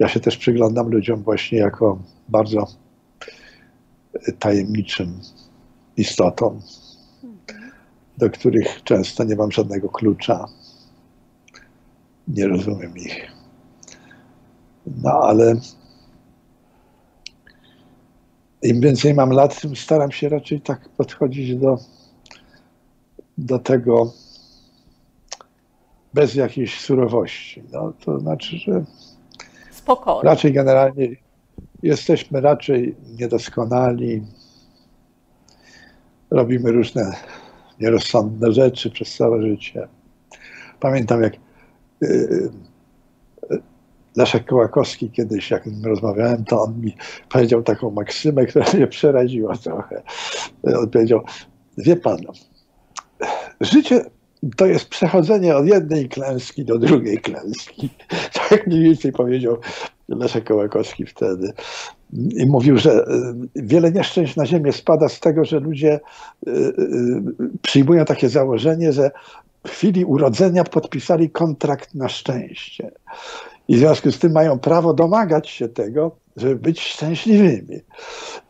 ja 0.00 0.08
się 0.08 0.20
też 0.20 0.36
przyglądam 0.36 0.90
ludziom 0.90 1.22
właśnie 1.22 1.58
jako 1.58 1.98
bardzo 2.28 2.66
tajemniczym 4.38 5.20
istotom, 5.96 6.60
do 8.18 8.30
których 8.30 8.82
często 8.84 9.24
nie 9.24 9.36
mam 9.36 9.52
żadnego 9.52 9.88
klucza. 9.88 10.46
Nie 12.28 12.46
rozumiem 12.46 12.96
ich. 12.96 13.32
No 14.86 15.10
ale 15.10 15.54
im 18.62 18.80
więcej 18.80 19.14
mam 19.14 19.30
lat, 19.30 19.60
tym 19.60 19.76
staram 19.76 20.10
się 20.10 20.28
raczej 20.28 20.60
tak 20.60 20.88
podchodzić 20.88 21.56
do, 21.56 21.78
do 23.38 23.58
tego 23.58 24.12
bez 26.14 26.34
jakiejś 26.34 26.80
surowości. 26.80 27.62
No, 27.72 27.92
to 28.04 28.20
znaczy, 28.20 28.56
że 28.56 28.84
Spokojnie. 29.90 30.30
Raczej 30.30 30.52
generalnie 30.52 31.08
jesteśmy 31.82 32.40
raczej 32.40 32.96
niedoskonali. 33.18 34.22
Robimy 36.30 36.72
różne 36.72 37.12
nierozsądne 37.80 38.52
rzeczy 38.52 38.90
przez 38.90 39.16
całe 39.16 39.42
życie. 39.42 39.88
Pamiętam, 40.80 41.22
jak 41.22 41.34
y, 41.34 42.06
y, 42.06 42.50
Leszek 44.16 44.44
Kołakowski 44.44 45.10
kiedyś, 45.10 45.50
jak 45.50 45.64
rozmawiałem, 45.84 46.44
to 46.44 46.62
on 46.62 46.80
mi 46.80 46.96
powiedział 47.28 47.62
taką 47.62 47.90
maksymę, 47.90 48.46
która 48.46 48.66
mnie 48.74 48.86
przeraziła 48.86 49.56
trochę. 49.56 50.02
On 50.62 50.90
powiedział, 50.90 51.22
wie 51.78 51.96
pan, 51.96 52.18
życie 53.60 54.04
to 54.56 54.66
jest 54.66 54.88
przechodzenie 54.88 55.56
od 55.56 55.66
jednej 55.66 56.08
klęski 56.08 56.64
do 56.64 56.78
drugiej 56.78 57.18
klęski. 57.18 57.88
Tak 58.48 58.66
mniej 58.66 58.82
więcej 58.82 59.12
powiedział 59.12 59.56
Leszek 60.08 60.44
Kołakowski 60.44 61.06
wtedy. 61.06 61.52
I 62.12 62.46
mówił, 62.46 62.78
że 62.78 62.90
y, 62.92 63.04
wiele 63.56 63.92
nieszczęść 63.92 64.36
na 64.36 64.46
ziemię 64.46 64.72
spada 64.72 65.08
z 65.08 65.20
tego, 65.20 65.44
że 65.44 65.60
ludzie 65.60 66.00
y, 66.48 66.50
y, 66.50 67.22
przyjmują 67.62 68.04
takie 68.04 68.28
założenie, 68.28 68.92
że 68.92 69.10
w 69.66 69.70
chwili 69.70 70.04
urodzenia 70.04 70.64
podpisali 70.64 71.30
kontrakt 71.30 71.94
na 71.94 72.08
szczęście. 72.08 72.90
I 73.68 73.76
w 73.76 73.78
związku 73.78 74.12
z 74.12 74.18
tym 74.18 74.32
mają 74.32 74.58
prawo 74.58 74.94
domagać 74.94 75.50
się 75.50 75.68
tego, 75.68 76.16
żeby 76.36 76.56
być 76.56 76.80
szczęśliwymi. 76.80 77.80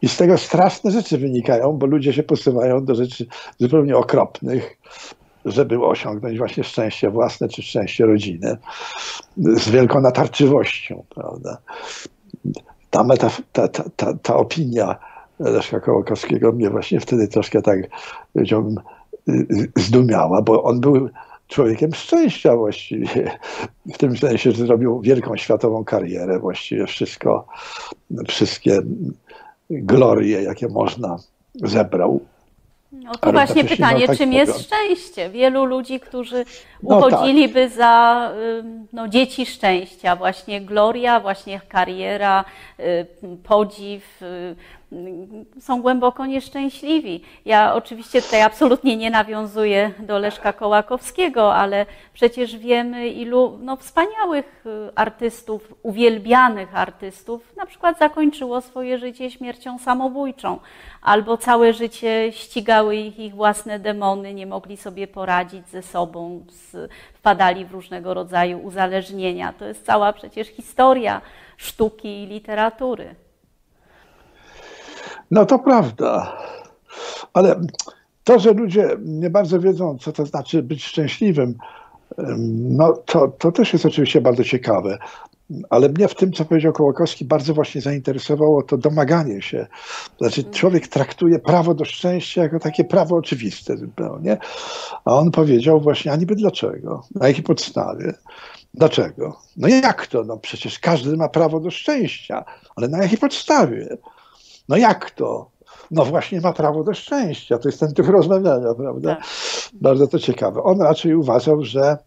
I 0.02 0.08
z 0.08 0.16
tego 0.16 0.38
straszne 0.38 0.90
rzeczy 0.90 1.18
wynikają, 1.18 1.72
bo 1.72 1.86
ludzie 1.86 2.12
się 2.12 2.22
posuwają 2.22 2.84
do 2.84 2.94
rzeczy 2.94 3.26
zupełnie 3.58 3.96
okropnych, 3.96 4.76
żeby 5.44 5.84
osiągnąć 5.84 6.38
właśnie 6.38 6.64
szczęście 6.64 7.10
własne 7.10 7.48
czy 7.48 7.62
szczęście 7.62 8.06
rodziny 8.06 8.56
z 9.36 9.68
wielką 9.68 10.00
natarczywością, 10.00 11.04
prawda. 11.14 11.58
Ta, 12.90 13.04
ta, 13.16 13.68
ta, 13.68 13.68
ta, 13.96 14.14
ta 14.22 14.36
opinia 14.36 14.96
Leszka 15.40 15.80
Kołakowskiego 15.80 16.52
mnie 16.52 16.70
właśnie 16.70 17.00
wtedy 17.00 17.28
troszkę 17.28 17.62
tak, 17.62 17.78
zdumiała, 19.76 20.42
bo 20.42 20.62
on 20.62 20.80
był 20.80 21.10
człowiekiem 21.48 21.94
szczęścia 21.94 22.56
właściwie. 22.56 23.38
W 23.94 23.98
tym 23.98 24.16
sensie, 24.16 24.52
że 24.52 24.66
zrobił 24.66 25.00
wielką 25.00 25.36
światową 25.36 25.84
karierę, 25.84 26.38
właściwie 26.38 26.86
wszystko, 26.86 27.46
wszystkie 28.28 28.80
glorie, 29.70 30.42
jakie 30.42 30.68
można, 30.68 31.16
zebrał. 31.54 32.20
No 32.92 33.12
tu 33.14 33.32
właśnie 33.32 33.64
pytanie, 33.64 34.06
tak 34.06 34.16
czym 34.16 34.32
jest 34.32 34.66
szczęście? 34.66 35.30
Wielu 35.30 35.64
ludzi, 35.64 36.00
którzy 36.00 36.44
uchodziliby 36.82 37.60
no 37.62 37.68
tak. 37.68 37.76
za 37.76 38.32
no, 38.92 39.08
dzieci 39.08 39.46
szczęścia, 39.46 40.16
właśnie 40.16 40.60
gloria, 40.60 41.20
właśnie 41.20 41.60
kariera, 41.68 42.44
y, 42.80 43.06
podziw, 43.42 44.22
y, 44.22 44.56
są 45.60 45.82
głęboko 45.82 46.26
nieszczęśliwi. 46.26 47.20
Ja 47.44 47.74
oczywiście 47.74 48.22
tutaj 48.22 48.42
absolutnie 48.42 48.96
nie 48.96 49.10
nawiązuję 49.10 49.92
do 49.98 50.18
Leszka 50.18 50.52
Kołakowskiego, 50.52 51.54
ale 51.54 51.86
przecież 52.12 52.56
wiemy, 52.56 53.08
ilu 53.08 53.58
no, 53.62 53.76
wspaniałych 53.76 54.64
y, 54.66 54.94
artystów, 54.94 55.74
uwielbianych 55.82 56.76
artystów, 56.76 57.56
na 57.56 57.66
przykład 57.66 57.98
zakończyło 57.98 58.60
swoje 58.60 58.98
życie 58.98 59.30
śmiercią 59.30 59.78
samobójczą, 59.78 60.58
albo 61.02 61.36
całe 61.36 61.72
życie 61.72 62.32
ścigały 62.32 62.96
ich 62.96 63.18
ich 63.18 63.34
własne 63.34 63.78
demony, 63.78 64.34
nie 64.34 64.46
mogli 64.46 64.76
sobie 64.76 65.06
poradzić 65.06 65.68
ze 65.68 65.82
sobą, 65.82 66.44
wpadali 67.14 67.64
w 67.64 67.72
różnego 67.72 68.14
rodzaju 68.14 68.58
uzależnienia. 68.58 69.52
To 69.52 69.64
jest 69.64 69.86
cała 69.86 70.12
przecież 70.12 70.48
historia 70.48 71.20
sztuki 71.56 72.22
i 72.22 72.26
literatury. 72.26 73.14
No 75.30 75.46
to 75.46 75.58
prawda, 75.58 76.36
ale 77.32 77.60
to, 78.24 78.38
że 78.38 78.52
ludzie 78.52 78.96
nie 79.00 79.30
bardzo 79.30 79.60
wiedzą, 79.60 79.98
co 79.98 80.12
to 80.12 80.26
znaczy 80.26 80.62
być 80.62 80.84
szczęśliwym, 80.84 81.54
no 82.58 82.92
to, 83.06 83.28
to 83.28 83.52
też 83.52 83.72
jest 83.72 83.86
oczywiście 83.86 84.20
bardzo 84.20 84.44
ciekawe. 84.44 84.98
Ale 85.70 85.88
mnie 85.88 86.08
w 86.08 86.14
tym, 86.14 86.32
co 86.32 86.44
powiedział 86.44 86.72
Kołakowski, 86.72 87.24
bardzo 87.24 87.54
właśnie 87.54 87.80
zainteresowało 87.80 88.62
to 88.62 88.78
domaganie 88.78 89.42
się. 89.42 89.66
Znaczy, 90.18 90.40
mhm. 90.40 90.54
człowiek 90.54 90.88
traktuje 90.88 91.38
prawo 91.38 91.74
do 91.74 91.84
szczęścia 91.84 92.42
jako 92.42 92.58
takie 92.58 92.84
prawo 92.84 93.16
oczywiste 93.16 93.76
zupełnie. 93.76 94.38
A 95.04 95.14
on 95.14 95.30
powiedział 95.30 95.80
właśnie, 95.80 96.12
a 96.12 96.16
niby 96.16 96.36
dlaczego? 96.36 97.02
Na 97.14 97.28
jakiej 97.28 97.44
podstawie? 97.44 98.14
Dlaczego? 98.74 99.40
No 99.56 99.68
jak 99.68 100.06
to? 100.06 100.24
No 100.24 100.36
przecież 100.36 100.78
każdy 100.78 101.16
ma 101.16 101.28
prawo 101.28 101.60
do 101.60 101.70
szczęścia, 101.70 102.44
ale 102.76 102.88
na 102.88 103.02
jakiej 103.02 103.18
podstawie? 103.18 103.96
No 104.70 104.76
jak 104.76 105.10
to? 105.10 105.50
No 105.90 106.04
właśnie 106.04 106.40
ma 106.40 106.52
prawo 106.52 106.84
do 106.84 106.94
szczęścia. 106.94 107.58
To 107.58 107.68
jest 107.68 107.80
ten 107.80 107.94
typ 107.94 108.06
rozmawiania, 108.08 108.74
prawda? 108.74 109.16
Tak. 109.16 109.24
Bardzo 109.72 110.06
to 110.06 110.18
ciekawe. 110.18 110.62
On 110.62 110.82
raczej 110.82 111.14
uważał, 111.14 111.64
że 111.64 111.98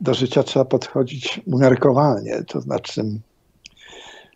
do 0.00 0.14
życia 0.14 0.42
trzeba 0.42 0.64
podchodzić 0.64 1.40
umiarkowanie, 1.46 2.44
to 2.46 2.60
znaczy 2.60 3.02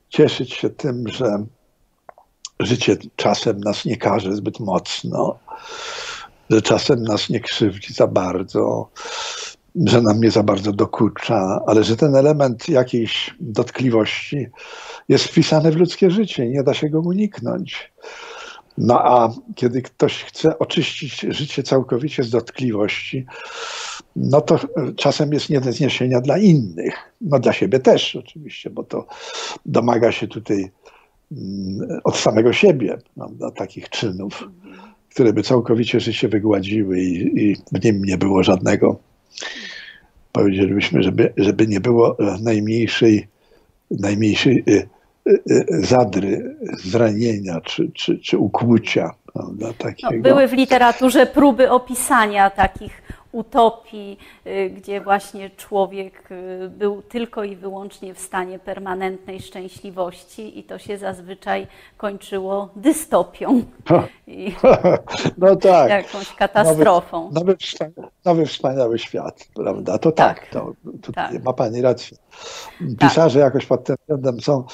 cieszyć 0.08 0.52
się 0.52 0.70
tym, 0.70 1.08
że 1.08 1.44
życie 2.60 2.96
czasem 3.16 3.60
nas 3.60 3.84
nie 3.84 3.96
każe 3.96 4.32
zbyt 4.32 4.60
mocno, 4.60 5.38
że 6.50 6.62
czasem 6.62 7.02
nas 7.02 7.30
nie 7.30 7.40
krzywdzi 7.40 7.94
za 7.94 8.06
bardzo, 8.06 8.88
że 9.84 10.02
nam 10.02 10.20
nie 10.20 10.30
za 10.30 10.42
bardzo 10.42 10.72
dokucza, 10.72 11.60
ale 11.66 11.84
że 11.84 11.96
ten 11.96 12.16
element 12.16 12.68
jakiejś 12.68 13.34
dotkliwości 13.40 14.46
jest 15.08 15.24
wpisany 15.24 15.70
w 15.72 15.76
ludzkie 15.76 16.10
życie 16.10 16.46
i 16.46 16.50
nie 16.50 16.62
da 16.62 16.74
się 16.74 16.88
go 16.88 17.00
uniknąć. 17.00 17.92
No 18.78 19.00
a 19.00 19.32
kiedy 19.54 19.82
ktoś 19.82 20.24
chce 20.24 20.58
oczyścić 20.58 21.20
życie 21.20 21.62
całkowicie 21.62 22.22
z 22.22 22.30
dotkliwości, 22.30 23.26
no 24.16 24.40
to 24.40 24.58
czasem 24.96 25.32
jest 25.32 25.50
nie 25.50 25.60
do 25.60 25.72
zniesienia 25.72 26.20
dla 26.20 26.38
innych. 26.38 26.94
No 27.20 27.38
dla 27.38 27.52
siebie 27.52 27.80
też 27.80 28.16
oczywiście, 28.16 28.70
bo 28.70 28.84
to 28.84 29.06
domaga 29.66 30.12
się 30.12 30.28
tutaj 30.28 30.70
mm, 31.32 32.00
od 32.04 32.16
samego 32.16 32.52
siebie 32.52 32.98
prawda, 33.14 33.50
takich 33.50 33.88
czynów, 33.88 34.48
które 35.10 35.32
by 35.32 35.42
całkowicie 35.42 36.00
życie 36.00 36.28
wygładziły 36.28 37.00
i, 37.00 37.42
i 37.42 37.56
w 37.72 37.84
nim 37.84 38.04
nie 38.04 38.18
było 38.18 38.42
żadnego, 38.42 38.98
powiedzielibyśmy, 40.32 41.02
żeby, 41.02 41.32
żeby 41.36 41.66
nie 41.66 41.80
było 41.80 42.16
najmniejszej, 42.42 43.28
najmniejszej 43.90 44.64
y, 44.68 44.88
Y, 45.26 45.42
y, 45.50 45.86
zadry, 45.86 46.56
zranienia 46.84 47.60
czy, 47.60 47.90
czy, 47.94 48.18
czy 48.18 48.38
ukłucia. 48.38 49.10
Prawda, 49.32 49.66
no, 50.02 50.10
były 50.18 50.48
w 50.48 50.52
literaturze 50.52 51.26
próby 51.26 51.70
opisania 51.70 52.50
takich 52.50 53.02
utopii, 53.36 54.18
y, 54.46 54.70
gdzie 54.70 55.00
właśnie 55.00 55.50
człowiek 55.50 56.28
był 56.70 57.02
tylko 57.02 57.44
i 57.44 57.56
wyłącznie 57.56 58.14
w 58.14 58.20
stanie 58.20 58.58
permanentnej 58.58 59.40
szczęśliwości 59.40 60.58
i 60.58 60.64
to 60.64 60.78
się 60.78 60.98
zazwyczaj 60.98 61.66
kończyło 61.96 62.68
dystopią. 62.76 63.62
I 64.26 64.54
no 65.38 65.56
tak. 65.56 65.90
Jakąś 65.90 66.34
katastrofą. 66.34 67.22
Nowy, 67.22 67.34
nowy, 67.34 67.56
wspaniały, 67.56 68.10
nowy 68.24 68.46
wspaniały 68.46 68.98
świat, 68.98 69.48
prawda? 69.54 69.98
To 69.98 70.12
tak, 70.12 70.40
tak 70.40 70.50
to, 71.02 71.12
tak. 71.12 71.44
ma 71.44 71.52
Pani 71.52 71.82
rację. 71.82 72.16
Pisarze 72.98 73.40
tak. 73.40 73.44
jakoś 73.44 73.66
pod 73.66 73.84
tym 73.84 73.96
względem 74.00 74.40
są 74.40 74.64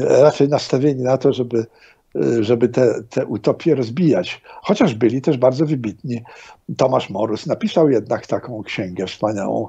raczej 0.00 0.48
nastawieni 0.48 1.02
na 1.02 1.18
to, 1.18 1.32
żeby, 1.32 1.66
żeby 2.40 2.68
te, 2.68 3.02
te 3.10 3.26
utopie 3.26 3.74
rozbijać. 3.74 4.42
Chociaż 4.62 4.94
byli 4.94 5.22
też 5.22 5.36
bardzo 5.36 5.66
wybitni. 5.66 6.22
Tomasz 6.76 7.10
Morus 7.10 7.46
napisał 7.46 7.90
jednak 7.90 8.26
taką 8.26 8.62
księgę 8.62 9.06
wspaniałą, 9.06 9.68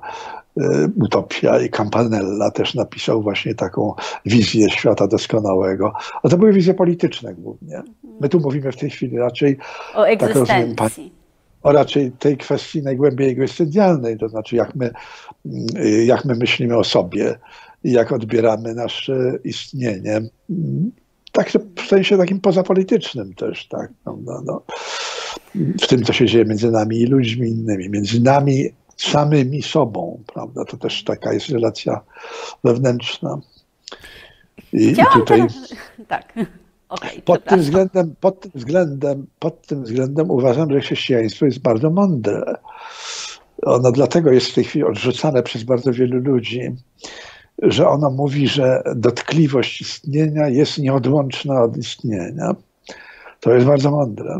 e, 0.57 0.89
Utopia 0.95 1.61
i 1.61 1.69
Campanella 1.69 2.51
też 2.51 2.75
napisał 2.75 3.21
właśnie 3.21 3.55
taką 3.55 3.93
wizję 4.25 4.69
świata 4.69 5.07
doskonałego. 5.07 5.93
A 6.23 6.29
to 6.29 6.37
były 6.37 6.53
wizje 6.53 6.73
polityczne 6.73 7.33
głównie. 7.33 7.81
My 8.21 8.29
tu 8.29 8.39
mówimy 8.39 8.71
w 8.71 8.77
tej 8.77 8.89
chwili 8.89 9.17
raczej 9.17 9.57
o 9.95 10.03
tak 10.03 10.23
egzystencji. 10.23 10.75
Tak 10.75 11.25
o 11.63 11.71
raczej 11.71 12.11
tej 12.11 12.37
kwestii 12.37 12.81
najgłębiej 12.81 13.29
egzystencjalnej, 13.29 14.17
to 14.17 14.29
znaczy 14.29 14.55
jak 14.55 14.75
my, 14.75 14.91
jak 16.05 16.25
my 16.25 16.35
myślimy 16.35 16.77
o 16.77 16.83
sobie, 16.83 17.35
jak 17.83 18.11
odbieramy 18.11 18.75
nasze 18.75 19.39
istnienie. 19.43 20.21
Tak 21.35 21.51
w 21.75 21.87
sensie 21.87 22.17
takim 22.17 22.39
pozapolitycznym 22.39 23.33
też, 23.33 23.67
tak. 23.67 23.91
No, 24.05 24.17
no, 24.25 24.41
no. 24.45 24.61
W 25.81 25.87
tym, 25.87 26.03
co 26.03 26.13
się 26.13 26.25
dzieje 26.25 26.45
między 26.45 26.71
nami 26.71 26.97
i 26.97 27.05
ludźmi 27.05 27.49
innymi, 27.49 27.89
między 27.89 28.21
nami 28.21 28.69
samymi 28.97 29.61
sobą, 29.61 30.23
prawda? 30.33 30.65
To 30.65 30.77
też 30.77 31.03
taka 31.03 31.33
jest 31.33 31.49
relacja 31.49 32.01
wewnętrzna. 32.63 33.37
I, 34.73 34.91
i 34.91 34.95
tutaj... 35.13 35.41
Tak. 36.07 36.33
Okay, 36.89 37.21
pod, 37.21 37.45
tym 37.45 37.59
względem, 37.59 38.15
pod, 38.19 38.39
tym 38.39 38.51
względem, 38.55 39.27
pod 39.39 39.67
tym 39.67 39.83
względem 39.83 40.31
uważam, 40.31 40.71
że 40.71 40.79
chrześcijaństwo 40.79 41.45
jest 41.45 41.59
bardzo 41.59 41.89
mądre. 41.89 42.55
Ono 43.61 43.91
dlatego 43.91 44.31
jest 44.31 44.47
w 44.47 44.53
tej 44.53 44.63
chwili 44.63 44.85
odrzucane 44.85 45.43
przez 45.43 45.63
bardzo 45.63 45.93
wielu 45.93 46.19
ludzi, 46.19 46.61
że 47.61 47.87
ono 47.89 48.09
mówi, 48.09 48.47
że 48.47 48.83
dotkliwość 48.95 49.81
istnienia 49.81 50.49
jest 50.49 50.77
nieodłączna 50.77 51.63
od 51.63 51.77
istnienia. 51.77 52.55
To 53.39 53.53
jest 53.53 53.65
bardzo 53.65 53.91
mądre. 53.91 54.39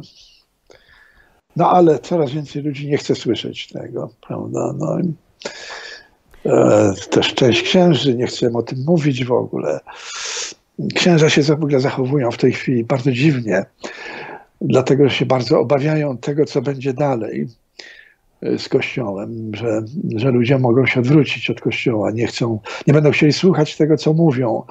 No 1.56 1.72
ale 1.72 2.00
coraz 2.00 2.32
więcej 2.32 2.64
ludzi 2.64 2.88
nie 2.88 2.98
chce 2.98 3.16
słyszeć 3.16 3.68
tego, 3.68 4.10
prawda? 4.28 4.74
No, 4.78 4.98
e, 6.46 6.94
też 7.10 7.34
część 7.34 7.62
księży, 7.62 8.16
nie 8.16 8.28
chcę 8.28 8.54
o 8.54 8.62
tym 8.62 8.84
mówić 8.88 9.26
w 9.26 9.32
ogóle. 9.32 9.80
Księża 10.96 11.30
się 11.30 11.44
w 11.44 11.52
ogóle 11.52 11.80
zachowują 11.80 12.32
w 12.32 12.38
tej 12.38 12.52
chwili 12.52 12.84
bardzo 12.84 13.12
dziwnie, 13.12 13.66
dlatego 14.62 15.10
że 15.10 15.16
się 15.16 15.26
bardzo 15.26 15.60
obawiają 15.60 16.18
tego, 16.18 16.46
co 16.46 16.62
będzie 16.62 16.94
dalej 16.94 17.48
z 18.58 18.70
Kościołem, 18.70 19.52
że, 19.56 19.82
że 20.16 20.32
ludzie 20.32 20.58
mogą 20.60 20.86
się 20.86 21.00
odwrócić 21.00 21.50
od 21.50 21.62
Kościoła, 21.62 22.12
nie 22.12 22.28
chcą, 22.28 22.60
nie 22.88 22.94
będą 22.94 23.12
chcieli 23.12 23.34
słuchać 23.34 23.78
tego, 23.78 23.98
co 23.98 24.14
mówią 24.14 24.64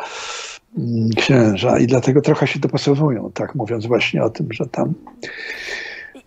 mm, 0.78 1.08
księża 1.16 1.78
i 1.78 1.86
dlatego 1.86 2.20
trochę 2.20 2.46
się 2.46 2.58
dopasowują, 2.58 3.30
tak 3.34 3.54
mówiąc 3.54 3.86
właśnie 3.86 4.22
o 4.22 4.30
tym, 4.30 4.52
że 4.52 4.66
tam 4.66 4.94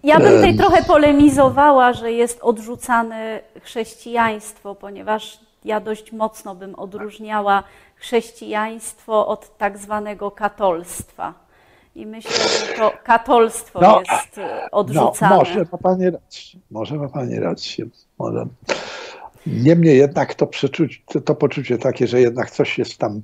ja 0.04 0.20
bym 0.20 0.36
tutaj 0.36 0.58
trochę 0.58 0.84
polemizowała, 0.84 1.94
że 1.94 2.12
jest 2.12 2.40
odrzucane 2.42 3.40
chrześcijaństwo, 3.64 4.76
ponieważ 4.76 5.40
ja 5.66 5.80
dość 5.80 6.12
mocno 6.12 6.56
bym 6.56 6.76
odróżniała 6.76 7.64
chrześcijaństwo 7.96 9.28
od 9.28 9.58
tak 9.58 9.78
zwanego 9.78 10.32
katolstwa. 10.32 11.34
I 11.98 12.06
myślę, 12.06 12.32
że 12.32 12.74
to 12.78 12.94
katolstwo 13.04 13.82
no, 13.82 14.02
jest 14.12 14.40
odrzucane. 14.72 15.36
No, 15.36 15.38
może 15.38 15.66
ma 15.72 15.78
Pani 15.78 16.10
rację. 16.10 16.60
Może 16.72 16.96
ma 16.96 17.10
Pani 17.10 17.40
rację. 17.40 17.86
Może. 18.20 18.46
Niemniej 19.48 19.98
jednak 19.98 20.36
to, 20.36 20.50
to 21.26 21.36
poczucie 21.36 21.78
takie, 21.78 22.08
że 22.08 22.22
jednak 22.22 22.52
coś 22.52 22.78
jest 22.78 22.98
tam 22.98 23.22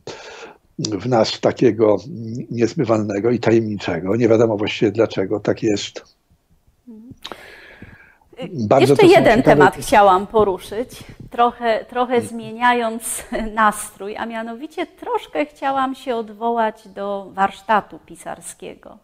w 0.79 1.07
nas 1.07 1.39
takiego 1.39 1.97
niezbywalnego 2.51 3.31
i 3.31 3.39
tajemniczego. 3.39 4.15
Nie 4.15 4.27
wiadomo 4.27 4.57
właściwie 4.57 4.91
dlaczego 4.91 5.39
tak 5.39 5.63
jest. 5.63 6.15
Bardzo 8.53 8.93
Jeszcze 8.93 9.05
jeden 9.05 9.43
temat 9.43 9.75
chciałam 9.75 10.27
poruszyć, 10.27 11.03
trochę, 11.33 11.85
trochę 11.85 12.13
mm. 12.13 12.27
zmieniając 12.27 13.23
nastrój, 13.63 14.17
a 14.17 14.25
mianowicie 14.25 14.85
troszkę 14.85 15.45
chciałam 15.45 15.95
się 15.95 16.15
odwołać 16.15 16.87
do 16.87 17.27
warsztatu 17.31 17.99
pisarskiego. 17.99 18.97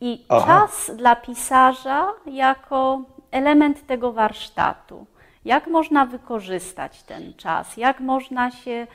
I 0.00 0.24
Aha. 0.28 0.46
czas 0.46 0.96
dla 0.96 1.16
pisarza 1.16 2.06
jako 2.26 3.02
element 3.30 3.86
tego 3.86 4.12
warsztatu. 4.12 5.06
Jak 5.44 5.66
można 5.66 6.06
wykorzystać 6.06 7.02
ten 7.02 7.34
czas? 7.34 7.76
Jak 7.76 8.00
można 8.00 8.50
się 8.50 8.86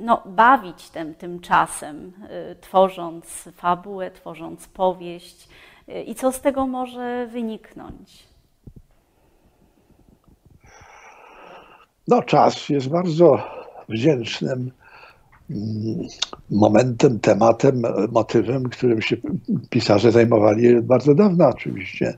no, 0.00 0.22
bawić 0.26 0.90
tym, 0.90 1.14
tym 1.14 1.40
czasem, 1.40 2.12
y, 2.52 2.56
tworząc 2.60 3.48
fabułę, 3.56 4.10
tworząc 4.10 4.68
powieść? 4.68 5.48
Y, 5.88 6.02
I 6.02 6.14
co 6.14 6.32
z 6.32 6.40
tego 6.40 6.66
może 6.66 7.26
wyniknąć? 7.26 8.29
No, 12.10 12.22
czas 12.22 12.68
jest 12.68 12.88
bardzo 12.88 13.42
wdzięcznym 13.88 14.70
mm, 15.50 16.06
momentem, 16.50 17.20
tematem, 17.20 17.82
motywem, 18.12 18.68
którym 18.68 19.02
się 19.02 19.16
pisarze 19.70 20.12
zajmowali 20.12 20.82
bardzo 20.82 21.14
dawno 21.14 21.48
oczywiście. 21.48 22.14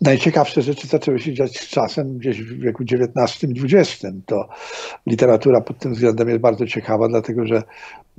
Najciekawsze 0.00 0.62
rzeczy 0.62 0.86
zaczęły 0.86 1.20
się 1.20 1.34
dziać 1.34 1.58
z 1.58 1.68
czasem 1.68 2.18
gdzieś 2.18 2.42
w 2.42 2.60
wieku 2.60 2.82
XIX 2.82 3.42
i 3.42 3.76
XX. 3.76 4.06
To 4.26 4.48
literatura 5.06 5.60
pod 5.60 5.78
tym 5.78 5.94
względem 5.94 6.28
jest 6.28 6.40
bardzo 6.40 6.66
ciekawa, 6.66 7.08
dlatego 7.08 7.46
że 7.46 7.62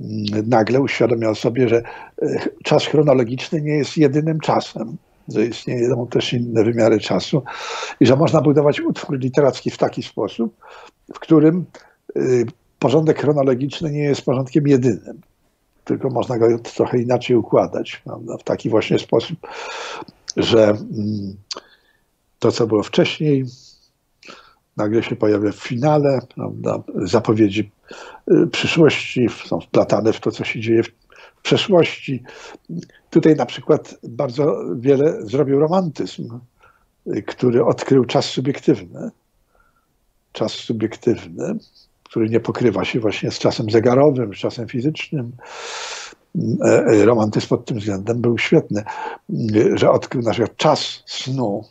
mm, 0.00 0.48
nagle 0.48 0.80
uświadomiał 0.80 1.34
sobie, 1.34 1.68
że 1.68 1.82
e, 2.22 2.38
czas 2.64 2.86
chronologiczny 2.86 3.62
nie 3.62 3.72
jest 3.72 3.96
jedynym 3.96 4.40
czasem 4.40 4.96
że 5.28 5.46
istnieją 5.46 6.06
też 6.06 6.32
inne 6.32 6.64
wymiary 6.64 7.00
czasu 7.00 7.42
i 8.00 8.06
że 8.06 8.16
można 8.16 8.40
budować 8.40 8.80
utwór 8.80 9.18
literacki 9.18 9.70
w 9.70 9.78
taki 9.78 10.02
sposób, 10.02 10.56
w 11.14 11.18
którym 11.18 11.64
y, 12.16 12.46
porządek 12.78 13.20
chronologiczny 13.20 13.90
nie 13.90 14.02
jest 14.02 14.22
porządkiem 14.22 14.68
jedynym, 14.68 15.20
tylko 15.84 16.10
można 16.10 16.38
go 16.38 16.58
trochę 16.58 16.98
inaczej 16.98 17.36
układać, 17.36 18.02
prawda? 18.04 18.38
w 18.38 18.42
taki 18.42 18.70
właśnie 18.70 18.98
sposób, 18.98 19.38
że 20.36 20.64
mm, 20.68 21.36
to, 22.38 22.52
co 22.52 22.66
było 22.66 22.82
wcześniej, 22.82 23.44
nagle 24.76 25.02
się 25.02 25.16
pojawia 25.16 25.52
w 25.52 25.56
finale, 25.56 26.18
prawda? 26.34 26.82
zapowiedzi 26.94 27.70
y, 28.30 28.46
przyszłości 28.46 29.26
są 29.46 29.60
wplatane 29.60 30.12
w 30.12 30.20
to, 30.20 30.30
co 30.30 30.44
się 30.44 30.60
dzieje 30.60 30.82
w 30.82 30.92
przeszłości. 31.42 32.22
Tutaj 33.16 33.36
na 33.36 33.46
przykład 33.46 33.94
bardzo 34.02 34.56
wiele 34.74 35.26
zrobił 35.26 35.60
romantyzm, 35.60 36.40
który 37.26 37.64
odkrył 37.64 38.04
czas 38.04 38.24
subiektywny. 38.24 39.10
Czas 40.32 40.52
subiektywny, 40.52 41.58
który 42.04 42.28
nie 42.28 42.40
pokrywa 42.40 42.84
się 42.84 43.00
właśnie 43.00 43.30
z 43.30 43.38
czasem 43.38 43.70
zegarowym, 43.70 44.34
z 44.34 44.36
czasem 44.36 44.68
fizycznym. 44.68 45.32
E, 46.64 46.84
e, 46.86 47.04
romantyzm 47.04 47.48
pod 47.48 47.64
tym 47.64 47.78
względem 47.78 48.20
był 48.20 48.38
świetny, 48.38 48.84
że 49.74 49.90
odkrył 49.90 50.22
na 50.22 50.30
przykład 50.30 50.56
czas 50.56 51.02
snu, 51.06 51.64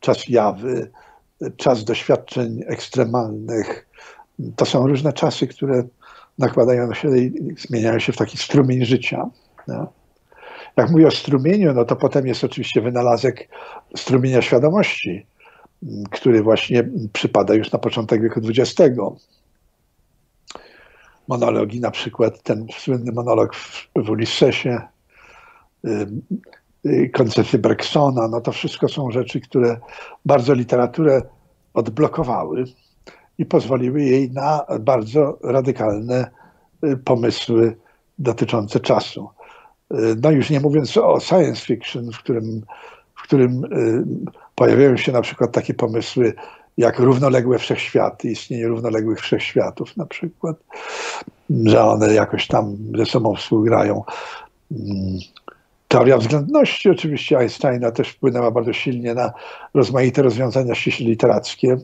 czas 0.00 0.28
jawy, 0.28 0.90
czas 1.56 1.84
doświadczeń 1.84 2.60
ekstremalnych. 2.66 3.88
To 4.56 4.64
są 4.64 4.86
różne 4.86 5.12
czasy, 5.12 5.46
które 5.46 5.82
nakładają 6.38 6.94
się 6.94 7.18
i 7.18 7.54
zmieniają 7.58 7.98
się 7.98 8.12
w 8.12 8.16
taki 8.16 8.38
strumień 8.38 8.84
życia. 8.84 9.30
No. 9.66 9.97
Jak 10.78 10.90
mówię 10.90 11.06
o 11.06 11.10
strumieniu, 11.10 11.74
no 11.74 11.84
to 11.84 11.96
potem 11.96 12.26
jest 12.26 12.44
oczywiście 12.44 12.80
wynalazek 12.80 13.48
strumienia 13.96 14.42
świadomości, 14.42 15.26
który 16.10 16.42
właśnie 16.42 16.88
przypada 17.12 17.54
już 17.54 17.72
na 17.72 17.78
początek 17.78 18.22
wieku 18.22 18.40
XX. 18.48 18.98
Monologi, 21.28 21.80
na 21.80 21.90
przykład 21.90 22.42
ten 22.42 22.66
słynny 22.78 23.12
monolog 23.12 23.54
w, 23.54 23.88
w 23.96 24.10
Ulissesie, 24.10 24.80
koncepcje 27.12 27.58
Bergsona, 27.58 28.28
no 28.28 28.40
to 28.40 28.52
wszystko 28.52 28.88
są 28.88 29.10
rzeczy, 29.10 29.40
które 29.40 29.80
bardzo 30.24 30.54
literaturę 30.54 31.22
odblokowały 31.74 32.64
i 33.38 33.46
pozwoliły 33.46 34.02
jej 34.02 34.30
na 34.30 34.66
bardzo 34.80 35.38
radykalne 35.42 36.30
y, 36.84 36.96
pomysły 36.96 37.76
dotyczące 38.18 38.80
czasu. 38.80 39.28
Y, 39.94 40.16
no 40.22 40.30
już 40.30 40.50
nie 40.50 40.60
mówiąc 40.60 40.96
o 40.96 41.20
science 41.20 41.66
fiction, 41.66 42.12
w 42.12 42.18
którym, 42.18 42.62
w 43.14 43.22
którym 43.22 43.64
y, 43.64 44.04
pojawiają 44.54 44.96
się 44.96 45.12
na 45.12 45.20
przykład 45.20 45.52
takie 45.52 45.74
pomysły 45.74 46.34
jak 46.76 46.98
równoległe 46.98 47.58
wszechświaty, 47.58 48.30
istnienie 48.30 48.68
równoległych 48.68 49.20
wszechświatów 49.20 49.96
na 49.96 50.06
przykład, 50.06 50.56
że 51.64 51.84
one 51.84 52.14
jakoś 52.14 52.46
tam 52.46 52.76
ze 52.96 53.06
sobą 53.06 53.34
współgrają. 53.34 54.02
Mm, 54.72 55.18
teoria 55.88 56.18
względności 56.18 56.90
oczywiście 56.90 57.38
Einsteina 57.38 57.90
też 57.90 58.08
wpłynęła 58.08 58.50
bardzo 58.50 58.72
silnie 58.72 59.14
na 59.14 59.32
rozmaite 59.74 60.22
rozwiązania 60.22 60.74
ściśle 60.74 61.06
literackie 61.06 61.76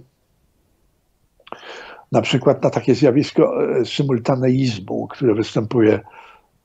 na 2.13 2.23
przykład 2.23 2.63
na 2.63 2.71
takie 2.71 2.95
zjawisko 2.95 3.65
e, 3.81 3.85
symultaneizmu, 3.85 5.09
które 5.09 5.35
występuje 5.35 6.01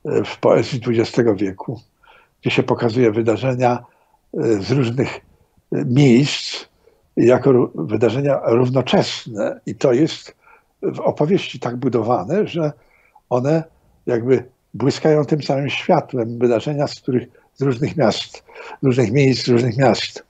w 0.04 0.38
poezji 0.40 0.80
XX 0.86 1.28
wieku, 1.36 1.80
gdzie 2.40 2.50
się 2.50 2.62
pokazuje 2.62 3.12
wydarzenia 3.12 3.84
e, 4.34 4.62
z 4.62 4.70
różnych 4.70 5.20
miejsc 5.72 6.64
jako 7.16 7.70
wydarzenia 7.74 8.40
równoczesne. 8.44 9.60
I 9.66 9.74
to 9.74 9.92
jest 9.92 10.36
w 10.82 11.00
opowieści 11.00 11.60
tak 11.60 11.76
budowane, 11.76 12.46
że 12.46 12.72
one 13.30 13.64
jakby 14.06 14.44
błyskają 14.74 15.24
tym 15.24 15.42
samym 15.42 15.70
światłem 15.70 16.38
wydarzenia 16.38 16.86
z 16.86 17.00
których 17.00 17.28
z 17.54 17.62
różnych 17.62 17.96
miast, 17.96 18.44
różnych 18.82 19.12
miejsc, 19.12 19.48
różnych 19.48 19.76
miast. 19.76 20.24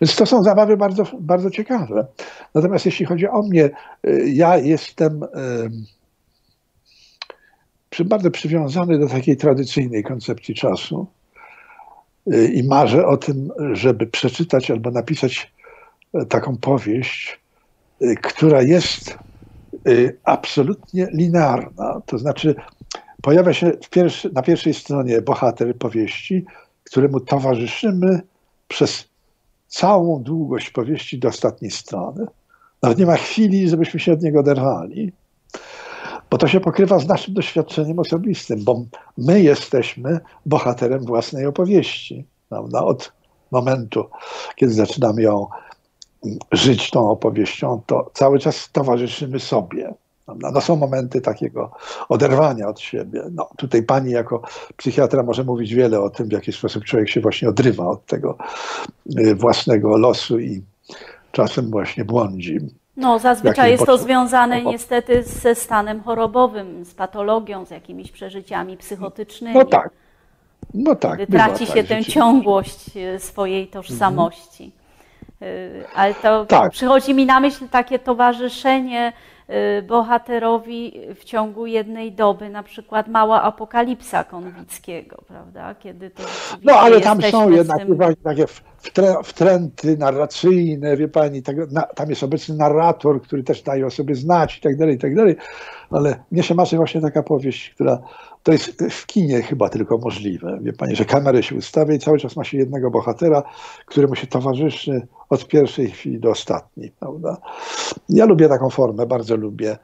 Więc 0.00 0.16
to 0.16 0.26
są 0.26 0.42
zabawy 0.42 0.76
bardzo, 0.76 1.04
bardzo 1.20 1.50
ciekawe. 1.50 2.06
Natomiast 2.54 2.86
jeśli 2.86 3.06
chodzi 3.06 3.28
o 3.28 3.42
mnie, 3.42 3.70
y, 4.06 4.30
ja 4.34 4.56
jestem 4.56 5.24
bardzo 8.04 8.30
przywiązany 8.30 8.98
do 8.98 9.08
takiej 9.08 9.36
tradycyjnej 9.36 10.04
koncepcji 10.04 10.54
czasu 10.54 11.06
y, 12.32 12.48
i 12.48 12.68
marzę 12.68 13.06
o 13.06 13.16
tym, 13.16 13.50
żeby 13.72 14.06
przeczytać 14.06 14.70
albo 14.70 14.90
napisać 14.90 15.52
e, 16.14 16.26
taką 16.26 16.56
powieść, 16.56 17.40
y, 18.02 18.14
która 18.22 18.62
jest 18.62 19.18
absolutnie 20.24 21.08
linearna. 21.12 22.00
To 22.06 22.18
znaczy, 22.18 22.54
pojawia 23.22 23.52
się 23.52 23.72
pierwszy, 23.90 24.30
na 24.32 24.42
pierwszej 24.42 24.74
stronie 24.74 25.22
bohater 25.22 25.76
powieści, 25.76 26.44
któremu 26.84 27.20
towarzyszymy 27.20 28.20
przez 28.68 29.08
całą 29.68 30.22
długość 30.22 30.70
powieści 30.70 31.18
do 31.18 31.28
ostatniej 31.28 31.70
strony. 31.70 32.26
Nawet 32.82 32.98
nie 32.98 33.06
ma 33.06 33.16
chwili, 33.16 33.68
żebyśmy 33.68 34.00
się 34.00 34.12
od 34.12 34.22
niego 34.22 34.40
oderwali, 34.40 35.12
bo 36.30 36.38
to 36.38 36.48
się 36.48 36.60
pokrywa 36.60 36.98
z 36.98 37.06
naszym 37.06 37.34
doświadczeniem 37.34 37.98
osobistym, 37.98 38.64
bo 38.64 38.84
my 39.18 39.40
jesteśmy 39.40 40.20
bohaterem 40.46 41.04
własnej 41.04 41.46
opowieści, 41.46 42.24
prawda? 42.48 42.84
Od 42.84 43.12
momentu, 43.50 44.04
kiedy 44.56 44.72
zaczynamy 44.72 45.22
ją 45.22 45.46
żyć 46.52 46.90
tą 46.90 47.10
opowieścią, 47.10 47.82
to 47.86 48.10
cały 48.14 48.38
czas 48.38 48.68
towarzyszymy 48.72 49.40
sobie. 49.40 49.94
No, 50.38 50.60
są 50.60 50.76
momenty 50.76 51.20
takiego 51.20 51.70
oderwania 52.08 52.68
od 52.68 52.80
siebie. 52.80 53.22
No, 53.32 53.50
tutaj 53.56 53.82
pani 53.82 54.10
jako 54.10 54.42
psychiatra 54.76 55.22
może 55.22 55.44
mówić 55.44 55.74
wiele 55.74 56.00
o 56.00 56.10
tym, 56.10 56.28
w 56.28 56.32
jaki 56.32 56.52
sposób 56.52 56.84
człowiek 56.84 57.08
się 57.08 57.20
właśnie 57.20 57.48
odrywa 57.48 57.86
od 57.86 58.06
tego 58.06 58.38
y, 59.18 59.34
własnego 59.34 59.98
losu 59.98 60.38
i 60.38 60.62
czasem 61.32 61.70
właśnie 61.70 62.04
błądzi. 62.04 62.58
No, 63.00 63.18
zazwyczaj 63.18 63.70
jest 63.70 63.86
to 63.86 63.98
związane 63.98 64.62
niestety 64.62 65.22
ze 65.22 65.54
stanem 65.54 66.02
chorobowym, 66.02 66.84
z 66.84 66.94
patologią, 66.94 67.64
z 67.64 67.70
jakimiś 67.70 68.12
przeżyciami 68.12 68.76
psychotycznymi. 68.76 69.54
No 69.54 69.64
tak. 69.64 69.90
No 70.74 70.94
tak. 70.94 71.20
traci 71.30 71.66
się 71.66 71.74
tak, 71.74 71.86
tę 71.86 72.04
ciągłość 72.04 72.96
y, 72.96 73.18
swojej 73.18 73.68
tożsamości. 73.68 74.64
Mhm. 74.64 75.84
Ale 75.94 76.14
to 76.14 76.46
tak. 76.46 76.72
przychodzi 76.72 77.14
mi 77.14 77.26
na 77.26 77.40
myśl 77.40 77.68
takie 77.68 77.98
towarzyszenie 77.98 79.12
bohaterowi 79.88 81.00
w 81.14 81.24
ciągu 81.24 81.66
jednej 81.66 82.12
doby, 82.12 82.50
na 82.50 82.62
przykład 82.62 83.08
mała 83.08 83.42
apokalipsa 83.42 84.24
Konwickiego, 84.24 85.22
prawda? 85.28 85.74
Kiedy 85.74 86.10
to 86.10 86.22
No 86.62 86.72
ale 86.72 87.00
tam 87.00 87.22
są 87.22 87.50
jednak 87.50 87.78
tym... 87.78 87.98
takie 88.24 88.44
wtręty 89.24 89.96
narracyjne, 89.98 90.96
wie 90.96 91.08
pani, 91.08 91.42
tak, 91.42 91.56
na, 91.72 91.82
tam 91.82 92.10
jest 92.10 92.22
obecny 92.22 92.54
narrator, 92.54 93.22
który 93.22 93.42
też 93.42 93.62
daje 93.62 93.86
o 93.86 93.90
sobie 93.90 94.14
znać 94.14 94.58
i 94.58 94.60
tak 94.60 94.76
dalej, 94.76 94.94
i 94.94 94.98
tak 94.98 95.14
dalej, 95.14 95.36
ale 95.90 96.24
mnie 96.30 96.42
się 96.42 96.54
marzy 96.54 96.76
właśnie 96.76 97.00
taka 97.00 97.22
powieść, 97.22 97.70
która 97.70 97.98
to 98.42 98.52
jest 98.52 98.82
w 98.90 99.06
kinie 99.06 99.42
chyba 99.42 99.68
tylko 99.68 99.98
możliwe. 99.98 100.58
Wie 100.62 100.72
pani, 100.72 100.96
że 100.96 101.04
kamerę 101.04 101.42
się 101.42 101.54
ustawia 101.54 101.94
i 101.94 101.98
cały 101.98 102.18
czas 102.18 102.36
ma 102.36 102.44
się 102.44 102.58
jednego 102.58 102.90
bohatera, 102.90 103.42
któremu 103.86 104.14
się 104.14 104.26
towarzyszy 104.26 105.06
od 105.28 105.48
pierwszej 105.48 105.90
chwili 105.90 106.20
do 106.20 106.30
ostatniej. 106.30 106.92
Prawda? 107.00 107.36
Ja 108.08 108.24
lubię 108.24 108.48
taką 108.48 108.70
formę, 108.70 109.06
bardzo 109.06 109.36
lubię. 109.36 109.78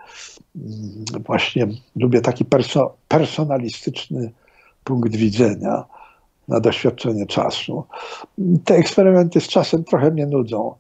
Mm, 0.57 1.23
właśnie 1.27 1.67
lubię 1.97 2.21
taki 2.21 2.45
perso 2.45 2.97
personalistyczny 3.09 4.33
punkt 4.85 5.17
widzenia 5.17 5.85
na 6.49 6.61
doświadczenie 6.61 7.27
czasu. 7.27 7.85
Te 8.65 8.75
eksperymenty 8.75 9.41
z 9.41 9.49
czasem 9.49 9.85
trochę 9.85 10.11
mnie 10.11 10.27
nudzą 10.27 10.75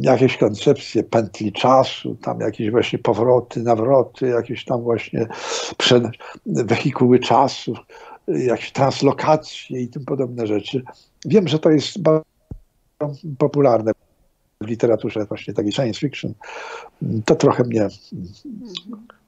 jakieś 0.00 0.36
koncepcje 0.36 1.02
pętli 1.02 1.52
czasu, 1.52 2.14
tam 2.14 2.40
jakieś 2.40 2.70
właśnie 2.70 2.98
powroty, 2.98 3.62
nawroty, 3.62 4.28
jakieś 4.28 4.64
tam 4.64 4.82
właśnie 4.82 5.26
wehikuły 6.46 7.18
czasu, 7.18 7.74
jakieś 8.28 8.72
translokacje 8.72 9.80
i 9.80 9.88
tym 9.88 10.04
podobne 10.04 10.46
rzeczy. 10.46 10.82
Wiem, 11.26 11.48
że 11.48 11.58
to 11.58 11.70
jest 11.70 12.02
bardzo 12.02 12.24
popularne 13.38 13.92
w 14.60 14.66
literaturze 14.66 15.24
właśnie 15.24 15.54
takiej 15.54 15.72
science 15.72 16.00
fiction. 16.00 16.34
To 17.24 17.34
trochę 17.34 17.64
mnie, 17.64 17.88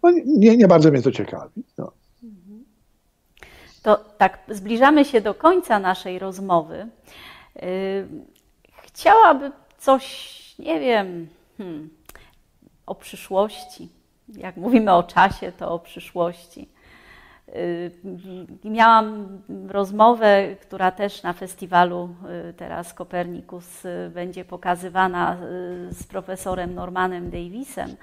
no 0.02 0.10
nie, 0.26 0.56
nie 0.56 0.68
bardzo 0.68 0.90
mnie 0.90 1.02
to 1.02 1.12
ciekawi. 1.12 1.62
No. 1.78 1.92
To 3.82 4.04
tak, 4.18 4.38
zbliżamy 4.48 5.04
się 5.04 5.20
do 5.20 5.34
końca 5.34 5.78
naszej 5.78 6.18
rozmowy. 6.18 6.88
Yy, 7.56 7.62
chciałabym 8.82 9.52
coś, 9.80 10.34
nie 10.58 10.80
wiem, 10.80 11.28
hmm, 11.58 11.90
o 12.86 12.94
przyszłości. 12.94 13.88
Jak 14.28 14.56
mówimy 14.56 14.92
o 14.92 15.02
czasie, 15.02 15.52
to 15.52 15.70
o 15.70 15.78
przyszłości. 15.78 16.68
Y, 17.48 17.90
miałam 18.64 19.38
rozmowę, 19.68 20.56
która 20.60 20.90
też 20.90 21.22
na 21.22 21.32
festiwalu 21.32 22.08
y, 22.50 22.54
teraz 22.54 22.94
Kopernikus 22.94 23.84
y, 23.84 24.10
będzie 24.14 24.44
pokazywana 24.44 25.36
z 25.90 26.04
profesorem 26.04 26.74
Normanem 26.74 27.30
Davisem. 27.30 27.96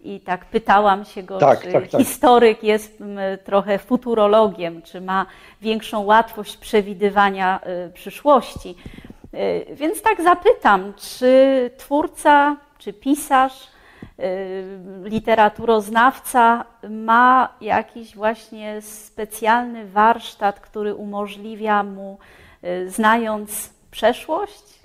I 0.00 0.20
tak 0.20 0.44
pytałam 0.44 1.04
się 1.04 1.22
go, 1.22 1.38
tak, 1.38 1.62
czy 1.62 1.72
tak, 1.72 1.88
tak. 1.88 2.00
historyk 2.00 2.62
jest 2.62 3.02
trochę 3.44 3.78
futurologiem, 3.78 4.82
czy 4.82 5.00
ma 5.00 5.26
większą 5.60 6.04
łatwość 6.04 6.56
przewidywania 6.56 7.60
przyszłości. 7.94 8.76
Y, 9.34 9.74
więc 9.74 10.02
tak 10.02 10.22
zapytam, 10.22 10.94
czy 10.94 11.70
twórca, 11.76 12.56
czy 12.78 12.92
pisarz, 12.92 13.68
y, 14.18 15.02
literaturoznawca 15.04 16.64
ma 16.90 17.54
jakiś 17.60 18.14
właśnie 18.14 18.82
specjalny 18.82 19.86
warsztat, 19.88 20.60
który 20.60 20.94
umożliwia 20.94 21.82
mu, 21.82 22.18
y, 22.64 22.90
znając 22.90 23.72
przeszłość, 23.90 24.80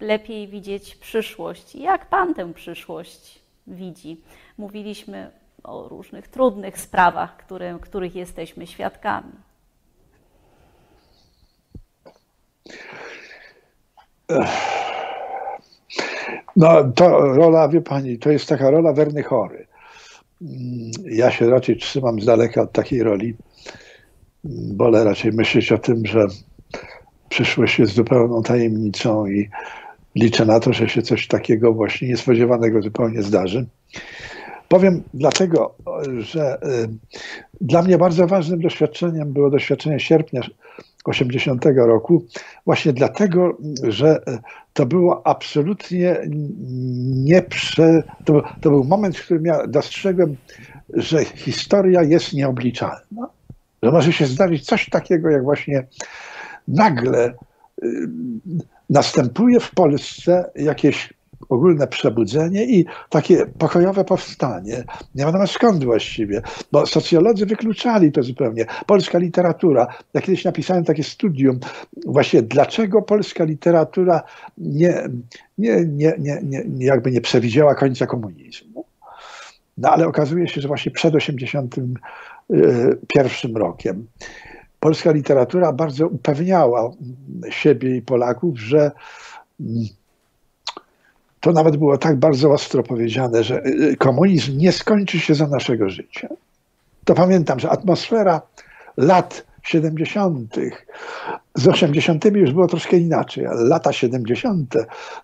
lepiej 0.00 0.48
widzieć 0.48 0.96
przyszłość. 0.96 1.74
Jak 1.74 2.06
Pan 2.06 2.34
tę 2.34 2.52
przyszłość 2.52 3.38
widzi? 3.66 4.20
Mówiliśmy 4.58 5.30
o 5.64 5.88
różnych 5.88 6.28
trudnych 6.28 6.80
sprawach, 6.80 7.36
które, 7.36 7.78
których 7.80 8.14
jesteśmy 8.14 8.66
świadkami. 8.66 9.32
No 16.56 16.92
to 16.94 17.20
rola, 17.20 17.68
wie 17.68 17.80
pani, 17.80 18.18
to 18.18 18.30
jest 18.30 18.48
taka 18.48 18.70
rola 18.70 18.92
werny 18.92 19.22
chory. 19.22 19.66
Mm, 20.42 20.90
ja 21.04 21.30
się 21.30 21.50
raczej 21.50 21.76
trzymam 21.76 22.20
z 22.20 22.24
daleka 22.24 22.62
od 22.62 22.72
takiej 22.72 23.02
roli. 23.02 23.34
Wolę 24.76 25.04
raczej 25.04 25.32
myśleć 25.32 25.72
o 25.72 25.78
tym, 25.78 26.06
że 26.06 26.26
przyszłość 27.28 27.78
jest 27.78 27.94
zupełną 27.94 28.42
tajemnicą 28.42 29.26
i 29.26 29.48
liczę 30.14 30.44
na 30.46 30.60
to, 30.60 30.72
że 30.72 30.88
się 30.88 31.02
coś 31.02 31.28
takiego 31.28 31.72
właśnie 31.72 32.08
niespodziewanego 32.08 32.82
zupełnie 32.82 33.22
zdarzy. 33.22 33.66
Powiem 34.68 35.02
dlatego, 35.14 35.74
że 36.18 36.58
y, 36.62 36.88
dla 37.60 37.82
mnie 37.82 37.98
bardzo 37.98 38.26
ważnym 38.26 38.60
doświadczeniem 38.60 39.32
było 39.32 39.50
doświadczenie 39.50 40.00
sierpnia 40.00 40.42
80 41.08 41.64
roku, 41.76 42.24
właśnie 42.66 42.92
dlatego, 42.92 43.58
że 43.82 44.20
to 44.72 44.86
było 44.86 45.26
absolutnie 45.26 46.16
nieprze... 47.24 48.02
To, 48.24 48.42
to 48.60 48.70
był 48.70 48.84
moment, 48.84 49.16
w 49.16 49.24
którym 49.24 49.44
ja 49.44 49.66
dostrzegłem, 49.66 50.36
że 50.94 51.24
historia 51.24 52.02
jest 52.02 52.32
nieobliczalna. 52.32 53.28
Że 53.82 53.90
może 53.90 54.12
się 54.12 54.26
zdarzyć 54.26 54.66
coś 54.66 54.88
takiego, 54.90 55.30
jak 55.30 55.42
właśnie 55.42 55.86
nagle 56.68 57.34
y, 57.82 58.08
następuje 58.90 59.60
w 59.60 59.70
Polsce 59.70 60.50
jakieś 60.54 61.13
ogólne 61.48 61.86
przebudzenie 61.86 62.64
i 62.64 62.84
takie 63.08 63.46
pokojowe 63.46 64.04
powstanie. 64.04 64.84
Nie 65.14 65.24
wiadomo 65.24 65.46
skąd 65.46 65.84
właściwie, 65.84 66.42
bo 66.72 66.86
socjolodzy 66.86 67.46
wykluczali 67.46 68.12
to 68.12 68.22
zupełnie. 68.22 68.66
Polska 68.86 69.18
literatura, 69.18 69.86
ja 70.14 70.20
kiedyś 70.20 70.44
napisałem 70.44 70.84
takie 70.84 71.04
studium, 71.04 71.60
właśnie 72.06 72.42
dlaczego 72.42 73.02
polska 73.02 73.44
literatura 73.44 74.22
nie, 74.58 75.08
nie, 75.58 75.84
nie, 75.84 76.14
nie, 76.18 76.40
nie, 76.42 76.86
jakby 76.86 77.10
nie 77.10 77.20
przewidziała 77.20 77.74
końca 77.74 78.06
komunizmu. 78.06 78.84
No 79.78 79.90
ale 79.90 80.06
okazuje 80.06 80.48
się, 80.48 80.60
że 80.60 80.68
właśnie 80.68 80.92
przed 80.92 81.14
1981 81.14 83.56
rokiem 83.56 84.06
polska 84.84 85.12
literatura 85.12 85.72
bardzo 85.72 86.06
upewniała 86.06 86.90
siebie 87.50 87.96
i 87.96 88.02
Polaków, 88.02 88.60
że 88.60 88.90
to 91.44 91.52
nawet 91.52 91.76
było 91.76 91.98
tak 91.98 92.16
bardzo 92.16 92.52
ostro 92.52 92.82
powiedziane, 92.82 93.44
że 93.44 93.66
y, 93.66 93.68
y, 93.68 93.96
komunizm 93.96 94.58
nie 94.58 94.72
skończy 94.72 95.20
się 95.20 95.34
za 95.34 95.46
naszego 95.46 95.88
życia. 95.88 96.28
To 97.04 97.14
pamiętam, 97.14 97.60
że 97.60 97.70
atmosfera 97.70 98.42
lat 98.96 99.46
70. 99.62 100.56
z 101.54 101.68
80. 101.68 102.24
już 102.24 102.52
było 102.52 102.66
troszkę 102.66 102.96
inaczej, 102.96 103.46
ale 103.46 103.64
lata 103.64 103.92
70. 103.92 104.74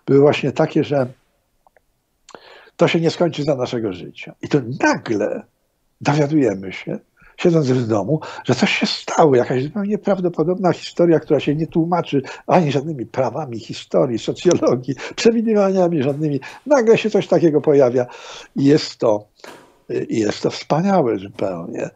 były 0.05 0.19
właśnie 0.19 0.51
takie, 0.51 0.83
że 0.83 1.07
to 2.77 2.87
się 2.87 3.01
nie 3.01 3.09
skończy 3.09 3.43
za 3.43 3.55
naszego 3.55 3.93
życia. 3.93 4.35
I 4.41 4.47
to 4.47 4.59
nagle 4.79 5.43
dowiadujemy 6.01 6.73
się, 6.73 6.99
siedząc 7.41 7.67
w 7.67 7.87
domu, 7.87 8.19
że 8.45 8.55
coś 8.55 8.71
się 8.71 8.85
stało, 8.85 9.35
jakaś 9.35 9.63
zupełnie 9.63 9.89
nieprawdopodobna 9.89 10.73
historia, 10.73 11.19
która 11.19 11.39
się 11.39 11.55
nie 11.55 11.67
tłumaczy 11.67 12.21
ani 12.47 12.71
żadnymi 12.71 13.05
prawami 13.05 13.59
historii, 13.59 14.19
socjologii, 14.19 14.95
przewidywaniami 15.15 16.03
żadnymi. 16.03 16.39
Nagle 16.65 16.97
się 16.97 17.09
coś 17.09 17.27
takiego 17.27 17.61
pojawia 17.61 18.05
i 18.55 18.65
jest 18.65 18.97
to, 18.97 19.25
jest 20.09 20.41
to 20.41 20.49
wspaniałe 20.49 21.17
zupełnie, 21.17 21.89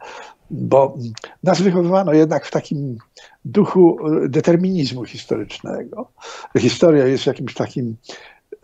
bo 0.52 0.98
nas 1.44 1.62
wychowywano 1.62 2.14
jednak 2.14 2.46
w 2.46 2.52
takim 2.52 2.98
duchu 3.46 3.98
determinizmu 4.30 5.06
historycznego. 5.06 6.12
Historia 6.58 7.08
jest 7.08 7.26
jakimś 7.26 7.54
takim 7.54 7.96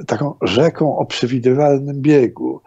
taką 0.08 0.34
rzeką 0.42 0.98
o 0.98 1.06
przewidywalnym 1.06 2.02
biegu. 2.02 2.62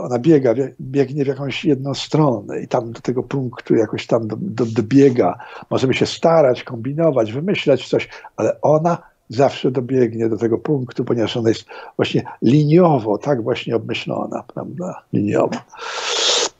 Ona 0.00 0.18
biega, 0.18 0.54
biegnie 0.80 1.24
w 1.24 1.26
jakąś 1.26 1.64
jedną 1.64 1.94
stronę 1.94 2.60
i 2.60 2.68
tam 2.68 2.92
do 2.92 3.00
tego 3.00 3.22
punktu 3.22 3.74
jakoś 3.74 4.06
tam 4.06 4.28
do, 4.28 4.36
do, 4.40 4.66
dobiega. 4.66 5.38
Możemy 5.70 5.94
się 5.94 6.06
starać, 6.06 6.64
kombinować, 6.64 7.32
wymyślać 7.32 7.88
coś, 7.88 8.08
ale 8.36 8.60
ona 8.60 8.98
zawsze 9.28 9.70
dobiegnie 9.70 10.28
do 10.28 10.36
tego 10.36 10.58
punktu, 10.58 11.04
ponieważ 11.04 11.36
ona 11.36 11.48
jest 11.48 11.64
właśnie 11.96 12.22
liniowo, 12.42 13.18
tak 13.18 13.42
właśnie 13.42 13.76
obmyślona, 13.76 14.44
prawda? 14.54 15.02
Liniowo. 15.12 15.58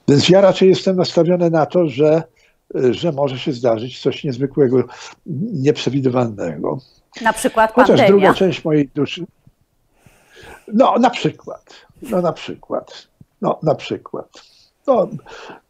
Więc 0.09 0.29
ja 0.29 0.41
raczej 0.41 0.69
jestem 0.69 0.97
nastawiony 0.97 1.51
na 1.51 1.67
to, 1.67 1.89
że, 1.89 2.23
że 2.91 3.12
może 3.12 3.39
się 3.39 3.53
zdarzyć 3.53 4.01
coś 4.01 4.25
niezwykłego, 4.25 4.85
nieprzewidywalnego. 5.53 6.79
Na 7.23 7.33
przykład 7.33 7.73
Chociaż 7.73 7.89
pandemia. 7.89 8.09
druga 8.09 8.35
część 8.35 8.64
mojej 8.64 8.91
duszy. 8.95 9.27
No, 10.73 10.99
na 10.99 11.11
przykład. 11.11 11.64
No, 12.03 12.23
na 12.23 12.33
przykład. 12.33 13.09
No, 13.43 13.59
na 13.62 13.75
przykład. 13.75 14.29
No, 14.87 15.09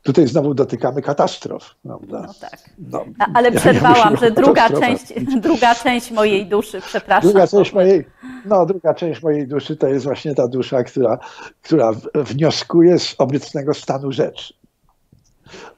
tutaj 0.02 0.26
znowu 0.26 0.54
dotykamy 0.54 1.02
katastrof. 1.02 1.74
Prawda? 1.82 2.22
No 2.26 2.34
tak. 2.40 2.70
No, 2.78 3.04
ale 3.34 3.50
ja 3.50 3.60
przerwałam, 3.60 4.16
że 4.16 4.30
druga 4.30 4.70
część, 4.70 5.12
druga 5.40 5.74
część 5.74 6.10
mojej 6.10 6.46
duszy, 6.46 6.80
przepraszam. 6.80 7.30
Druga 7.30 7.46
część 7.46 7.72
mojej, 7.72 8.06
no, 8.44 8.66
druga 8.66 8.94
część 8.94 9.22
mojej 9.22 9.48
duszy 9.48 9.76
to 9.76 9.88
jest 9.88 10.04
właśnie 10.04 10.34
ta 10.34 10.48
dusza, 10.48 10.84
która, 10.84 11.18
która 11.62 11.92
wnioskuje 12.14 12.98
z 12.98 13.14
obecnego 13.18 13.74
stanu 13.74 14.12
rzeczy. 14.12 14.54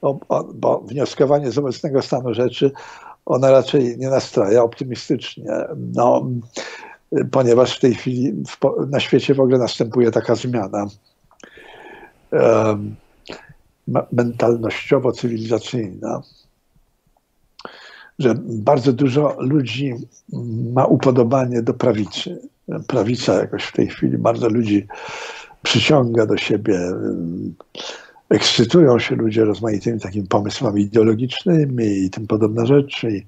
Bo, 0.01 0.19
bo 0.53 0.79
wnioskowanie 0.79 1.51
z 1.51 1.57
obecnego 1.57 2.01
stanu 2.01 2.33
rzeczy, 2.33 2.71
ona 3.25 3.51
raczej 3.51 3.97
nie 3.97 4.09
nastraja 4.09 4.63
optymistycznie. 4.63 5.51
No, 5.77 6.25
ponieważ 7.31 7.77
w 7.77 7.79
tej 7.79 7.95
chwili 7.95 8.31
w, 8.31 8.57
na 8.89 8.99
świecie 8.99 9.33
w 9.33 9.39
ogóle 9.39 9.57
następuje 9.57 10.11
taka 10.11 10.35
zmiana. 10.35 10.87
Um, 12.31 12.95
mentalnościowo-cywilizacyjna, 14.13 16.21
że 18.19 18.35
bardzo 18.45 18.93
dużo 18.93 19.35
ludzi 19.39 19.93
ma 20.73 20.85
upodobanie 20.85 21.61
do 21.61 21.73
prawicy. 21.73 22.41
Prawica 22.87 23.33
jakoś 23.33 23.63
w 23.63 23.71
tej 23.71 23.87
chwili 23.87 24.17
bardzo 24.17 24.49
ludzi 24.49 24.87
przyciąga 25.63 26.25
do 26.25 26.37
siebie, 26.37 26.79
ekscytują 28.29 28.99
się 28.99 29.15
ludzie 29.15 29.45
rozmaitymi 29.45 29.99
takimi 29.99 30.27
pomysłami 30.27 30.81
ideologicznymi 30.81 31.85
i 31.85 32.09
tym 32.09 32.27
podobne 32.27 32.65
rzeczy. 32.65 33.11
I, 33.11 33.25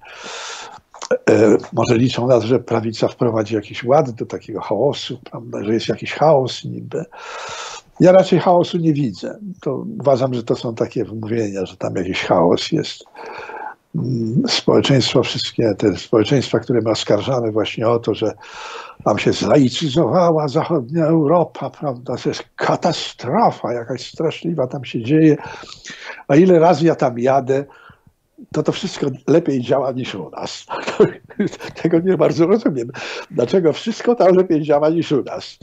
może 1.74 1.98
liczą 1.98 2.28
na 2.28 2.40
to, 2.40 2.48
że 2.48 2.60
prawica 2.60 3.08
wprowadzi 3.08 3.56
jakiś 3.56 3.84
ład 3.84 4.12
do 4.12 4.26
takiego 4.26 4.62
chaosu, 4.62 5.20
prawda, 5.32 5.64
że 5.64 5.74
jest 5.74 5.90
jakiś 5.90 6.14
chaos 6.14 6.66
niby. 6.66 7.06
Ja 8.00 8.12
raczej 8.12 8.40
chaosu 8.40 8.78
nie 8.78 8.94
widzę. 8.94 9.38
To 9.62 9.86
uważam, 10.00 10.34
że 10.34 10.44
to 10.44 10.56
są 10.56 10.76
takie 10.76 11.06
wymówienia, 11.06 11.66
że 11.66 11.78
tam 11.78 11.96
jakiś 11.96 12.24
chaos 12.24 12.72
jest. 12.72 13.04
Mm, 13.96 14.44
społeczeństwo, 14.48 15.24
wszystkie 15.24 15.74
te 15.78 15.98
społeczeństwa, 15.98 16.60
które 16.60 16.82
my 16.82 16.90
oskarżamy 16.90 17.52
właśnie 17.52 17.88
o 17.88 18.00
to, 18.00 18.14
że 18.14 18.34
tam 19.06 19.20
się 19.20 19.34
zlaicyzowała 19.34 20.48
zachodnia 20.48 21.06
Europa, 21.06 21.70
prawda? 21.70 22.16
To 22.16 22.30
jest 22.30 22.44
katastrofa 22.56 23.74
jakaś 23.74 24.12
straszliwa 24.12 24.68
tam 24.68 24.86
się 24.86 25.04
dzieje. 25.04 25.38
A 26.28 26.36
ile 26.36 26.60
razy 26.60 26.86
ja 26.86 26.96
tam 26.96 27.20
jadę, 27.20 27.66
to 28.52 28.64
to 28.64 28.72
wszystko 28.72 29.08
lepiej 29.28 29.62
działa 29.62 29.92
niż 29.92 30.16
u 30.16 30.30
nas. 30.30 30.66
Tego 31.82 32.00
nie 32.00 32.18
bardzo 32.18 32.48
rozumiem. 32.48 32.92
Dlaczego 33.32 33.74
wszystko 33.74 34.16
tam 34.16 34.36
lepiej 34.36 34.62
działa 34.62 34.90
niż 34.90 35.12
u 35.12 35.24
nas? 35.24 35.58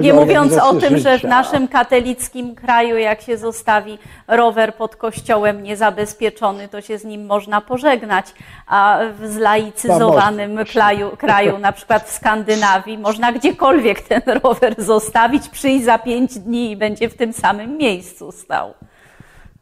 nie 0.00 0.12
mówiąc 0.12 0.52
o 0.52 0.74
tym, 0.74 0.96
życia. 0.96 1.10
że 1.10 1.18
w 1.18 1.30
naszym 1.30 1.68
katolickim 1.68 2.54
kraju, 2.54 2.96
jak 2.96 3.20
się 3.20 3.38
zostawi 3.38 3.98
rower 4.28 4.74
pod 4.74 4.96
kościołem 4.96 5.62
niezabezpieczony, 5.62 6.68
to 6.68 6.80
się 6.80 6.98
z 6.98 7.04
nim 7.04 7.26
można 7.26 7.60
pożegnać, 7.60 8.26
a 8.66 9.00
w 9.20 9.26
zlaicyzowanym 9.26 10.64
kraju, 10.72 11.10
kraju, 11.16 11.58
na 11.58 11.72
przykład 11.72 12.02
w 12.08 12.12
Skandynawii, 12.12 12.98
można 12.98 13.32
gdziekolwiek 13.32 14.00
ten 14.00 14.22
rower 14.42 14.74
zostawić, 14.78 15.48
przyjść 15.48 15.84
za 15.84 15.98
pięć 15.98 16.38
dni 16.38 16.70
i 16.70 16.76
będzie 16.76 17.08
w 17.08 17.16
tym 17.16 17.32
samym 17.32 17.76
miejscu 17.76 18.32
stał. 18.32 18.74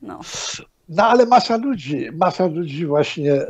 No. 0.03 0.21
No 0.89 1.05
ale 1.05 1.27
masa 1.27 1.57
ludzi, 1.57 2.09
masa 2.13 2.47
ludzi 2.47 2.87
właśnie 2.87 3.33
e, 3.33 3.47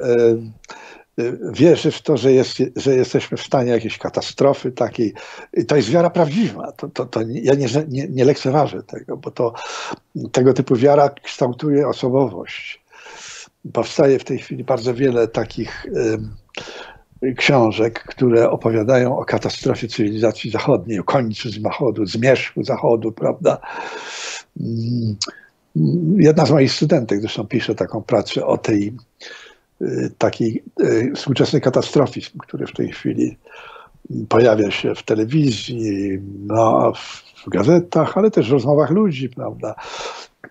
e, 1.19 1.33
wierzy 1.53 1.91
w 1.91 2.03
to, 2.03 2.17
że, 2.17 2.33
jest, 2.33 2.57
że 2.77 2.95
jesteśmy 2.95 3.37
w 3.37 3.43
stanie 3.43 3.71
jakiejś 3.71 3.99
katastrofy 3.99 4.73
takiej. 4.73 5.15
I 5.53 5.67
to 5.67 5.77
jest 5.77 5.91
wiara 5.91 6.11
prawdziwa. 6.11 6.73
To, 6.73 6.89
to, 6.89 7.07
to 7.07 7.21
ja 7.21 7.55
nie, 7.55 7.67
nie, 7.89 8.09
nie 8.09 8.25
lekceważę 8.25 8.83
tego, 8.83 9.17
bo 9.17 9.31
to 9.31 9.53
tego 10.33 10.55
typu 10.55 10.77
wiara 10.77 11.09
kształtuje 11.09 11.89
osobowość. 11.89 12.85
Powstaje 13.73 14.19
w 14.19 14.25
tej 14.25 14.39
chwili 14.39 14.65
bardzo 14.65 14.95
wiele 14.95 15.29
takich 15.29 15.87
y, 15.87 16.19
książek, 17.37 18.05
które 18.05 18.51
opowiadają 18.51 19.19
o 19.19 19.25
katastrofie 19.25 19.89
cywilizacji 19.89 20.51
zachodniej, 20.51 20.99
o 20.99 21.05
końcu 21.05 21.51
zachodu, 21.51 22.07
zmierzchu 22.07 22.63
zachodu, 22.63 23.13
prawda? 23.13 23.59
Mm, 24.61 25.17
Jedna 26.17 26.47
z 26.47 26.51
moich 26.51 26.73
studentek 26.73 27.21
zresztą 27.21 27.47
pisze 27.47 27.75
taką 27.75 28.03
pracę 28.03 28.47
o 28.47 28.59
tej 28.59 28.93
y, 29.83 30.11
takiej 30.19 30.63
y, 30.81 31.13
współczesnej 31.15 31.63
katastrofizm, 31.63 32.39
który 32.39 32.67
w 32.67 32.73
tej 32.73 32.93
chwili 32.93 33.37
pojawia 34.29 34.71
się 34.71 34.95
w 34.95 35.03
telewizji, 35.03 36.19
no, 36.47 36.93
w 37.45 37.49
gazetach, 37.51 38.19
ale 38.19 38.31
też 38.31 38.49
w 38.49 38.53
rozmowach 38.53 38.91
ludzi, 38.91 39.29
prawda. 39.29 39.75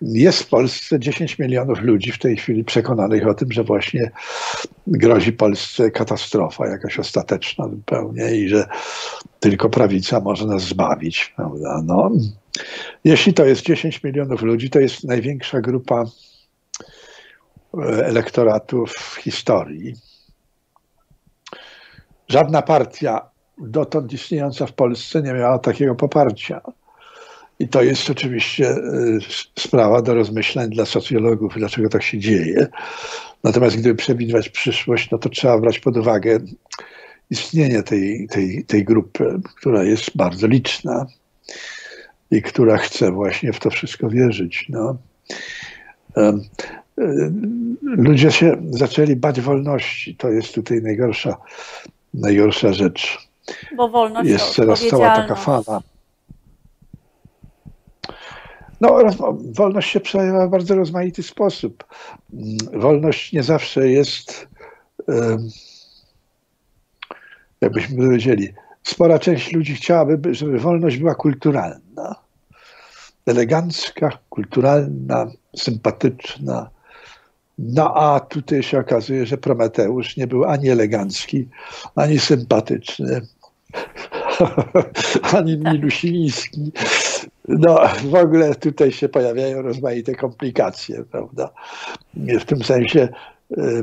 Jest 0.02 0.42
w 0.42 0.48
Polsce 0.48 1.00
10 1.00 1.38
milionów 1.38 1.80
ludzi 1.80 2.12
w 2.12 2.18
tej 2.18 2.36
chwili 2.36 2.64
przekonanych 2.64 3.26
o 3.26 3.34
tym, 3.34 3.52
że 3.52 3.64
właśnie 3.64 4.10
grozi 4.86 5.32
Polsce 5.32 5.90
katastrofa 5.90 6.68
jakaś 6.68 6.98
ostateczna 6.98 7.68
zupełnie 7.68 8.36
i 8.36 8.48
że 8.48 8.68
tylko 9.40 9.70
prawica 9.70 10.20
może 10.20 10.46
nas 10.46 10.62
zbawić, 10.62 11.32
prawda. 11.36 11.82
No, 11.84 12.10
jeśli 13.04 13.34
to 13.34 13.44
jest 13.44 13.62
10 13.62 14.02
milionów 14.02 14.42
ludzi, 14.42 14.70
to 14.70 14.80
jest 14.80 15.04
największa 15.04 15.60
grupa 15.60 16.04
e, 17.74 18.06
elektoratu 18.06 18.86
w 18.86 19.16
historii. 19.20 19.94
Żadna 22.28 22.62
partia 22.62 23.30
dotąd 23.58 24.12
istniejąca 24.12 24.66
w 24.66 24.72
Polsce 24.72 25.22
nie 25.22 25.32
miała 25.32 25.58
takiego 25.58 25.94
poparcia. 25.94 26.60
I 27.58 27.68
to 27.68 27.82
jest 27.82 28.10
oczywiście 28.10 28.68
e, 28.68 28.78
sprawa 29.58 30.02
do 30.02 30.14
rozmyśleń 30.14 30.70
dla 30.70 30.86
socjologów, 30.86 31.54
dlaczego 31.56 31.88
tak 31.88 32.02
się 32.02 32.18
dzieje. 32.18 32.66
Natomiast 33.44 33.76
gdyby 33.76 33.94
przewidywać 33.94 34.48
przyszłość, 34.48 35.10
no 35.10 35.18
to 35.18 35.28
trzeba 35.28 35.58
brać 35.58 35.78
pod 35.78 35.96
uwagę 35.96 36.38
istnienie 37.30 37.82
tej, 37.82 38.28
tej, 38.28 38.64
tej 38.64 38.84
grupy, 38.84 39.40
która 39.56 39.82
jest 39.82 40.16
bardzo 40.16 40.46
liczna 40.46 41.06
i 42.30 42.42
która 42.42 42.76
chce 42.76 43.12
właśnie 43.12 43.52
w 43.52 43.60
to 43.60 43.70
wszystko 43.70 44.08
wierzyć. 44.08 44.66
No. 44.68 44.96
Ludzie 47.82 48.32
się 48.32 48.56
zaczęli 48.70 49.16
bać 49.16 49.40
wolności. 49.40 50.16
To 50.16 50.30
jest 50.30 50.54
tutaj 50.54 50.82
najgorsza, 50.82 51.36
najgorsza 52.14 52.72
rzecz. 52.72 53.28
Bo 53.76 53.88
wolność 53.88 54.30
jest 54.30 54.56
teraz 54.56 54.86
cała 54.90 55.16
taka 55.16 55.34
fala. 55.34 55.80
No, 58.80 58.98
wolność 59.52 59.90
się 59.90 60.00
przejawia 60.00 60.46
w 60.46 60.50
bardzo 60.50 60.74
rozmaity 60.74 61.22
sposób. 61.22 61.84
Wolność 62.72 63.32
nie 63.32 63.42
zawsze 63.42 63.90
jest, 63.90 64.48
jakbyśmy 67.60 67.96
powiedzieli, 67.96 68.48
spora 68.82 69.18
część 69.18 69.52
ludzi 69.52 69.74
chciałaby, 69.74 70.34
żeby 70.34 70.58
wolność 70.58 70.96
była 70.96 71.14
kulturalna. 71.14 71.85
Elegancka, 73.26 74.18
kulturalna, 74.30 75.26
sympatyczna. 75.56 76.70
No 77.58 77.94
a 77.94 78.20
tutaj 78.20 78.62
się 78.62 78.78
okazuje, 78.78 79.26
że 79.26 79.38
Prometeusz 79.38 80.16
nie 80.16 80.26
był 80.26 80.44
ani 80.44 80.70
elegancki, 80.70 81.48
ani 81.94 82.18
sympatyczny, 82.18 83.20
ani 85.36 85.58
milusiński. 85.58 86.72
No 87.48 87.80
w 88.04 88.14
ogóle 88.14 88.54
tutaj 88.54 88.92
się 88.92 89.08
pojawiają 89.08 89.62
rozmaite 89.62 90.14
komplikacje, 90.14 91.04
prawda? 91.10 91.50
W 92.14 92.44
tym 92.44 92.64
sensie 92.64 93.08
e, 93.56 93.82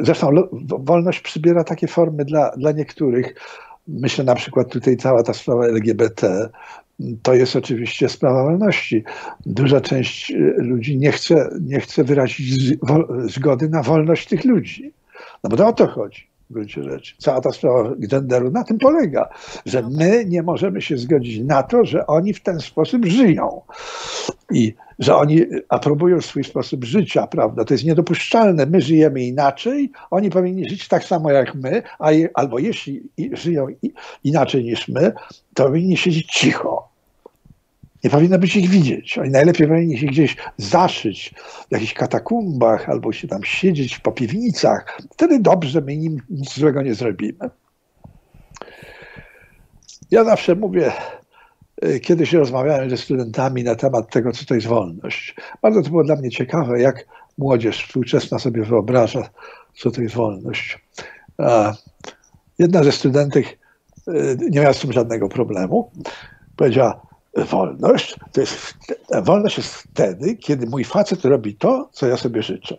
Zresztą 0.00 0.30
wolność 0.62 1.20
przybiera 1.20 1.64
takie 1.64 1.86
formy 1.86 2.24
dla, 2.24 2.50
dla 2.56 2.72
niektórych, 2.72 3.34
Myślę 3.88 4.24
na 4.24 4.34
przykład 4.34 4.68
tutaj 4.68 4.96
cała 4.96 5.22
ta 5.22 5.34
sprawa 5.34 5.66
LGBT, 5.66 6.48
to 7.22 7.34
jest 7.34 7.56
oczywiście 7.56 8.08
sprawa 8.08 8.44
wolności. 8.44 9.04
Duża 9.46 9.80
część 9.80 10.30
y, 10.30 10.54
ludzi 10.58 10.98
nie 10.98 11.12
chce, 11.12 11.50
nie 11.60 11.80
chce 11.80 12.04
wyrazić 12.04 12.78
zgody 13.24 13.68
na 13.68 13.82
wolność 13.82 14.28
tych 14.28 14.44
ludzi. 14.44 14.92
No 15.44 15.50
bo 15.50 15.56
to 15.56 15.68
o 15.68 15.72
to 15.72 15.86
chodzi 15.86 16.26
w 16.50 16.54
gruncie 16.54 16.82
rzeczy. 16.82 17.14
Cała 17.18 17.40
ta 17.40 17.52
sprawa 17.52 17.94
genderu 17.98 18.50
na 18.50 18.64
tym 18.64 18.78
polega, 18.78 19.28
że 19.66 19.82
my 19.90 20.24
nie 20.24 20.42
możemy 20.42 20.82
się 20.82 20.96
zgodzić 20.96 21.40
na 21.40 21.62
to, 21.62 21.84
że 21.84 22.06
oni 22.06 22.34
w 22.34 22.42
ten 22.42 22.60
sposób 22.60 23.04
żyją. 23.04 23.60
I 24.50 24.74
że 25.02 25.16
oni 25.16 25.40
aprobują 25.68 26.20
swój 26.20 26.44
sposób 26.44 26.84
życia, 26.84 27.26
prawda? 27.26 27.64
To 27.64 27.74
jest 27.74 27.84
niedopuszczalne. 27.84 28.66
My 28.66 28.80
żyjemy 28.80 29.22
inaczej, 29.22 29.90
oni 30.10 30.30
powinni 30.30 30.68
żyć 30.68 30.88
tak 30.88 31.04
samo 31.04 31.30
jak 31.30 31.54
my, 31.54 31.82
a 31.98 32.12
je, 32.12 32.28
albo 32.34 32.58
jeśli 32.58 33.02
żyją 33.32 33.66
inaczej 34.24 34.64
niż 34.64 34.88
my, 34.88 35.12
to 35.54 35.64
powinni 35.64 35.96
siedzieć 35.96 36.26
cicho. 36.26 36.88
Nie 38.04 38.10
powinno 38.10 38.38
być 38.38 38.56
ich 38.56 38.70
widzieć. 38.70 39.18
Oni 39.18 39.30
najlepiej 39.30 39.68
powinni 39.68 39.98
się 39.98 40.06
gdzieś 40.06 40.36
zaszyć 40.56 41.34
w 41.68 41.72
jakichś 41.72 41.94
katakumbach 41.94 42.88
albo 42.88 43.12
się 43.12 43.28
tam 43.28 43.44
siedzieć 43.44 43.94
w 43.94 44.00
popiwnicach. 44.00 44.98
Wtedy 45.12 45.40
dobrze, 45.40 45.80
my 45.80 45.94
im 45.94 46.18
nic 46.30 46.54
złego 46.54 46.82
nie 46.82 46.94
zrobimy. 46.94 47.50
Ja 50.10 50.24
zawsze 50.24 50.54
mówię, 50.54 50.92
kiedyś 52.02 52.32
rozmawiałem 52.32 52.90
ze 52.90 52.96
studentami 52.96 53.64
na 53.64 53.74
temat 53.74 54.10
tego, 54.10 54.32
co 54.32 54.44
to 54.44 54.54
jest 54.54 54.66
wolność. 54.66 55.36
Bardzo 55.62 55.82
to 55.82 55.90
było 55.90 56.04
dla 56.04 56.16
mnie 56.16 56.30
ciekawe, 56.30 56.80
jak 56.80 57.06
młodzież 57.38 57.84
współczesna 57.86 58.38
sobie 58.38 58.64
wyobraża, 58.64 59.28
co 59.74 59.90
to 59.90 60.02
jest 60.02 60.14
wolność. 60.14 60.78
Jedna 62.58 62.84
ze 62.84 62.92
studentek 62.92 63.58
y, 64.08 64.36
nie 64.50 64.60
miała 64.60 64.72
z 64.72 64.80
tym 64.80 64.92
żadnego 64.92 65.28
problemu. 65.28 65.90
Powiedziała, 66.56 67.06
wolność 67.36 68.16
to 68.32 68.40
jest, 68.40 68.74
wolność 69.22 69.56
jest 69.56 69.74
wtedy, 69.74 70.36
kiedy 70.36 70.66
mój 70.66 70.84
facet 70.84 71.24
robi 71.24 71.54
to, 71.54 71.88
co 71.92 72.06
ja 72.06 72.16
sobie 72.16 72.42
życzę. 72.42 72.76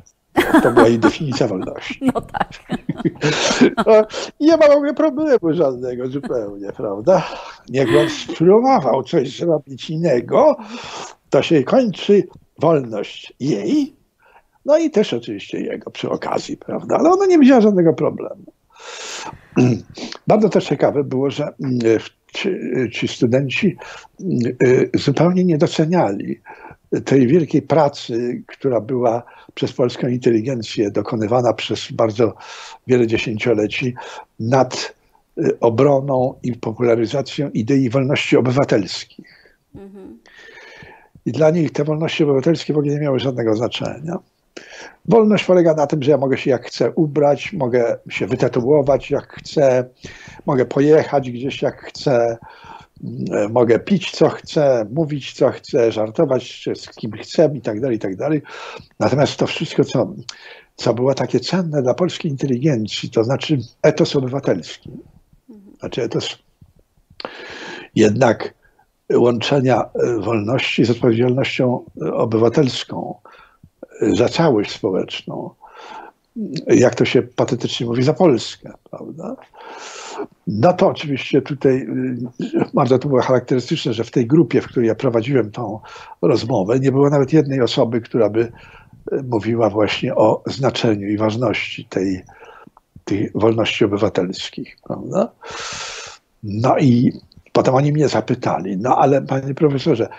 To 0.63 0.71
była 0.71 0.87
jej 0.87 0.99
definicja 0.99 1.47
wolności. 1.47 1.99
No 2.01 2.21
tak. 2.21 2.49
No, 3.87 4.07
nie 4.39 4.57
ma 4.57 4.67
w 4.67 4.71
ogóle 4.71 4.93
problemu 4.93 5.53
żadnego 5.53 6.07
zupełnie, 6.07 6.71
prawda? 6.71 7.23
Niech 7.69 7.89
on 7.97 8.09
spróbował 8.09 9.03
coś 9.03 9.37
zrobić 9.37 9.89
innego, 9.89 10.55
to 11.29 11.41
się 11.41 11.63
kończy 11.63 12.27
wolność 12.59 13.33
jej, 13.39 13.95
no 14.65 14.77
i 14.77 14.89
też 14.89 15.13
oczywiście 15.13 15.59
jego 15.59 15.91
przy 15.91 16.09
okazji, 16.09 16.57
prawda? 16.57 16.95
Ale 16.97 17.09
ona 17.09 17.25
nie 17.25 17.39
widziała 17.39 17.61
żadnego 17.61 17.93
problemu. 17.93 18.53
Bardzo 20.27 20.49
też 20.49 20.65
ciekawe 20.65 21.03
było, 21.03 21.31
że 21.31 21.53
ci, 22.33 22.49
ci 22.91 23.07
studenci 23.07 23.77
y, 24.63 24.89
zupełnie 24.93 25.43
nie 25.43 25.57
doceniali 25.57 26.41
tej 27.01 27.27
wielkiej 27.27 27.61
pracy, 27.61 28.43
która 28.47 28.81
była 28.81 29.23
przez 29.53 29.73
polską 29.73 30.07
inteligencję 30.07 30.91
dokonywana 30.91 31.53
przez 31.53 31.91
bardzo 31.91 32.33
wiele 32.87 33.07
dziesięcioleci 33.07 33.93
nad 34.39 34.95
y, 35.37 35.59
obroną 35.59 36.33
i 36.43 36.53
popularyzacją 36.53 37.49
idei 37.49 37.89
wolności 37.89 38.37
obywatelskich. 38.37 39.57
Mhm. 39.75 40.19
I 41.25 41.31
dla 41.31 41.49
nich 41.49 41.71
te 41.71 41.83
wolności 41.83 42.23
obywatelskie 42.23 42.73
w 42.73 42.77
ogóle 42.77 42.93
nie 42.93 42.99
miały 42.99 43.19
żadnego 43.19 43.55
znaczenia. 43.55 44.19
Wolność 45.05 45.45
polega 45.45 45.73
na 45.73 45.87
tym, 45.87 46.03
że 46.03 46.11
ja 46.11 46.17
mogę 46.17 46.37
się 46.37 46.49
jak 46.49 46.65
chcę 46.65 46.91
ubrać, 46.91 47.53
mogę 47.53 47.97
się 48.09 48.27
wytatuować 48.27 49.11
jak 49.11 49.33
chcę, 49.33 49.85
mogę 50.45 50.65
pojechać 50.65 51.31
gdzieś 51.31 51.61
jak 51.61 51.81
chcę, 51.81 52.37
mogę 53.49 53.79
pić 53.79 54.11
co 54.11 54.29
chcę, 54.29 54.85
mówić 54.91 55.33
co 55.33 55.49
chcę, 55.49 55.91
żartować 55.91 56.69
z 56.75 56.89
kim 56.89 57.11
chcę 57.11 57.51
i 57.55 57.61
tak 57.61 57.81
dalej, 57.81 57.97
i 57.97 57.99
tak 57.99 58.15
dalej. 58.15 58.41
Natomiast 58.99 59.37
to 59.37 59.47
wszystko, 59.47 59.83
co, 59.83 60.13
co 60.75 60.93
było 60.93 61.13
takie 61.13 61.39
cenne 61.39 61.81
dla 61.81 61.93
polskiej 61.93 62.31
inteligencji, 62.31 63.09
to 63.09 63.23
znaczy 63.23 63.57
etos 63.81 64.15
obywatelski, 64.15 64.91
znaczy 65.79 66.03
etos 66.03 66.37
jednak 67.95 68.53
łączenia 69.13 69.89
wolności 70.19 70.85
z 70.85 70.89
odpowiedzialnością 70.89 71.85
obywatelską, 72.13 73.15
za 74.01 74.29
całość 74.29 74.71
społeczną, 74.71 75.49
jak 76.67 76.95
to 76.95 77.05
się 77.05 77.21
patetycznie 77.21 77.85
mówi, 77.85 78.03
za 78.03 78.13
Polskę, 78.13 78.73
prawda? 78.91 79.35
No 80.47 80.73
to 80.73 80.87
oczywiście 80.87 81.41
tutaj 81.41 81.75
y, 81.75 82.65
bardzo 82.73 82.99
to 82.99 83.07
było 83.07 83.21
charakterystyczne, 83.21 83.93
że 83.93 84.03
w 84.03 84.11
tej 84.11 84.27
grupie, 84.27 84.61
w 84.61 84.67
której 84.67 84.87
ja 84.87 84.95
prowadziłem 84.95 85.51
tą 85.51 85.79
rozmowę, 86.21 86.79
nie 86.79 86.91
było 86.91 87.09
nawet 87.09 87.33
jednej 87.33 87.61
osoby, 87.61 88.01
która 88.01 88.29
by 88.29 88.51
y, 89.13 89.23
mówiła 89.23 89.69
właśnie 89.69 90.15
o 90.15 90.43
znaczeniu 90.45 91.07
i 91.07 91.17
ważności 91.17 91.85
tej, 91.85 92.23
tej 93.05 93.31
wolności 93.35 93.85
obywatelskich, 93.85 94.77
prawda? 94.83 95.31
No 96.43 96.77
i 96.77 97.11
potem 97.51 97.75
oni 97.75 97.93
mnie 97.93 98.07
zapytali, 98.07 98.77
no 98.77 98.97
ale 98.97 99.21
panie 99.21 99.53
profesorze, 99.53 100.09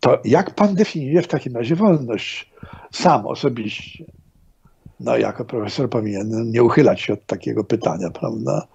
to 0.00 0.18
jak 0.24 0.54
pan 0.54 0.74
definiuje 0.74 1.22
w 1.22 1.28
takim 1.28 1.56
razie 1.56 1.76
wolność 1.76 2.50
sam 2.92 3.26
osobiście? 3.26 4.04
No, 5.00 5.16
jako 5.16 5.44
profesor 5.44 5.90
powinien 5.90 6.50
nie 6.50 6.62
uchylać 6.62 7.00
się 7.00 7.12
od 7.12 7.26
takiego 7.26 7.64
pytania, 7.64 8.10
prawda? 8.10 8.66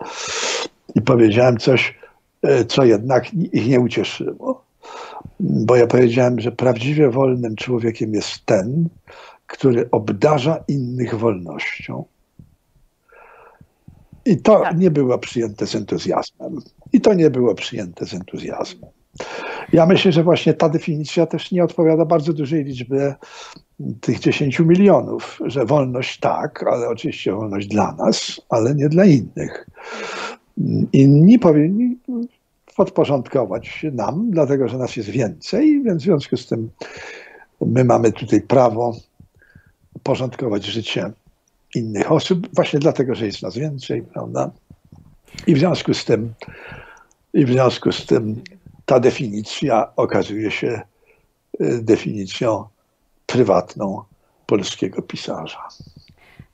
I 0.96 1.02
powiedziałem 1.02 1.58
coś, 1.58 1.98
e, 2.42 2.66
co 2.66 2.86
jednak 2.86 3.34
ich 3.34 3.68
nie 3.68 3.80
ucieszyło. 3.80 4.64
Bo 5.40 5.76
ja 5.76 5.88
powiedziałem, 5.88 6.40
że 6.40 6.52
prawdziwie 6.52 7.10
wolnym 7.10 7.56
człowiekiem 7.56 8.14
jest 8.14 8.46
ten, 8.46 8.90
który 9.48 9.90
obdarza 9.92 10.64
innych 10.68 11.16
wolnością. 11.16 12.06
I 14.26 14.38
to 14.38 14.60
tak. 14.60 14.78
nie 14.78 14.92
było 14.92 15.18
przyjęte 15.18 15.68
z 15.68 15.76
entuzjazmem. 15.76 16.60
I 16.94 17.02
to 17.02 17.14
nie 17.14 17.30
było 17.30 17.56
przyjęte 17.56 18.06
z 18.06 18.14
entuzjazmem. 18.14 18.92
Ja 19.74 19.86
myślę, 19.86 20.12
że 20.12 20.24
właśnie 20.24 20.54
ta 20.54 20.70
definicja 20.70 21.26
też 21.26 21.52
nie 21.52 21.64
odpowiada 21.64 22.06
bardzo 22.06 22.34
dużej 22.34 22.64
liczbie 22.64 23.16
tych 24.02 24.20
10 24.20 24.60
milionów, 24.60 25.40
że 25.46 25.66
wolność 25.66 26.20
tak, 26.20 26.64
ale 26.68 26.90
oczywiście 26.90 27.32
wolność 27.32 27.68
dla 27.68 27.92
nas, 27.92 28.42
ale 28.50 28.76
nie 28.76 28.90
dla 28.90 29.06
innych. 29.06 29.68
Inni 30.94 31.40
powinni 31.40 31.98
podporządkować 32.76 33.68
się 33.68 33.92
nam, 33.92 34.32
dlatego 34.32 34.68
że 34.68 34.78
nas 34.78 34.96
jest 34.96 35.10
więcej, 35.10 35.84
więc 35.84 36.02
w 36.02 36.06
związku 36.06 36.38
z 36.38 36.48
tym 36.48 36.70
my 37.66 37.84
mamy 37.84 38.12
tutaj 38.12 38.42
prawo 38.42 38.96
porządkować 40.04 40.66
życie 40.66 41.12
innych 41.76 42.12
osób, 42.12 42.48
właśnie 42.56 42.80
dlatego, 42.80 43.16
że 43.16 43.26
jest 43.26 43.42
nas 43.42 43.58
więcej, 43.58 44.02
prawda? 44.02 44.52
I 45.48 45.56
w 45.56 45.58
związku 45.58 45.94
z 45.94 46.06
tym, 46.06 46.34
i 47.34 47.46
w 47.46 47.50
związku 47.50 47.92
z 47.92 48.06
tym 48.06 48.42
ta 48.90 49.00
definicja 49.00 49.96
okazuje 49.96 50.52
się 50.52 50.82
y, 51.62 51.84
definicją 51.84 52.68
prywatną 53.26 54.04
polskiego 54.46 55.02
pisarza. 55.02 55.68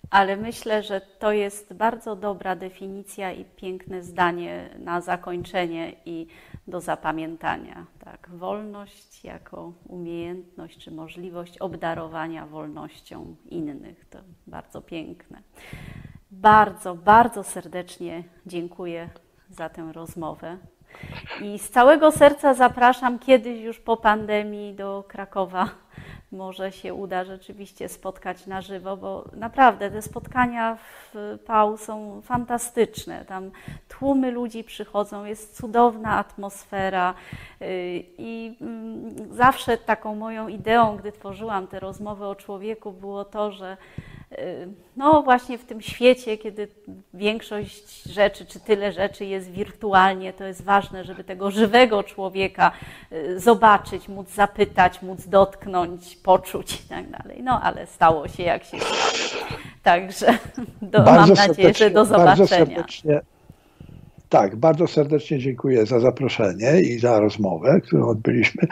Ale 0.10 0.38
myślę, 0.38 0.84
że 0.84 1.02
to 1.20 1.32
jest 1.32 1.74
bardzo 1.74 2.16
dobra 2.16 2.56
definicja 2.56 3.32
i 3.32 3.46
piękne 3.46 4.04
zdanie 4.04 4.70
na 4.80 5.02
zakończenie 5.02 5.96
i 6.06 6.28
do 6.68 6.82
zapamiętania. 6.82 7.86
Tak, 8.04 8.30
wolność 8.30 9.24
jako 9.24 9.74
umiejętność 9.88 10.78
czy 10.78 10.92
możliwość 10.92 11.58
obdarowania 11.58 12.46
wolnością 12.46 13.36
innych. 13.50 14.06
To 14.10 14.20
bardzo 14.48 14.82
piękne. 14.82 15.42
Bardzo, 16.32 16.96
bardzo 16.96 17.44
serdecznie 17.44 18.24
dziękuję 18.46 19.10
za 19.50 19.70
tę 19.70 19.92
rozmowę. 19.94 20.58
I 21.42 21.60
z 21.60 21.70
całego 21.70 22.12
serca 22.12 22.54
zapraszam 22.54 23.20
kiedyś 23.20 23.62
już 23.62 23.80
po 23.80 23.98
pandemii 23.98 24.74
do 24.74 25.04
Krakowa. 25.08 25.70
Może 26.32 26.72
się 26.72 26.94
uda 26.94 27.24
rzeczywiście 27.24 27.90
spotkać 27.90 28.48
na 28.48 28.62
żywo, 28.62 28.98
bo 28.98 29.26
naprawdę 29.34 29.92
te 29.92 30.02
spotkania 30.02 30.78
w 30.78 31.38
PAU 31.46 31.78
są 31.78 32.22
fantastyczne. 32.22 33.26
Tam 33.26 33.52
tłumy 33.88 34.32
ludzi 34.32 34.64
przychodzą, 34.64 35.26
jest 35.26 35.58
cudowna 35.58 36.18
atmosfera. 36.18 37.14
Y, 37.62 38.04
I 38.18 38.58
mm, 38.62 39.36
zawsze 39.36 39.78
taką 39.78 40.16
moją 40.16 40.48
ideą, 40.48 40.98
gdy 40.98 41.12
tworzyłam 41.12 41.68
te 41.68 41.80
rozmowy 41.80 42.26
o 42.26 42.36
człowieku, 42.36 42.92
było 42.92 43.26
to, 43.26 43.52
że 43.52 43.78
no 44.98 45.24
właśnie 45.24 45.58
w 45.58 45.66
tym 45.66 45.82
świecie, 45.82 46.38
kiedy 46.38 46.68
większość 47.14 48.04
rzeczy, 48.04 48.46
czy 48.46 48.60
tyle 48.60 48.92
rzeczy 48.92 49.26
jest 49.26 49.52
wirtualnie, 49.52 50.34
to 50.34 50.44
jest 50.44 50.64
ważne, 50.64 51.04
żeby 51.04 51.24
tego 51.24 51.52
żywego 51.52 52.04
człowieka 52.04 52.72
y, 53.12 53.40
zobaczyć, 53.40 54.08
móc 54.08 54.30
zapytać, 54.30 55.02
móc 55.02 55.28
dotknąć, 55.28 56.16
poczuć 56.16 56.82
i 56.86 56.90
tak 56.90 57.10
dalej. 57.10 57.44
No 57.44 57.62
ale 57.62 57.88
stało 57.88 58.28
się 58.28 58.44
jak 58.44 58.64
się 58.64 58.78
stało. 58.80 59.52
Także 59.84 60.38
do, 60.82 61.04
mam 61.04 61.30
nadzieję, 61.30 61.74
że 61.74 61.90
do 61.90 62.06
zobaczenia. 62.06 62.84
Tak, 64.30 64.56
bardzo 64.56 64.88
serdecznie 64.88 65.40
dziękuję 65.40 65.86
za 65.86 66.00
zaproszenie 66.00 66.82
i 66.82 67.00
za 67.00 67.20
rozmowę, 67.20 67.82
którą 67.84 68.08
odbyliśmy. 68.08 68.68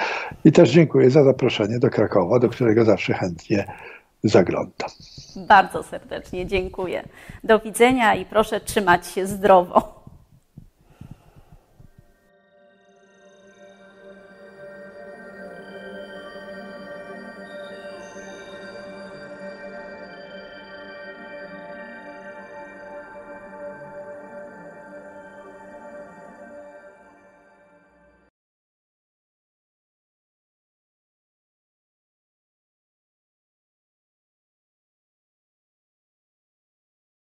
I 0.46 0.52
też 0.52 0.72
dziękuję 0.72 1.10
za 1.10 1.24
zaproszenie 1.24 1.80
do 1.80 1.90
Krakowa, 1.90 2.40
do 2.40 2.50
którego 2.50 2.86
zawsze 2.86 3.14
chętnie 3.14 3.66
zaglądam. 4.24 4.90
Bardzo 5.36 5.84
serdecznie 5.84 6.48
dziękuję. 6.48 7.04
Do 7.44 7.60
widzenia 7.60 8.16
i 8.16 8.26
proszę 8.26 8.60
trzymać 8.60 9.08
się 9.08 9.28
zdrowo. 9.28 10.03